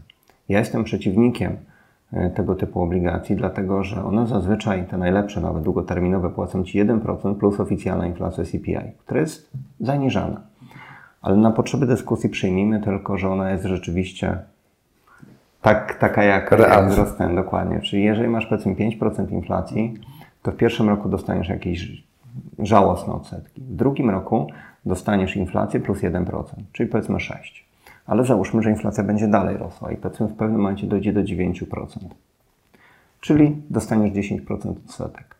Ja 0.48 0.58
jestem 0.58 0.84
przeciwnikiem 0.84 1.56
yy, 2.12 2.30
tego 2.30 2.54
typu 2.54 2.82
obligacji, 2.82 3.36
dlatego 3.36 3.84
że 3.84 4.04
one 4.04 4.26
zazwyczaj, 4.26 4.86
te 4.86 4.98
najlepsze, 4.98 5.40
nawet 5.40 5.62
długoterminowe, 5.62 6.30
płacą 6.30 6.64
Ci 6.64 6.84
1% 6.84 7.34
plus 7.34 7.60
oficjalna 7.60 8.06
inflacja 8.06 8.44
CPI, 8.44 8.92
która 8.98 9.20
jest 9.20 9.50
zaniżana. 9.80 10.40
Ale 11.22 11.36
na 11.36 11.50
potrzeby 11.50 11.86
dyskusji 11.86 12.30
przyjmijmy 12.30 12.80
tylko, 12.80 13.18
że 13.18 13.30
ona 13.30 13.50
jest 13.50 13.64
rzeczywiście 13.64 14.38
tak, 15.64 15.98
taka 15.98 16.22
jak, 16.24 16.50
jak 16.50 16.88
wzrostem, 16.88 17.34
dokładnie. 17.34 17.80
Czyli 17.80 18.04
jeżeli 18.04 18.28
masz 18.28 18.46
powiedzmy 18.46 18.74
5% 18.74 19.32
inflacji, 19.32 19.94
to 20.42 20.52
w 20.52 20.56
pierwszym 20.56 20.88
roku 20.88 21.08
dostaniesz 21.08 21.48
jakieś 21.48 22.04
żałosne 22.58 23.12
odsetki. 23.12 23.60
W 23.60 23.76
drugim 23.76 24.10
roku 24.10 24.46
dostaniesz 24.86 25.36
inflację 25.36 25.80
plus 25.80 25.98
1%, 26.00 26.44
czyli 26.72 26.88
powiedzmy 26.88 27.16
6%. 27.16 27.34
Ale 28.06 28.24
załóżmy, 28.24 28.62
że 28.62 28.70
inflacja 28.70 29.04
będzie 29.04 29.28
dalej 29.28 29.56
rosła 29.56 29.92
i 29.92 29.96
powiedzmy 29.96 30.26
w 30.26 30.34
pewnym 30.34 30.60
momencie 30.60 30.86
dojdzie 30.86 31.12
do 31.12 31.20
9%. 31.20 31.86
Czyli 33.20 33.62
dostaniesz 33.70 34.12
10% 34.12 34.74
odsetek, 34.86 35.34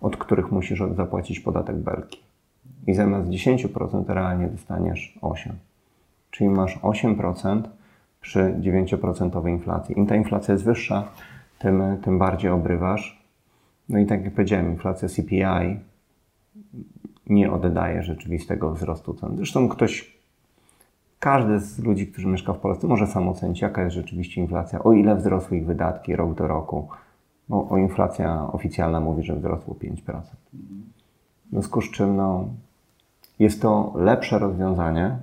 od 0.00 0.16
których 0.16 0.52
musisz 0.52 0.82
zapłacić 0.96 1.40
podatek 1.40 1.76
belki. 1.76 2.20
I 2.86 2.94
zamiast 2.94 3.28
10% 3.28 4.04
realnie 4.08 4.46
dostaniesz 4.46 5.18
8%. 5.22 5.50
Czyli 6.30 6.50
masz 6.50 6.78
8% 6.78 7.62
przy 8.20 8.54
9% 8.60 9.48
inflacji. 9.48 9.98
Im 9.98 10.06
ta 10.06 10.16
inflacja 10.16 10.52
jest 10.52 10.64
wyższa, 10.64 11.08
tym, 11.58 11.82
tym 12.02 12.18
bardziej 12.18 12.50
obrywasz. 12.50 13.22
No 13.88 13.98
i 13.98 14.06
tak 14.06 14.24
jak 14.24 14.34
powiedziałem, 14.34 14.70
inflacja 14.70 15.08
CPI 15.08 15.80
nie 17.26 17.52
oddaje 17.52 18.02
rzeczywistego 18.02 18.74
wzrostu 18.74 19.14
cen. 19.14 19.36
Zresztą 19.36 19.68
ktoś, 19.68 20.18
każdy 21.18 21.60
z 21.60 21.78
ludzi, 21.78 22.06
którzy 22.06 22.28
mieszka 22.28 22.52
w 22.52 22.58
Polsce, 22.58 22.86
może 22.86 23.06
sam 23.06 23.28
ocenić, 23.28 23.60
jaka 23.60 23.82
jest 23.82 23.96
rzeczywiście 23.96 24.40
inflacja, 24.40 24.82
o 24.82 24.92
ile 24.92 25.16
wzrosły 25.16 25.56
ich 25.56 25.66
wydatki 25.66 26.16
rok 26.16 26.34
do 26.34 26.46
roku. 26.46 26.88
Bo 27.48 27.68
o 27.68 27.78
inflacja 27.78 28.52
oficjalna 28.52 29.00
mówi, 29.00 29.22
że 29.22 29.36
wzrosło 29.36 29.74
5%. 29.74 30.20
W 31.46 31.50
związku 31.50 31.80
z 31.80 31.90
czym 31.90 32.16
no, 32.16 32.48
jest 33.38 33.62
to 33.62 33.92
lepsze 33.96 34.38
rozwiązanie 34.38 35.18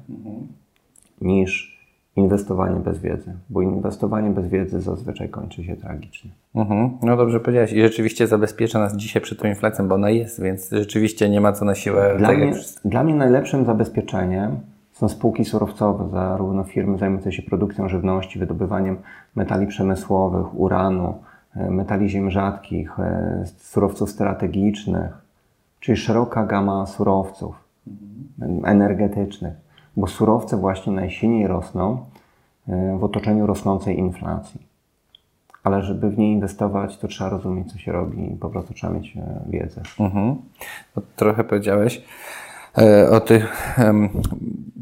niż 1.22 1.77
inwestowanie 2.18 2.80
bez 2.80 3.00
wiedzy, 3.00 3.34
bo 3.50 3.62
inwestowanie 3.62 4.30
bez 4.30 4.48
wiedzy 4.48 4.82
zazwyczaj 4.82 5.30
kończy 5.30 5.64
się 5.64 5.76
tragicznie. 5.76 6.32
Mhm. 6.56 6.98
No 7.02 7.18
dobrze 7.18 7.40
powiedziałeś 7.40 7.74
i 7.74 7.82
rzeczywiście 7.82 8.28
zabezpiecza 8.28 8.80
nas 8.80 8.96
dzisiaj 8.96 9.22
przed 9.22 9.40
tą 9.42 9.48
inflacją, 9.48 9.88
bo 9.88 9.96
ona 9.96 10.10
jest, 10.10 10.42
więc 10.42 10.70
rzeczywiście 10.72 11.30
nie 11.30 11.42
ma 11.42 11.54
co 11.54 11.66
na 11.66 11.76
siłę. 11.76 12.16
Dla, 12.18 12.32
mnie, 12.32 12.54
dla 12.86 13.04
mnie 13.04 13.16
najlepszym 13.16 13.66
zabezpieczeniem 13.66 14.60
są 14.92 15.10
spółki 15.10 15.46
surowcowe, 15.46 16.10
zarówno 16.10 16.64
firmy 16.64 16.98
zajmujące 16.98 17.32
się 17.32 17.42
produkcją 17.42 17.90
żywności, 17.90 18.40
wydobywaniem 18.40 18.98
metali 19.36 19.68
przemysłowych, 19.68 20.60
uranu, 20.60 21.16
e, 21.56 21.72
metali 21.72 22.10
ziem 22.10 22.32
rzadkich, 22.32 23.00
e, 23.00 23.44
surowców 23.58 24.10
strategicznych, 24.10 25.12
czyli 25.80 25.98
szeroka 25.98 26.46
gama 26.46 26.86
surowców 26.86 27.56
mhm. 28.42 28.66
energetycznych 28.66 29.67
bo 29.98 30.08
surowce 30.08 30.58
właśnie 30.58 30.94
najsilniej 30.94 31.48
rosną 31.48 32.06
e, 32.68 32.98
w 33.00 33.04
otoczeniu 33.04 33.48
rosnącej 33.48 34.00
inflacji. 34.00 34.68
Ale 35.64 35.84
żeby 35.84 36.10
w 36.10 36.18
nie 36.18 36.32
inwestować, 36.32 36.98
to 36.98 37.08
trzeba 37.08 37.30
rozumieć, 37.30 37.72
co 37.72 37.78
się 37.78 37.92
robi 37.92 38.34
i 38.34 38.36
po 38.36 38.50
prostu 38.50 38.74
trzeba 38.74 38.94
mieć 38.94 39.18
e, 39.18 39.42
wiedzę. 39.50 39.82
Mhm. 40.00 40.36
No, 40.96 41.02
trochę 41.16 41.44
powiedziałeś 41.44 42.02
e, 42.78 43.10
o 43.10 43.20
tych. 43.20 43.76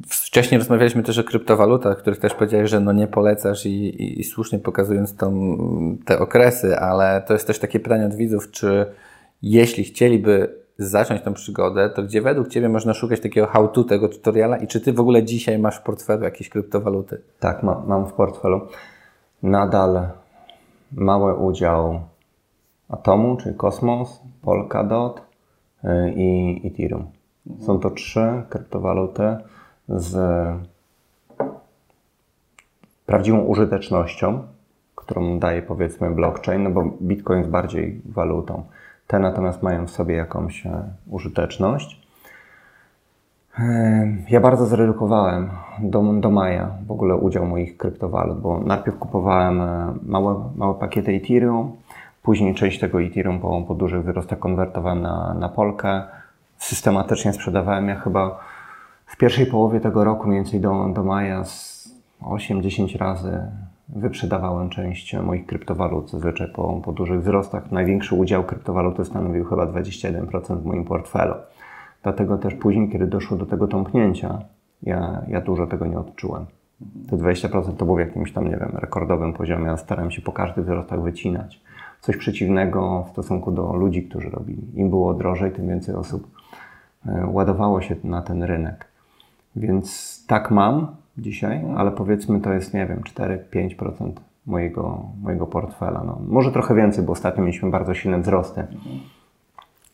Wcześniej 0.08 0.60
rozmawialiśmy 0.60 1.04
też 1.04 1.18
o 1.20 1.24
kryptowalutach, 1.24 1.98
których 1.98 2.20
też 2.20 2.34
powiedziałeś, 2.34 2.70
że 2.70 2.80
no 2.80 2.92
nie 2.92 3.08
polecasz 3.08 3.66
i, 3.66 3.70
i, 3.70 4.20
i 4.20 4.24
słusznie 4.24 4.60
pokazując 4.60 5.16
tą, 5.16 5.58
te 6.06 6.20
okresy, 6.20 6.78
ale 6.80 7.24
to 7.28 7.34
jest 7.34 7.48
też 7.48 7.60
takie 7.60 7.80
pytanie 7.80 8.06
od 8.06 8.16
widzów, 8.16 8.52
czy 8.52 8.86
jeśli 9.42 9.84
chcieliby 9.84 10.65
zacząć 10.78 11.22
tą 11.22 11.34
przygodę, 11.34 11.90
to 11.90 12.04
gdzie 12.04 12.22
według 12.22 12.48
Ciebie 12.48 12.70
można 12.70 12.94
szukać 12.94 13.20
takiego 13.20 13.48
how-to 13.48 13.84
tego 13.84 14.10
tutoriala 14.10 14.58
i 14.58 14.68
czy 14.68 14.82
Ty 14.82 14.94
w 14.94 15.00
ogóle 15.00 15.24
dzisiaj 15.24 15.60
masz 15.60 15.78
w 15.78 15.82
portfelu 15.82 16.24
jakieś 16.24 16.50
kryptowaluty? 16.50 17.22
Tak, 17.40 17.64
ma, 17.64 17.84
mam 17.88 18.06
w 18.06 18.14
portfelu. 18.14 18.62
Nadal 19.44 20.08
mały 20.92 21.34
udział 21.34 22.00
Atomu, 22.90 23.38
czyli 23.38 23.56
Kosmos, 23.56 24.22
Polkadot 24.42 25.22
y, 25.84 26.14
i 26.16 26.62
Ethereum. 26.68 27.08
Są 27.60 27.80
to 27.80 27.90
trzy 27.90 28.44
kryptowaluty 28.50 29.38
z 29.88 30.18
prawdziwą 33.06 33.40
użytecznością, 33.40 34.44
którą 34.96 35.40
daje 35.40 35.62
powiedzmy 35.62 36.12
blockchain, 36.12 36.64
no 36.64 36.70
bo 36.70 36.84
Bitcoin 37.02 37.40
jest 37.40 37.52
bardziej 37.52 38.02
walutą 38.06 38.64
Te 39.08 39.20
natomiast 39.20 39.64
mają 39.64 39.86
w 39.86 39.92
sobie 39.92 40.16
jakąś 40.16 40.66
e, 40.66 40.84
użyteczność. 41.10 42.06
Ja 44.30 44.40
bardzo 44.40 44.66
zredukowałem 44.66 45.50
do, 45.80 46.04
do 46.14 46.32
maja 46.32 46.72
w 46.88 46.92
ogóle 46.92 47.16
udział 47.16 47.46
moich 47.46 47.78
kryptowalut, 47.78 48.42
bo 48.42 48.60
najpierw 48.60 48.98
kupowałem 48.98 49.62
małe, 50.04 50.50
małe 50.56 50.74
pakiety 50.74 51.12
Ethereum, 51.12 51.72
później 52.24 52.56
część 52.56 52.80
tego 52.80 53.02
Ethereum 53.02 53.40
po, 53.40 53.62
po 53.62 53.76
dużych 53.76 54.04
wzrostach 54.04 54.40
konwertowałem 54.40 55.02
na, 55.02 55.34
na 55.34 55.50
Polkę. 55.50 56.04
Systematycznie 56.58 57.34
sprzedawałem 57.34 57.88
ja 57.88 57.96
chyba 57.96 58.40
w 59.06 59.18
pierwszej 59.18 59.46
połowie 59.46 59.80
tego 59.80 60.04
roku, 60.04 60.28
mniej 60.28 60.40
więcej 60.40 60.60
do, 60.60 60.90
do 60.94 61.04
maja, 61.04 61.44
8-10 62.22 62.98
razy 62.98 63.42
wyprzedawałem 63.90 64.70
część 64.70 65.14
moich 65.14 65.46
kryptowalut, 65.46 66.12
zazwyczaj 66.12 66.48
po, 66.48 66.82
po 66.84 66.92
dużych 66.92 67.22
wzrostach. 67.22 67.72
Największy 67.72 68.16
udział 68.16 68.44
kryptowaluty 68.44 69.06
stanowił 69.06 69.46
chyba 69.46 69.66
21% 69.66 70.58
w 70.58 70.66
moim 70.66 70.86
portfelu. 70.86 71.34
Dlatego 72.04 72.38
też 72.38 72.54
później, 72.54 72.90
kiedy 72.90 73.08
doszło 73.08 73.38
do 73.38 73.46
tego 73.46 73.68
tąpnięcia, 73.68 74.40
ja, 74.84 75.22
ja 75.28 75.42
dużo 75.42 75.68
tego 75.68 75.86
nie 75.86 76.00
odczułem. 76.00 76.46
Te 77.10 77.18
20% 77.18 77.76
to 77.78 77.86
było 77.86 77.98
w 77.98 78.00
jakimś 78.00 78.34
tam, 78.34 78.46
nie 78.46 78.58
wiem, 78.58 78.72
rekordowym 78.74 79.34
poziomie, 79.34 79.72
a 79.72 79.78
starałem 79.78 80.12
się 80.12 80.22
po 80.22 80.32
każdych 80.32 80.66
wzrostach 80.66 81.02
wycinać. 81.02 81.62
Coś 82.02 82.18
przeciwnego 82.18 83.06
w 83.08 83.12
stosunku 83.12 83.52
do 83.52 83.74
ludzi, 83.74 84.04
którzy 84.04 84.30
robili. 84.30 84.62
Im 84.76 84.90
było 84.90 85.14
drożej, 85.14 85.52
tym 85.52 85.68
więcej 85.68 85.96
osób 85.96 86.28
e, 87.06 87.28
ładowało 87.28 87.82
się 87.82 87.96
na 88.04 88.22
ten 88.22 88.44
rynek. 88.44 88.88
Więc 89.56 90.26
tak 90.28 90.52
mam 90.52 90.88
dzisiaj, 91.18 91.66
ale 91.78 91.92
powiedzmy 91.92 92.42
to 92.42 92.54
jest, 92.54 92.74
nie 92.74 92.86
wiem, 92.86 93.00
4-5% 93.00 94.12
mojego, 94.46 95.02
mojego 95.22 95.48
portfela. 95.48 96.04
No, 96.06 96.20
może 96.28 96.52
trochę 96.52 96.76
więcej, 96.76 97.04
bo 97.04 97.12
ostatnio 97.12 97.44
mieliśmy 97.44 97.70
bardzo 97.70 97.94
silne 97.94 98.20
wzrosty 98.20 98.68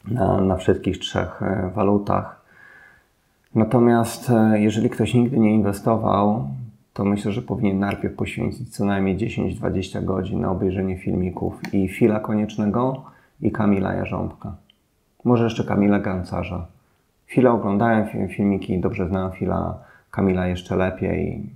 na, 0.07 0.41
na 0.41 0.57
wszystkich 0.57 0.97
trzech 0.97 1.41
e, 1.41 1.71
walutach. 1.75 2.41
Natomiast 3.55 4.29
e, 4.29 4.59
jeżeli 4.59 4.89
ktoś 4.89 5.13
nigdy 5.13 5.39
nie 5.39 5.53
inwestował, 5.53 6.47
to 6.93 7.05
myślę, 7.05 7.31
że 7.31 7.41
powinien 7.41 7.79
najpierw 7.79 8.15
poświęcić 8.15 8.75
co 8.75 8.85
najmniej 8.85 9.17
10-20 9.17 10.05
godzin 10.05 10.41
na 10.41 10.51
obejrzenie 10.51 10.97
filmików 10.97 11.73
i 11.73 11.87
Fila 11.87 12.19
Koniecznego 12.19 13.03
i 13.41 13.51
Kamila 13.51 13.93
Jarząbka. 13.93 14.55
Może 15.23 15.43
jeszcze 15.43 15.63
Kamila 15.63 15.99
Gancarza. 15.99 16.67
Fila 17.27 17.51
oglądałem 17.51 18.07
filmiki, 18.29 18.79
dobrze 18.79 19.07
znam 19.07 19.31
Fila, 19.31 19.79
Kamila 20.11 20.47
jeszcze 20.47 20.75
lepiej. 20.75 21.49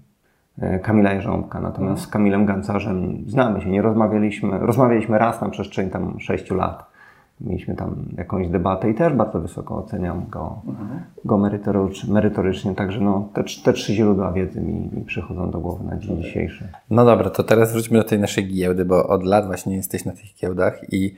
E, 0.62 0.80
Kamila 0.80 1.14
Jarząbka, 1.14 1.62
natomiast 1.62 2.03
z 2.03 2.08
Kamilem 2.08 2.45
Gancarzem 2.45 3.24
znamy 3.28 3.62
się, 3.62 3.70
nie 3.70 3.82
rozmawialiśmy, 3.82 4.60
rozmawialiśmy 4.60 5.18
raz 5.18 5.41
na 5.41 5.49
przestrzeni 5.49 5.91
tam 5.91 6.20
6 6.20 6.51
lat. 6.51 6.95
Mieliśmy 7.41 7.76
tam 7.76 7.95
jakąś 8.18 8.47
debatę 8.47 8.89
i 8.89 8.93
też 8.93 9.14
bardzo 9.14 9.39
wysoko 9.39 9.78
oceniam 9.78 10.26
go, 10.30 10.62
mhm. 10.68 10.99
go 11.26 11.38
merytorycz, 11.38 12.08
merytorycznie. 12.08 12.76
Także 12.76 12.99
no, 12.99 13.30
te, 13.34 13.43
te 13.64 13.74
trzy 13.74 13.93
źródła 13.93 14.32
wiedzy 14.32 14.62
mi, 14.62 14.89
mi 14.93 15.06
przychodzą 15.06 15.51
do 15.51 15.60
głowy 15.60 15.84
na 15.84 15.97
dzień 15.97 16.22
dzisiejszy. 16.22 16.68
No 16.89 17.06
dobra, 17.06 17.30
to 17.30 17.43
teraz 17.43 17.74
wróćmy 17.74 17.97
do 17.97 18.03
tej 18.03 18.20
naszej 18.20 18.47
giełdy, 18.47 18.86
bo 18.86 19.08
od 19.08 19.24
lat 19.24 19.45
właśnie 19.45 19.76
jesteś 19.76 20.06
na 20.06 20.12
tych 20.12 20.36
giełdach 20.41 20.93
i 20.93 21.16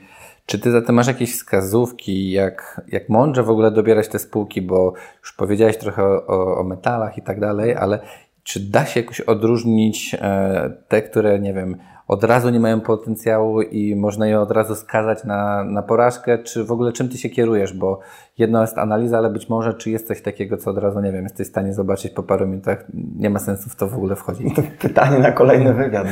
czy 0.48 0.58
ty 0.58 0.70
zatem 0.70 0.94
masz 0.94 1.06
jakieś 1.06 1.32
wskazówki, 1.32 2.30
jak, 2.30 2.80
jak 2.88 3.08
mądrze 3.08 3.42
w 3.42 3.50
ogóle 3.50 3.70
dobierać 3.70 4.08
te 4.08 4.18
spółki, 4.18 4.62
bo 4.62 4.92
już 5.20 5.32
powiedziałeś 5.32 5.76
trochę 5.76 6.02
o, 6.04 6.58
o 6.58 6.64
metalach 6.64 7.18
i 7.18 7.22
tak 7.22 7.40
dalej, 7.40 7.74
ale 7.74 7.98
czy 8.42 8.60
da 8.60 8.86
się 8.86 9.00
jakoś 9.00 9.20
odróżnić 9.20 10.16
e, 10.20 10.70
te, 10.88 11.02
które, 11.02 11.38
nie 11.38 11.54
wiem, 11.54 11.76
od 12.06 12.24
razu 12.24 12.50
nie 12.50 12.60
mają 12.60 12.80
potencjału 12.80 13.62
i 13.62 13.96
można 13.96 14.26
je 14.26 14.40
od 14.40 14.50
razu 14.50 14.74
skazać 14.74 15.24
na, 15.24 15.64
na 15.64 15.82
porażkę, 15.82 16.38
czy 16.38 16.64
w 16.64 16.72
ogóle 16.72 16.92
czym 16.92 17.08
ty 17.08 17.18
się 17.18 17.28
kierujesz, 17.28 17.72
bo 17.72 18.00
jedno 18.38 18.60
jest 18.60 18.78
analiza, 18.78 19.18
ale 19.18 19.30
być 19.30 19.48
może 19.48 19.74
czy 19.74 19.90
jest 19.90 20.08
coś 20.08 20.22
takiego, 20.22 20.56
co 20.56 20.70
od 20.70 20.78
razu, 20.78 21.00
nie 21.00 21.12
wiem, 21.12 21.24
jesteś 21.24 21.46
w 21.46 21.50
stanie 21.50 21.74
zobaczyć 21.74 22.12
po 22.12 22.22
paru 22.22 22.46
minutach, 22.46 22.84
nie 22.94 23.30
ma 23.30 23.38
sensu 23.38 23.70
w 23.70 23.76
to 23.76 23.88
w 23.88 23.94
ogóle 23.94 24.16
wchodzić. 24.16 24.56
To 24.56 24.62
pytanie 24.88 25.18
na 25.18 25.32
kolejny 25.32 25.74
wywiad, 25.74 26.06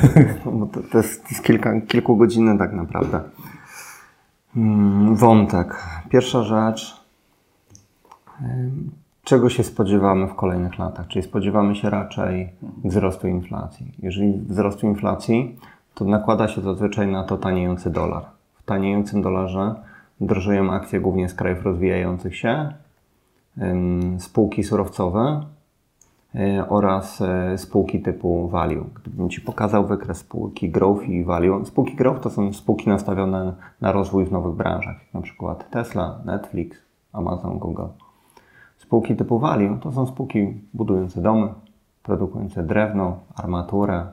bo 0.45 0.67
to, 0.67 0.81
to 0.93 0.99
jest, 0.99 1.23
to 1.23 1.29
jest 1.31 1.45
kilka, 1.45 1.73
tak 2.59 2.73
naprawdę 2.73 3.21
wątek. 5.13 5.85
Pierwsza 6.09 6.43
rzecz, 6.43 7.01
czego 9.25 9.51
się 9.51 9.65
spodziewamy 9.65 10.27
w 10.27 10.35
kolejnych 10.35 10.79
latach? 10.79 11.09
Czyli 11.09 11.23
spodziewamy 11.23 11.75
się 11.75 11.91
raczej 11.91 12.53
wzrostu 12.85 13.29
inflacji. 13.29 13.93
Jeżeli 13.99 14.33
wzrostu 14.33 14.87
inflacji, 14.87 15.59
to 15.95 16.05
nakłada 16.05 16.49
się 16.49 16.61
zazwyczaj 16.61 17.09
na 17.09 17.25
to 17.25 17.37
taniejący 17.37 17.91
dolar. 17.91 18.25
W 18.55 18.63
taniejącym 18.65 19.23
dolarze 19.23 19.75
drożeją 20.21 20.73
akcje 20.73 21.01
głównie 21.01 21.29
z 21.29 21.35
krajów 21.35 21.65
rozwijających 21.65 22.37
się, 22.37 22.73
spółki 24.19 24.65
surowcowe 24.65 25.41
oraz 26.69 27.21
e, 27.21 27.59
spółki 27.59 28.01
typu 28.01 28.49
value. 28.49 28.85
Gdybym 28.95 29.31
Ci 29.31 29.41
pokazał 29.41 29.87
wykres 29.87 30.19
spółki 30.19 30.71
growth 30.71 31.09
i 31.09 31.25
value. 31.25 31.65
Spółki 31.65 31.95
growth 31.95 32.23
to 32.23 32.31
są 32.31 32.53
spółki 32.53 32.89
nastawione 32.89 33.55
na 33.81 33.93
rozwój 33.93 34.25
w 34.25 34.33
nowych 34.33 34.55
branżach, 34.55 34.97
na 35.15 35.21
przykład 35.21 35.71
Tesla, 35.71 36.21
Netflix, 36.25 36.79
Amazon, 37.13 37.59
Google. 37.59 37.87
Spółki 38.77 39.17
typu 39.17 39.39
value 39.39 39.79
to 39.83 39.93
są 39.93 40.07
spółki 40.07 40.55
budujące 40.75 41.23
domy, 41.23 41.49
produkujące 42.03 42.63
drewno, 42.63 43.19
armaturę, 43.35 44.07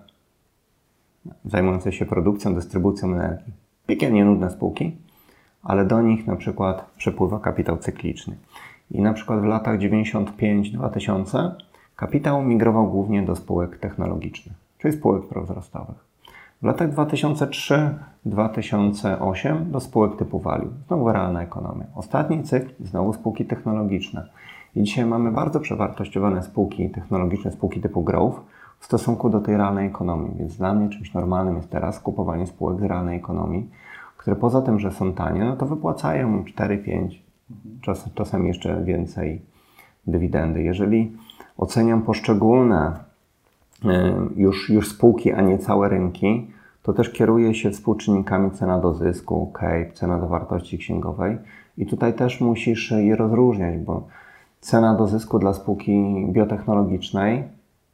zajmujące 1.45 1.91
się 1.91 2.05
produkcją, 2.05 2.55
dystrybucją 2.55 3.07
energii. 3.07 3.53
Piekielnie 3.87 4.25
nudne 4.25 4.49
spółki, 4.49 4.97
ale 5.63 5.85
do 5.85 6.01
nich 6.01 6.27
na 6.27 6.35
przykład 6.35 6.91
przepływa 6.97 7.39
kapitał 7.39 7.77
cykliczny. 7.77 8.37
I 8.91 9.01
na 9.01 9.13
przykład 9.13 9.41
w 9.41 9.43
latach 9.43 9.79
95-2000 9.79 11.51
kapitał 11.95 12.43
migrował 12.43 12.87
głównie 12.91 13.23
do 13.23 13.35
spółek 13.35 13.77
technologicznych, 13.77 14.55
czyli 14.77 14.93
spółek 14.93 15.23
prowzrostowych. 15.23 16.13
W 16.61 16.65
latach 16.65 16.89
2003-2008 18.25 19.65
do 19.71 19.79
spółek 19.79 20.15
typu 20.15 20.39
value, 20.39 20.69
znowu 20.87 21.11
realna 21.11 21.41
ekonomia. 21.41 21.85
Ostatni 21.95 22.43
cykl, 22.43 22.73
znowu 22.79 23.13
spółki 23.13 23.45
technologiczne. 23.45 24.29
I 24.75 24.83
dzisiaj 24.83 25.05
mamy 25.05 25.31
bardzo 25.31 25.59
przewartościowane 25.59 26.43
spółki 26.43 26.89
technologiczne, 26.89 27.51
spółki 27.51 27.81
typu 27.81 28.03
growth, 28.03 28.41
w 28.79 28.85
stosunku 28.85 29.29
do 29.29 29.39
tej 29.39 29.57
realnej 29.57 29.87
ekonomii. 29.87 30.31
Więc 30.35 30.57
dla 30.57 30.73
mnie 30.73 30.89
czymś 30.89 31.13
normalnym 31.13 31.55
jest 31.55 31.69
teraz 31.69 31.99
kupowanie 31.99 32.47
spółek 32.47 32.79
z 32.79 32.83
realnej 32.83 33.17
ekonomii, 33.17 33.69
które 34.17 34.35
poza 34.35 34.61
tym, 34.61 34.79
że 34.79 34.91
są 34.91 35.13
tanie, 35.13 35.45
no 35.45 35.55
to 35.55 35.65
wypłacają 35.65 36.43
4-5, 36.43 37.09
czas, 37.81 38.09
czasem 38.13 38.47
jeszcze 38.47 38.83
więcej 38.83 39.41
dywidendy. 40.07 40.63
Jeżeli 40.63 41.17
oceniam 41.57 42.01
poszczególne 42.01 42.91
y, 43.85 43.87
już, 44.35 44.69
już 44.69 44.89
spółki, 44.89 45.31
a 45.31 45.41
nie 45.41 45.57
całe 45.57 45.89
rynki, 45.89 46.47
to 46.83 46.93
też 46.93 47.09
kieruję 47.09 47.55
się 47.55 47.71
współczynnikami 47.71 48.51
cena 48.51 48.79
do 48.79 48.93
zysku, 48.93 49.51
CAPE, 49.53 49.91
cena 49.93 50.19
do 50.19 50.27
wartości 50.27 50.77
księgowej 50.77 51.37
i 51.77 51.85
tutaj 51.85 52.13
też 52.13 52.41
musisz 52.41 52.91
je 52.91 53.15
rozróżniać, 53.15 53.77
bo 53.77 54.07
cena 54.61 54.95
do 54.95 55.07
zysku 55.07 55.39
dla 55.39 55.53
spółki 55.53 56.25
biotechnologicznej 56.29 57.43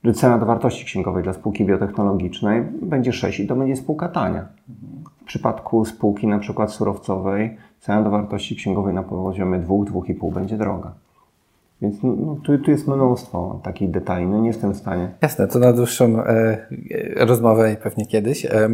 że 0.03 0.14
cena 0.14 0.38
do 0.38 0.45
wartości 0.45 0.86
księgowej 0.86 1.24
dla 1.24 1.34
spółki 1.34 1.66
biotechnologicznej 1.66 2.64
będzie 2.82 3.14
6 3.14 3.39
i 3.39 3.47
to 3.47 3.55
będzie 3.55 3.76
spółka 3.76 4.10
tania. 4.10 4.45
W 5.22 5.24
przypadku 5.26 5.86
spółki 5.86 6.28
na 6.28 6.39
przykład 6.39 6.72
surowcowej 6.72 7.57
cena 7.80 8.01
do 8.01 8.10
wartości 8.10 8.55
księgowej 8.55 8.93
na 8.93 9.03
poziomie 9.03 9.60
2-2,5 9.60 10.34
będzie 10.34 10.57
droga. 10.57 10.91
Więc 11.82 12.03
no, 12.03 12.15
no, 12.15 12.38
tu, 12.45 12.57
tu 12.57 12.71
jest 12.71 12.88
mnóstwo 12.88 13.61
takich 13.63 13.91
detali, 13.91 14.25
no 14.27 14.41
nie 14.41 14.47
jestem 14.47 14.73
w 14.73 14.77
stanie. 14.77 15.11
Jasne, 15.21 15.47
to 15.47 15.59
na 15.59 15.73
dłuższą 15.73 16.23
e, 16.23 16.57
rozmowę 17.15 17.75
pewnie 17.84 18.05
kiedyś. 18.05 18.45
E, 18.45 18.69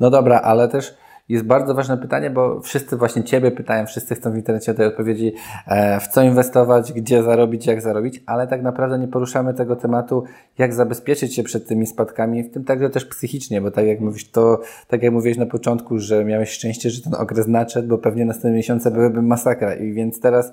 no 0.00 0.10
dobra, 0.10 0.40
ale 0.40 0.68
też 0.68 0.94
jest 1.28 1.44
bardzo 1.44 1.74
ważne 1.74 1.98
pytanie, 1.98 2.30
bo 2.30 2.60
wszyscy 2.60 2.96
właśnie 2.96 3.24
Ciebie 3.24 3.50
pytają, 3.50 3.86
wszyscy 3.86 4.14
chcą 4.14 4.32
w 4.32 4.36
internecie 4.36 4.72
o 4.72 4.74
tej 4.74 4.86
odpowiedzi, 4.86 5.32
e, 5.66 6.00
w 6.00 6.08
co 6.08 6.22
inwestować, 6.22 6.92
gdzie 6.92 7.22
zarobić, 7.22 7.66
jak 7.66 7.80
zarobić, 7.80 8.22
ale 8.26 8.46
tak 8.46 8.62
naprawdę 8.62 8.98
nie 8.98 9.08
poruszamy 9.08 9.54
tego 9.54 9.76
tematu, 9.76 10.24
jak 10.58 10.74
zabezpieczyć 10.74 11.34
się 11.34 11.42
przed 11.42 11.68
tymi 11.68 11.86
spadkami, 11.86 12.42
w 12.42 12.50
tym 12.50 12.64
także 12.64 12.90
też 12.90 13.04
psychicznie, 13.04 13.60
bo 13.60 13.70
tak 13.70 13.86
jak 13.86 14.00
mówisz, 14.00 14.30
to, 14.30 14.60
tak 14.88 15.02
jak 15.02 15.12
mówiłeś 15.12 15.38
na 15.38 15.46
początku, 15.46 15.98
że 15.98 16.24
miałeś 16.24 16.50
szczęście, 16.50 16.90
że 16.90 17.02
ten 17.02 17.14
okres 17.14 17.46
nadszedł, 17.46 17.88
bo 17.88 17.98
pewnie 17.98 18.24
następne 18.24 18.56
miesiące 18.56 18.90
byłyby 18.90 19.22
masakra 19.22 19.74
i 19.74 19.92
więc 19.92 20.20
teraz 20.20 20.52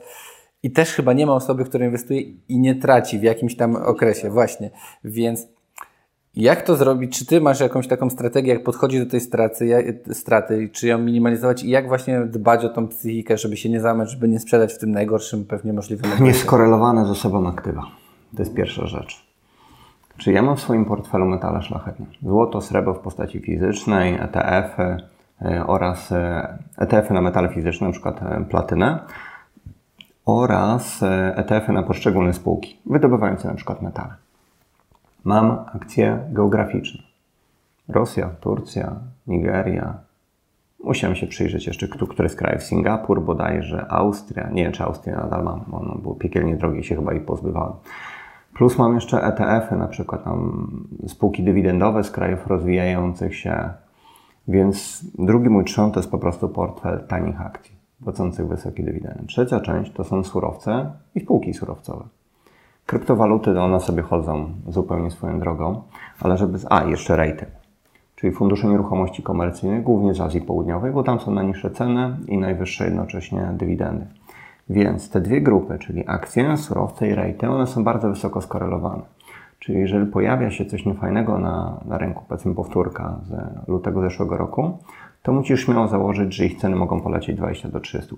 i 0.64 0.72
też 0.72 0.93
chyba 0.93 1.14
nie 1.14 1.26
ma 1.26 1.34
osoby, 1.34 1.66
która 1.66 1.86
inwestuje 1.86 2.22
i 2.49 2.59
nie 2.59 2.76
traci 2.76 3.20
w 3.20 3.24
jakimś 3.24 3.55
tam 3.55 3.76
okresie, 3.76 4.30
właśnie, 4.30 4.70
więc 5.03 5.47
jak 6.36 6.62
to 6.62 6.76
zrobić? 6.76 7.20
Czy 7.20 7.26
ty 7.26 7.41
masz 7.41 7.59
jakąś 7.59 7.88
taką 7.88 8.09
strategię, 8.09 8.53
jak 8.53 8.64
podchodzić 8.64 8.99
do 8.99 9.12
tej 9.12 9.22
straty, 9.22 9.66
jak, 9.66 9.86
straty, 10.12 10.70
czy 10.74 10.88
ją 10.88 10.97
minimalizować 10.97 11.64
i 11.64 11.70
jak 11.70 11.88
właśnie 11.88 12.20
dbać 12.20 12.66
o 12.66 12.70
tą 12.70 12.88
psychikę, 12.88 13.38
żeby 13.38 13.57
się 13.57 13.70
nie 13.70 13.82
zamać, 13.82 14.12
żeby 14.12 14.28
nie 14.28 14.39
sprzedać 14.39 14.74
w 14.74 14.78
tym 14.78 14.91
najgorszym 14.91 15.45
pewnie 15.45 15.74
możliwym 15.74 16.05
momencie? 16.05 16.26
Nieskorelowane 16.26 17.05
ze 17.05 17.16
sobą 17.16 17.47
aktywa. 17.47 17.82
To 18.36 18.41
jest 18.41 18.53
pierwsza 18.53 18.88
rzecz. 18.88 19.26
Czy 20.18 20.32
ja 20.32 20.41
mam 20.41 20.57
w 20.57 20.62
swoim 20.62 20.86
portfelu 20.86 21.26
metale 21.26 21.62
szlachetne? 21.62 22.05
Złoto, 22.24 22.62
srebro 22.62 22.93
w 22.93 22.99
postaci 22.99 23.39
fizycznej, 23.39 24.14
ETF-y, 24.14 24.97
oraz 25.68 26.14
ETF-y 26.78 27.14
na 27.14 27.22
metale 27.22 27.49
fizyczne, 27.49 27.88
na 27.88 27.93
przykład 27.93 28.20
platynę 28.49 28.99
oraz 30.26 31.03
ETF-y 31.36 31.74
na 31.74 31.84
poszczególne 31.84 32.34
spółki 32.34 32.78
wydobywające 32.86 33.47
na 33.47 33.53
przykład 33.53 33.82
metale. 33.82 34.13
Mam 35.24 35.65
akcje 35.76 36.19
geograficzne. 36.32 37.03
Rosja, 37.89 38.30
Turcja, 38.39 38.95
Nigeria. 39.28 39.93
Musiałem 40.84 41.15
się 41.15 41.28
przyjrzeć 41.28 41.67
jeszcze, 41.67 41.88
który 41.88 42.30
z 42.30 42.36
krajów. 42.36 42.63
Singapur 42.63 43.22
bodajże, 43.22 43.86
Austria. 43.89 44.49
Nie 44.49 44.63
wiem, 44.63 44.72
czy 44.72 44.84
Austria 44.84 45.17
nadal 45.17 45.43
mam, 45.43 45.63
bo 45.67 45.78
ono 45.78 45.95
było 45.95 46.15
piekielnie 46.15 46.55
drogie 46.55 46.80
i 46.80 46.84
się 46.84 46.95
chyba 46.95 47.13
ich 47.13 47.26
pozbywałem. 47.26 47.74
Plus 48.53 48.78
mam 48.78 48.95
jeszcze 48.95 49.24
ETF-y, 49.24 49.76
na 49.76 49.88
przykład 49.88 50.24
tam 50.24 50.67
spółki 51.07 51.43
dywidendowe 51.43 52.03
z 52.03 52.11
krajów 52.11 52.47
rozwijających 52.47 53.36
się. 53.36 53.69
Więc 54.47 55.05
drugi 55.19 55.49
mój 55.49 55.65
trzon 55.65 55.91
to 55.91 55.99
jest 55.99 56.11
po 56.11 56.17
prostu 56.17 56.49
portfel 56.49 57.03
tanich 57.07 57.41
akcji, 57.41 57.76
płacących 58.04 58.47
wysokie 58.47 58.84
dywidendy. 58.84 59.26
Trzecia 59.28 59.60
część 59.60 59.91
to 59.93 60.04
są 60.04 60.24
surowce 60.24 60.91
i 61.16 61.20
spółki 61.20 61.54
surowcowe. 61.54 62.04
Kryptowaluty, 62.86 63.60
one 63.60 63.80
sobie 63.80 64.02
chodzą 64.02 64.49
zupełnie 64.68 65.12
swoją 65.12 65.39
drogą, 65.39 65.82
ale 66.20 66.38
żeby... 66.38 66.60
A, 66.70 66.84
jeszcze 66.84 67.16
rejty, 67.16 67.45
czyli 68.16 68.34
fundusze 68.34 68.68
nieruchomości 68.68 69.24
komercyjnych, 69.24 69.84
głównie 69.84 70.14
z 70.14 70.22
Azji 70.22 70.41
Południowej, 70.41 70.91
bo 70.91 71.04
tam 71.04 71.20
są 71.20 71.32
najniższe 71.32 71.72
ceny 71.72 72.18
i 72.28 72.38
najwyższe 72.38 72.86
jednocześnie 72.86 73.49
dywidendy. 73.54 74.06
Więc 74.70 75.10
te 75.10 75.22
dwie 75.22 75.41
grupy, 75.41 75.80
czyli 75.80 76.08
akcje, 76.08 76.58
surowce 76.58 77.08
i 77.08 77.16
rejty, 77.16 77.49
one 77.49 77.68
są 77.68 77.84
bardzo 77.84 78.10
wysoko 78.10 78.41
skorelowane. 78.41 79.02
Czyli 79.60 79.80
jeżeli 79.80 80.06
pojawia 80.06 80.52
się 80.52 80.66
coś 80.66 80.86
niefajnego 80.86 81.38
na, 81.39 81.78
na 81.86 81.97
rynku, 81.97 82.24
powiedzmy 82.28 82.56
powtórka 82.56 83.16
z 83.24 83.68
lutego 83.68 84.02
zeszłego 84.02 84.38
roku, 84.38 84.78
to 85.24 85.34
musisz 85.34 85.65
śmiało 85.65 85.88
założyć, 85.88 86.36
że 86.36 86.45
ich 86.45 86.59
ceny 86.59 86.76
mogą 86.76 87.01
polecieć 87.01 87.38
20 87.38 87.69
do 87.69 87.80
30%. 87.80 88.11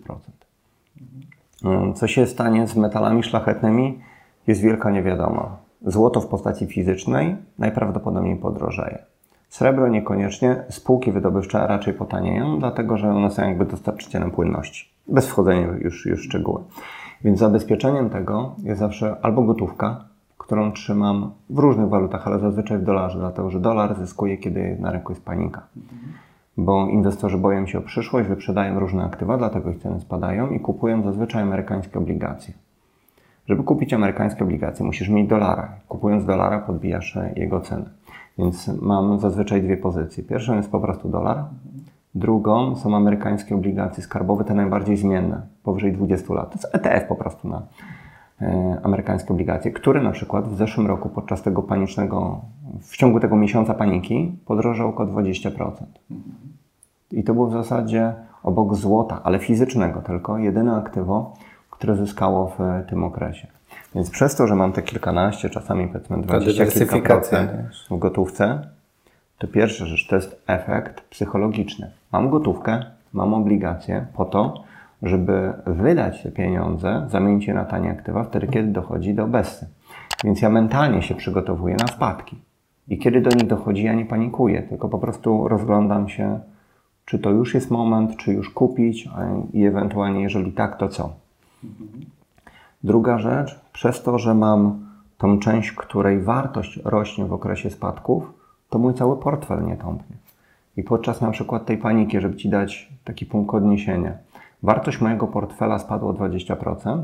Co 1.95 2.07
się 2.07 2.25
stanie 2.25 2.67
z 2.67 2.75
metalami 2.75 3.23
szlachetnymi, 3.23 3.99
jest 4.47 4.61
wielka 4.61 4.91
niewiadoma. 4.91 5.57
Złoto 5.85 6.21
w 6.21 6.27
postaci 6.27 6.65
fizycznej 6.67 7.35
najprawdopodobniej 7.59 8.35
podrożeje. 8.35 9.03
Srebro 9.49 9.87
niekoniecznie, 9.87 10.63
spółki 10.69 11.11
wydobywcze 11.11 11.67
raczej 11.67 11.93
potanieją, 11.93 12.59
dlatego 12.59 12.97
że 12.97 13.09
one 13.09 13.31
są 13.31 13.41
jakby 13.41 13.65
dostarczycielem 13.65 14.31
płynności. 14.31 14.89
Bez 15.07 15.27
wchodzenia 15.27 15.67
już, 15.81 16.05
już 16.05 16.21
w 16.21 16.23
szczegóły. 16.23 16.63
Więc 17.23 17.39
zabezpieczeniem 17.39 18.09
tego 18.09 18.55
jest 18.63 18.79
zawsze 18.79 19.17
albo 19.21 19.43
gotówka, 19.43 20.05
którą 20.37 20.71
trzymam 20.71 21.31
w 21.49 21.59
różnych 21.59 21.89
walutach, 21.89 22.27
ale 22.27 22.39
zazwyczaj 22.39 22.77
w 22.77 22.83
dolarze, 22.83 23.19
dlatego 23.19 23.49
że 23.49 23.59
dolar 23.59 23.95
zyskuje, 23.95 24.37
kiedy 24.37 24.77
na 24.79 24.91
rynku 24.91 25.11
jest 25.11 25.25
panika. 25.25 25.67
Bo 26.57 26.87
inwestorzy 26.87 27.37
boją 27.37 27.67
się 27.67 27.79
o 27.79 27.81
przyszłość, 27.81 28.29
wyprzedają 28.29 28.79
różne 28.79 29.03
aktywa, 29.03 29.37
dlatego 29.37 29.69
ich 29.69 29.77
ceny 29.77 29.99
spadają 29.99 30.49
i 30.49 30.59
kupują 30.59 31.03
zazwyczaj 31.03 31.41
amerykańskie 31.41 31.99
obligacje. 31.99 32.53
Żeby 33.47 33.63
kupić 33.63 33.93
amerykańskie 33.93 34.43
obligacje, 34.43 34.85
musisz 34.85 35.09
mieć 35.09 35.29
dolara. 35.29 35.69
Kupując 35.87 36.25
dolara, 36.25 36.59
podbijasz 36.59 37.17
jego 37.35 37.61
cenę. 37.61 37.85
Więc 38.37 38.71
mam 38.81 39.19
zazwyczaj 39.19 39.61
dwie 39.61 39.77
pozycje. 39.77 40.23
Pierwszą 40.23 40.55
jest 40.55 40.71
po 40.71 40.79
prostu 40.79 41.09
dolar, 41.09 41.45
drugą 42.15 42.75
są 42.75 42.95
amerykańskie 42.95 43.55
obligacje 43.55 44.03
skarbowe, 44.03 44.43
te 44.43 44.53
najbardziej 44.53 44.97
zmienne, 44.97 45.41
powyżej 45.63 45.93
20 45.93 46.33
lat. 46.33 46.49
To 46.49 46.55
jest 46.55 46.75
ETF 46.75 47.07
po 47.07 47.15
prostu 47.15 47.47
na 47.47 47.57
e, 47.57 47.61
amerykańskie 48.83 49.33
obligacje, 49.33 49.71
które 49.71 50.01
na 50.01 50.11
przykład 50.11 50.47
w 50.47 50.57
zeszłym 50.57 50.87
roku 50.87 51.09
podczas 51.09 51.41
tego 51.41 51.63
panicznego, 51.63 52.41
w 52.81 52.97
ciągu 52.97 53.19
tego 53.19 53.35
miesiąca 53.35 53.73
paniki 53.73 54.31
podrożał 54.45 54.89
około 54.89 55.09
20%. 55.09 55.71
I 57.11 57.23
to 57.23 57.33
było 57.33 57.47
w 57.47 57.53
zasadzie 57.53 58.13
obok 58.43 58.75
złota, 58.75 59.19
ale 59.23 59.39
fizycznego 59.39 60.01
tylko, 60.01 60.37
jedyne 60.37 60.75
aktywo, 60.75 61.33
które 61.69 61.95
zyskało 61.95 62.47
w 62.57 62.89
tym 62.89 63.03
okresie. 63.03 63.47
Więc 63.95 64.09
przez 64.09 64.35
to, 64.35 64.47
że 64.47 64.55
mam 64.55 64.71
te 64.73 64.81
kilkanaście, 64.81 65.49
czasami 65.49 65.87
powiedzmy 65.87 66.21
20 66.21 66.65
kilka 66.65 66.99
procent 66.99 67.51
w 67.91 67.97
gotówce, 67.97 68.67
to 69.37 69.47
pierwsza 69.47 69.85
rzecz 69.85 70.07
to 70.07 70.15
jest 70.15 70.43
efekt 70.47 71.01
psychologiczny. 71.01 71.91
Mam 72.11 72.29
gotówkę, 72.29 72.85
mam 73.13 73.33
obligacje 73.33 74.05
po 74.13 74.25
to, 74.25 74.63
żeby 75.03 75.53
wydać 75.65 76.23
te 76.23 76.31
pieniądze, 76.31 77.07
zamienić 77.09 77.47
je 77.47 77.53
na 77.53 77.65
tanie 77.65 77.91
aktywa 77.91 78.23
wtedy, 78.23 78.47
kiedy 78.47 78.71
dochodzi 78.71 79.13
do 79.13 79.27
bessy. 79.27 79.67
Więc 80.23 80.41
ja 80.41 80.49
mentalnie 80.49 81.01
się 81.01 81.15
przygotowuję 81.15 81.75
na 81.75 81.87
spadki. 81.87 82.37
I 82.87 82.97
kiedy 82.97 83.21
do 83.21 83.29
nich 83.29 83.47
dochodzi, 83.47 83.83
ja 83.83 83.93
nie 83.93 84.05
panikuję, 84.05 84.61
tylko 84.61 84.89
po 84.89 84.99
prostu 84.99 85.47
rozglądam 85.47 86.09
się, 86.09 86.39
czy 87.05 87.19
to 87.19 87.29
już 87.29 87.53
jest 87.53 87.71
moment, 87.71 88.17
czy 88.17 88.33
już 88.33 88.49
kupić 88.49 89.09
i 89.53 89.65
ewentualnie, 89.65 90.21
jeżeli 90.21 90.51
tak, 90.51 90.77
to 90.77 90.89
co. 90.89 91.13
Druga 92.83 93.17
rzecz, 93.17 93.59
przez 93.73 94.03
to, 94.03 94.19
że 94.19 94.35
mam 94.35 94.85
tą 95.17 95.39
część, 95.39 95.71
której 95.71 96.19
wartość 96.21 96.79
rośnie 96.83 97.25
w 97.25 97.33
okresie 97.33 97.69
spadków, 97.69 98.33
to 98.69 98.79
mój 98.79 98.93
cały 98.93 99.17
portfel 99.17 99.65
nie 99.65 99.77
tąpnie. 99.77 100.15
I 100.77 100.83
podczas 100.83 101.21
na 101.21 101.31
przykład 101.31 101.65
tej 101.65 101.77
paniki, 101.77 102.21
żeby 102.21 102.35
Ci 102.35 102.49
dać 102.49 102.89
taki 103.03 103.25
punkt 103.25 103.55
odniesienia, 103.55 104.11
wartość 104.63 105.01
mojego 105.01 105.27
portfela 105.27 105.79
spadła 105.79 106.09
o 106.09 106.13
20%, 106.13 107.01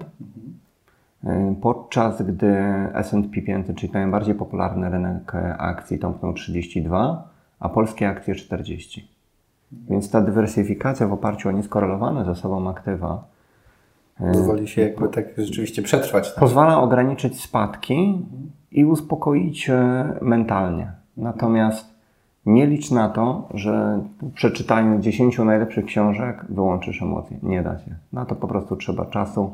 podczas 1.61 2.21
gdy 2.21 2.57
S&P 2.93 3.41
500, 3.41 3.77
czyli 3.77 3.93
najbardziej 3.93 4.35
popularny 4.35 4.89
rynek 4.89 5.31
akcji, 5.57 5.99
tąpnął 5.99 6.33
32, 6.33 7.29
a 7.59 7.69
polskie 7.69 8.09
akcje 8.09 8.35
40. 8.35 9.09
Więc 9.71 10.11
ta 10.11 10.21
dywersyfikacja 10.21 11.07
w 11.07 11.13
oparciu 11.13 11.49
o 11.49 11.51
nieskorelowane 11.51 12.25
ze 12.25 12.35
sobą 12.35 12.69
aktywa 12.69 13.23
Pozwoli 14.19 14.67
się 14.67 14.81
jakby 14.81 15.09
tak 15.09 15.25
rzeczywiście 15.37 15.81
przetrwać. 15.81 16.33
Tam. 16.33 16.39
Pozwala 16.39 16.81
ograniczyć 16.81 17.41
spadki 17.41 18.25
i 18.71 18.85
uspokoić 18.85 19.71
mentalnie. 20.21 20.91
Natomiast 21.17 21.98
nie 22.45 22.67
licz 22.67 22.91
na 22.91 23.09
to, 23.09 23.47
że 23.53 24.03
po 24.19 24.25
przeczytaniu 24.29 24.99
10 24.99 25.37
najlepszych 25.37 25.85
książek 25.85 26.45
wyłączysz 26.49 27.01
emocje. 27.01 27.37
Nie 27.43 27.63
da 27.63 27.79
się. 27.79 27.95
Na 28.13 28.25
to 28.25 28.35
po 28.35 28.47
prostu 28.47 28.75
trzeba 28.75 29.05
czasu. 29.05 29.51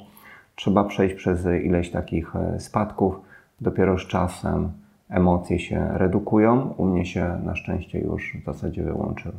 Trzeba 0.55 0.83
przejść 0.83 1.15
przez 1.15 1.45
ileś 1.63 1.91
takich 1.91 2.35
e, 2.35 2.59
spadków. 2.59 3.21
Dopiero 3.61 3.99
z 3.99 4.07
czasem 4.07 4.71
emocje 5.09 5.59
się 5.59 5.87
redukują. 5.91 6.73
U 6.77 6.85
mnie 6.85 7.05
się 7.05 7.41
na 7.43 7.55
szczęście 7.55 7.99
już 7.99 8.37
w 8.41 8.45
zasadzie 8.45 8.83
wyłączyły. 8.83 9.35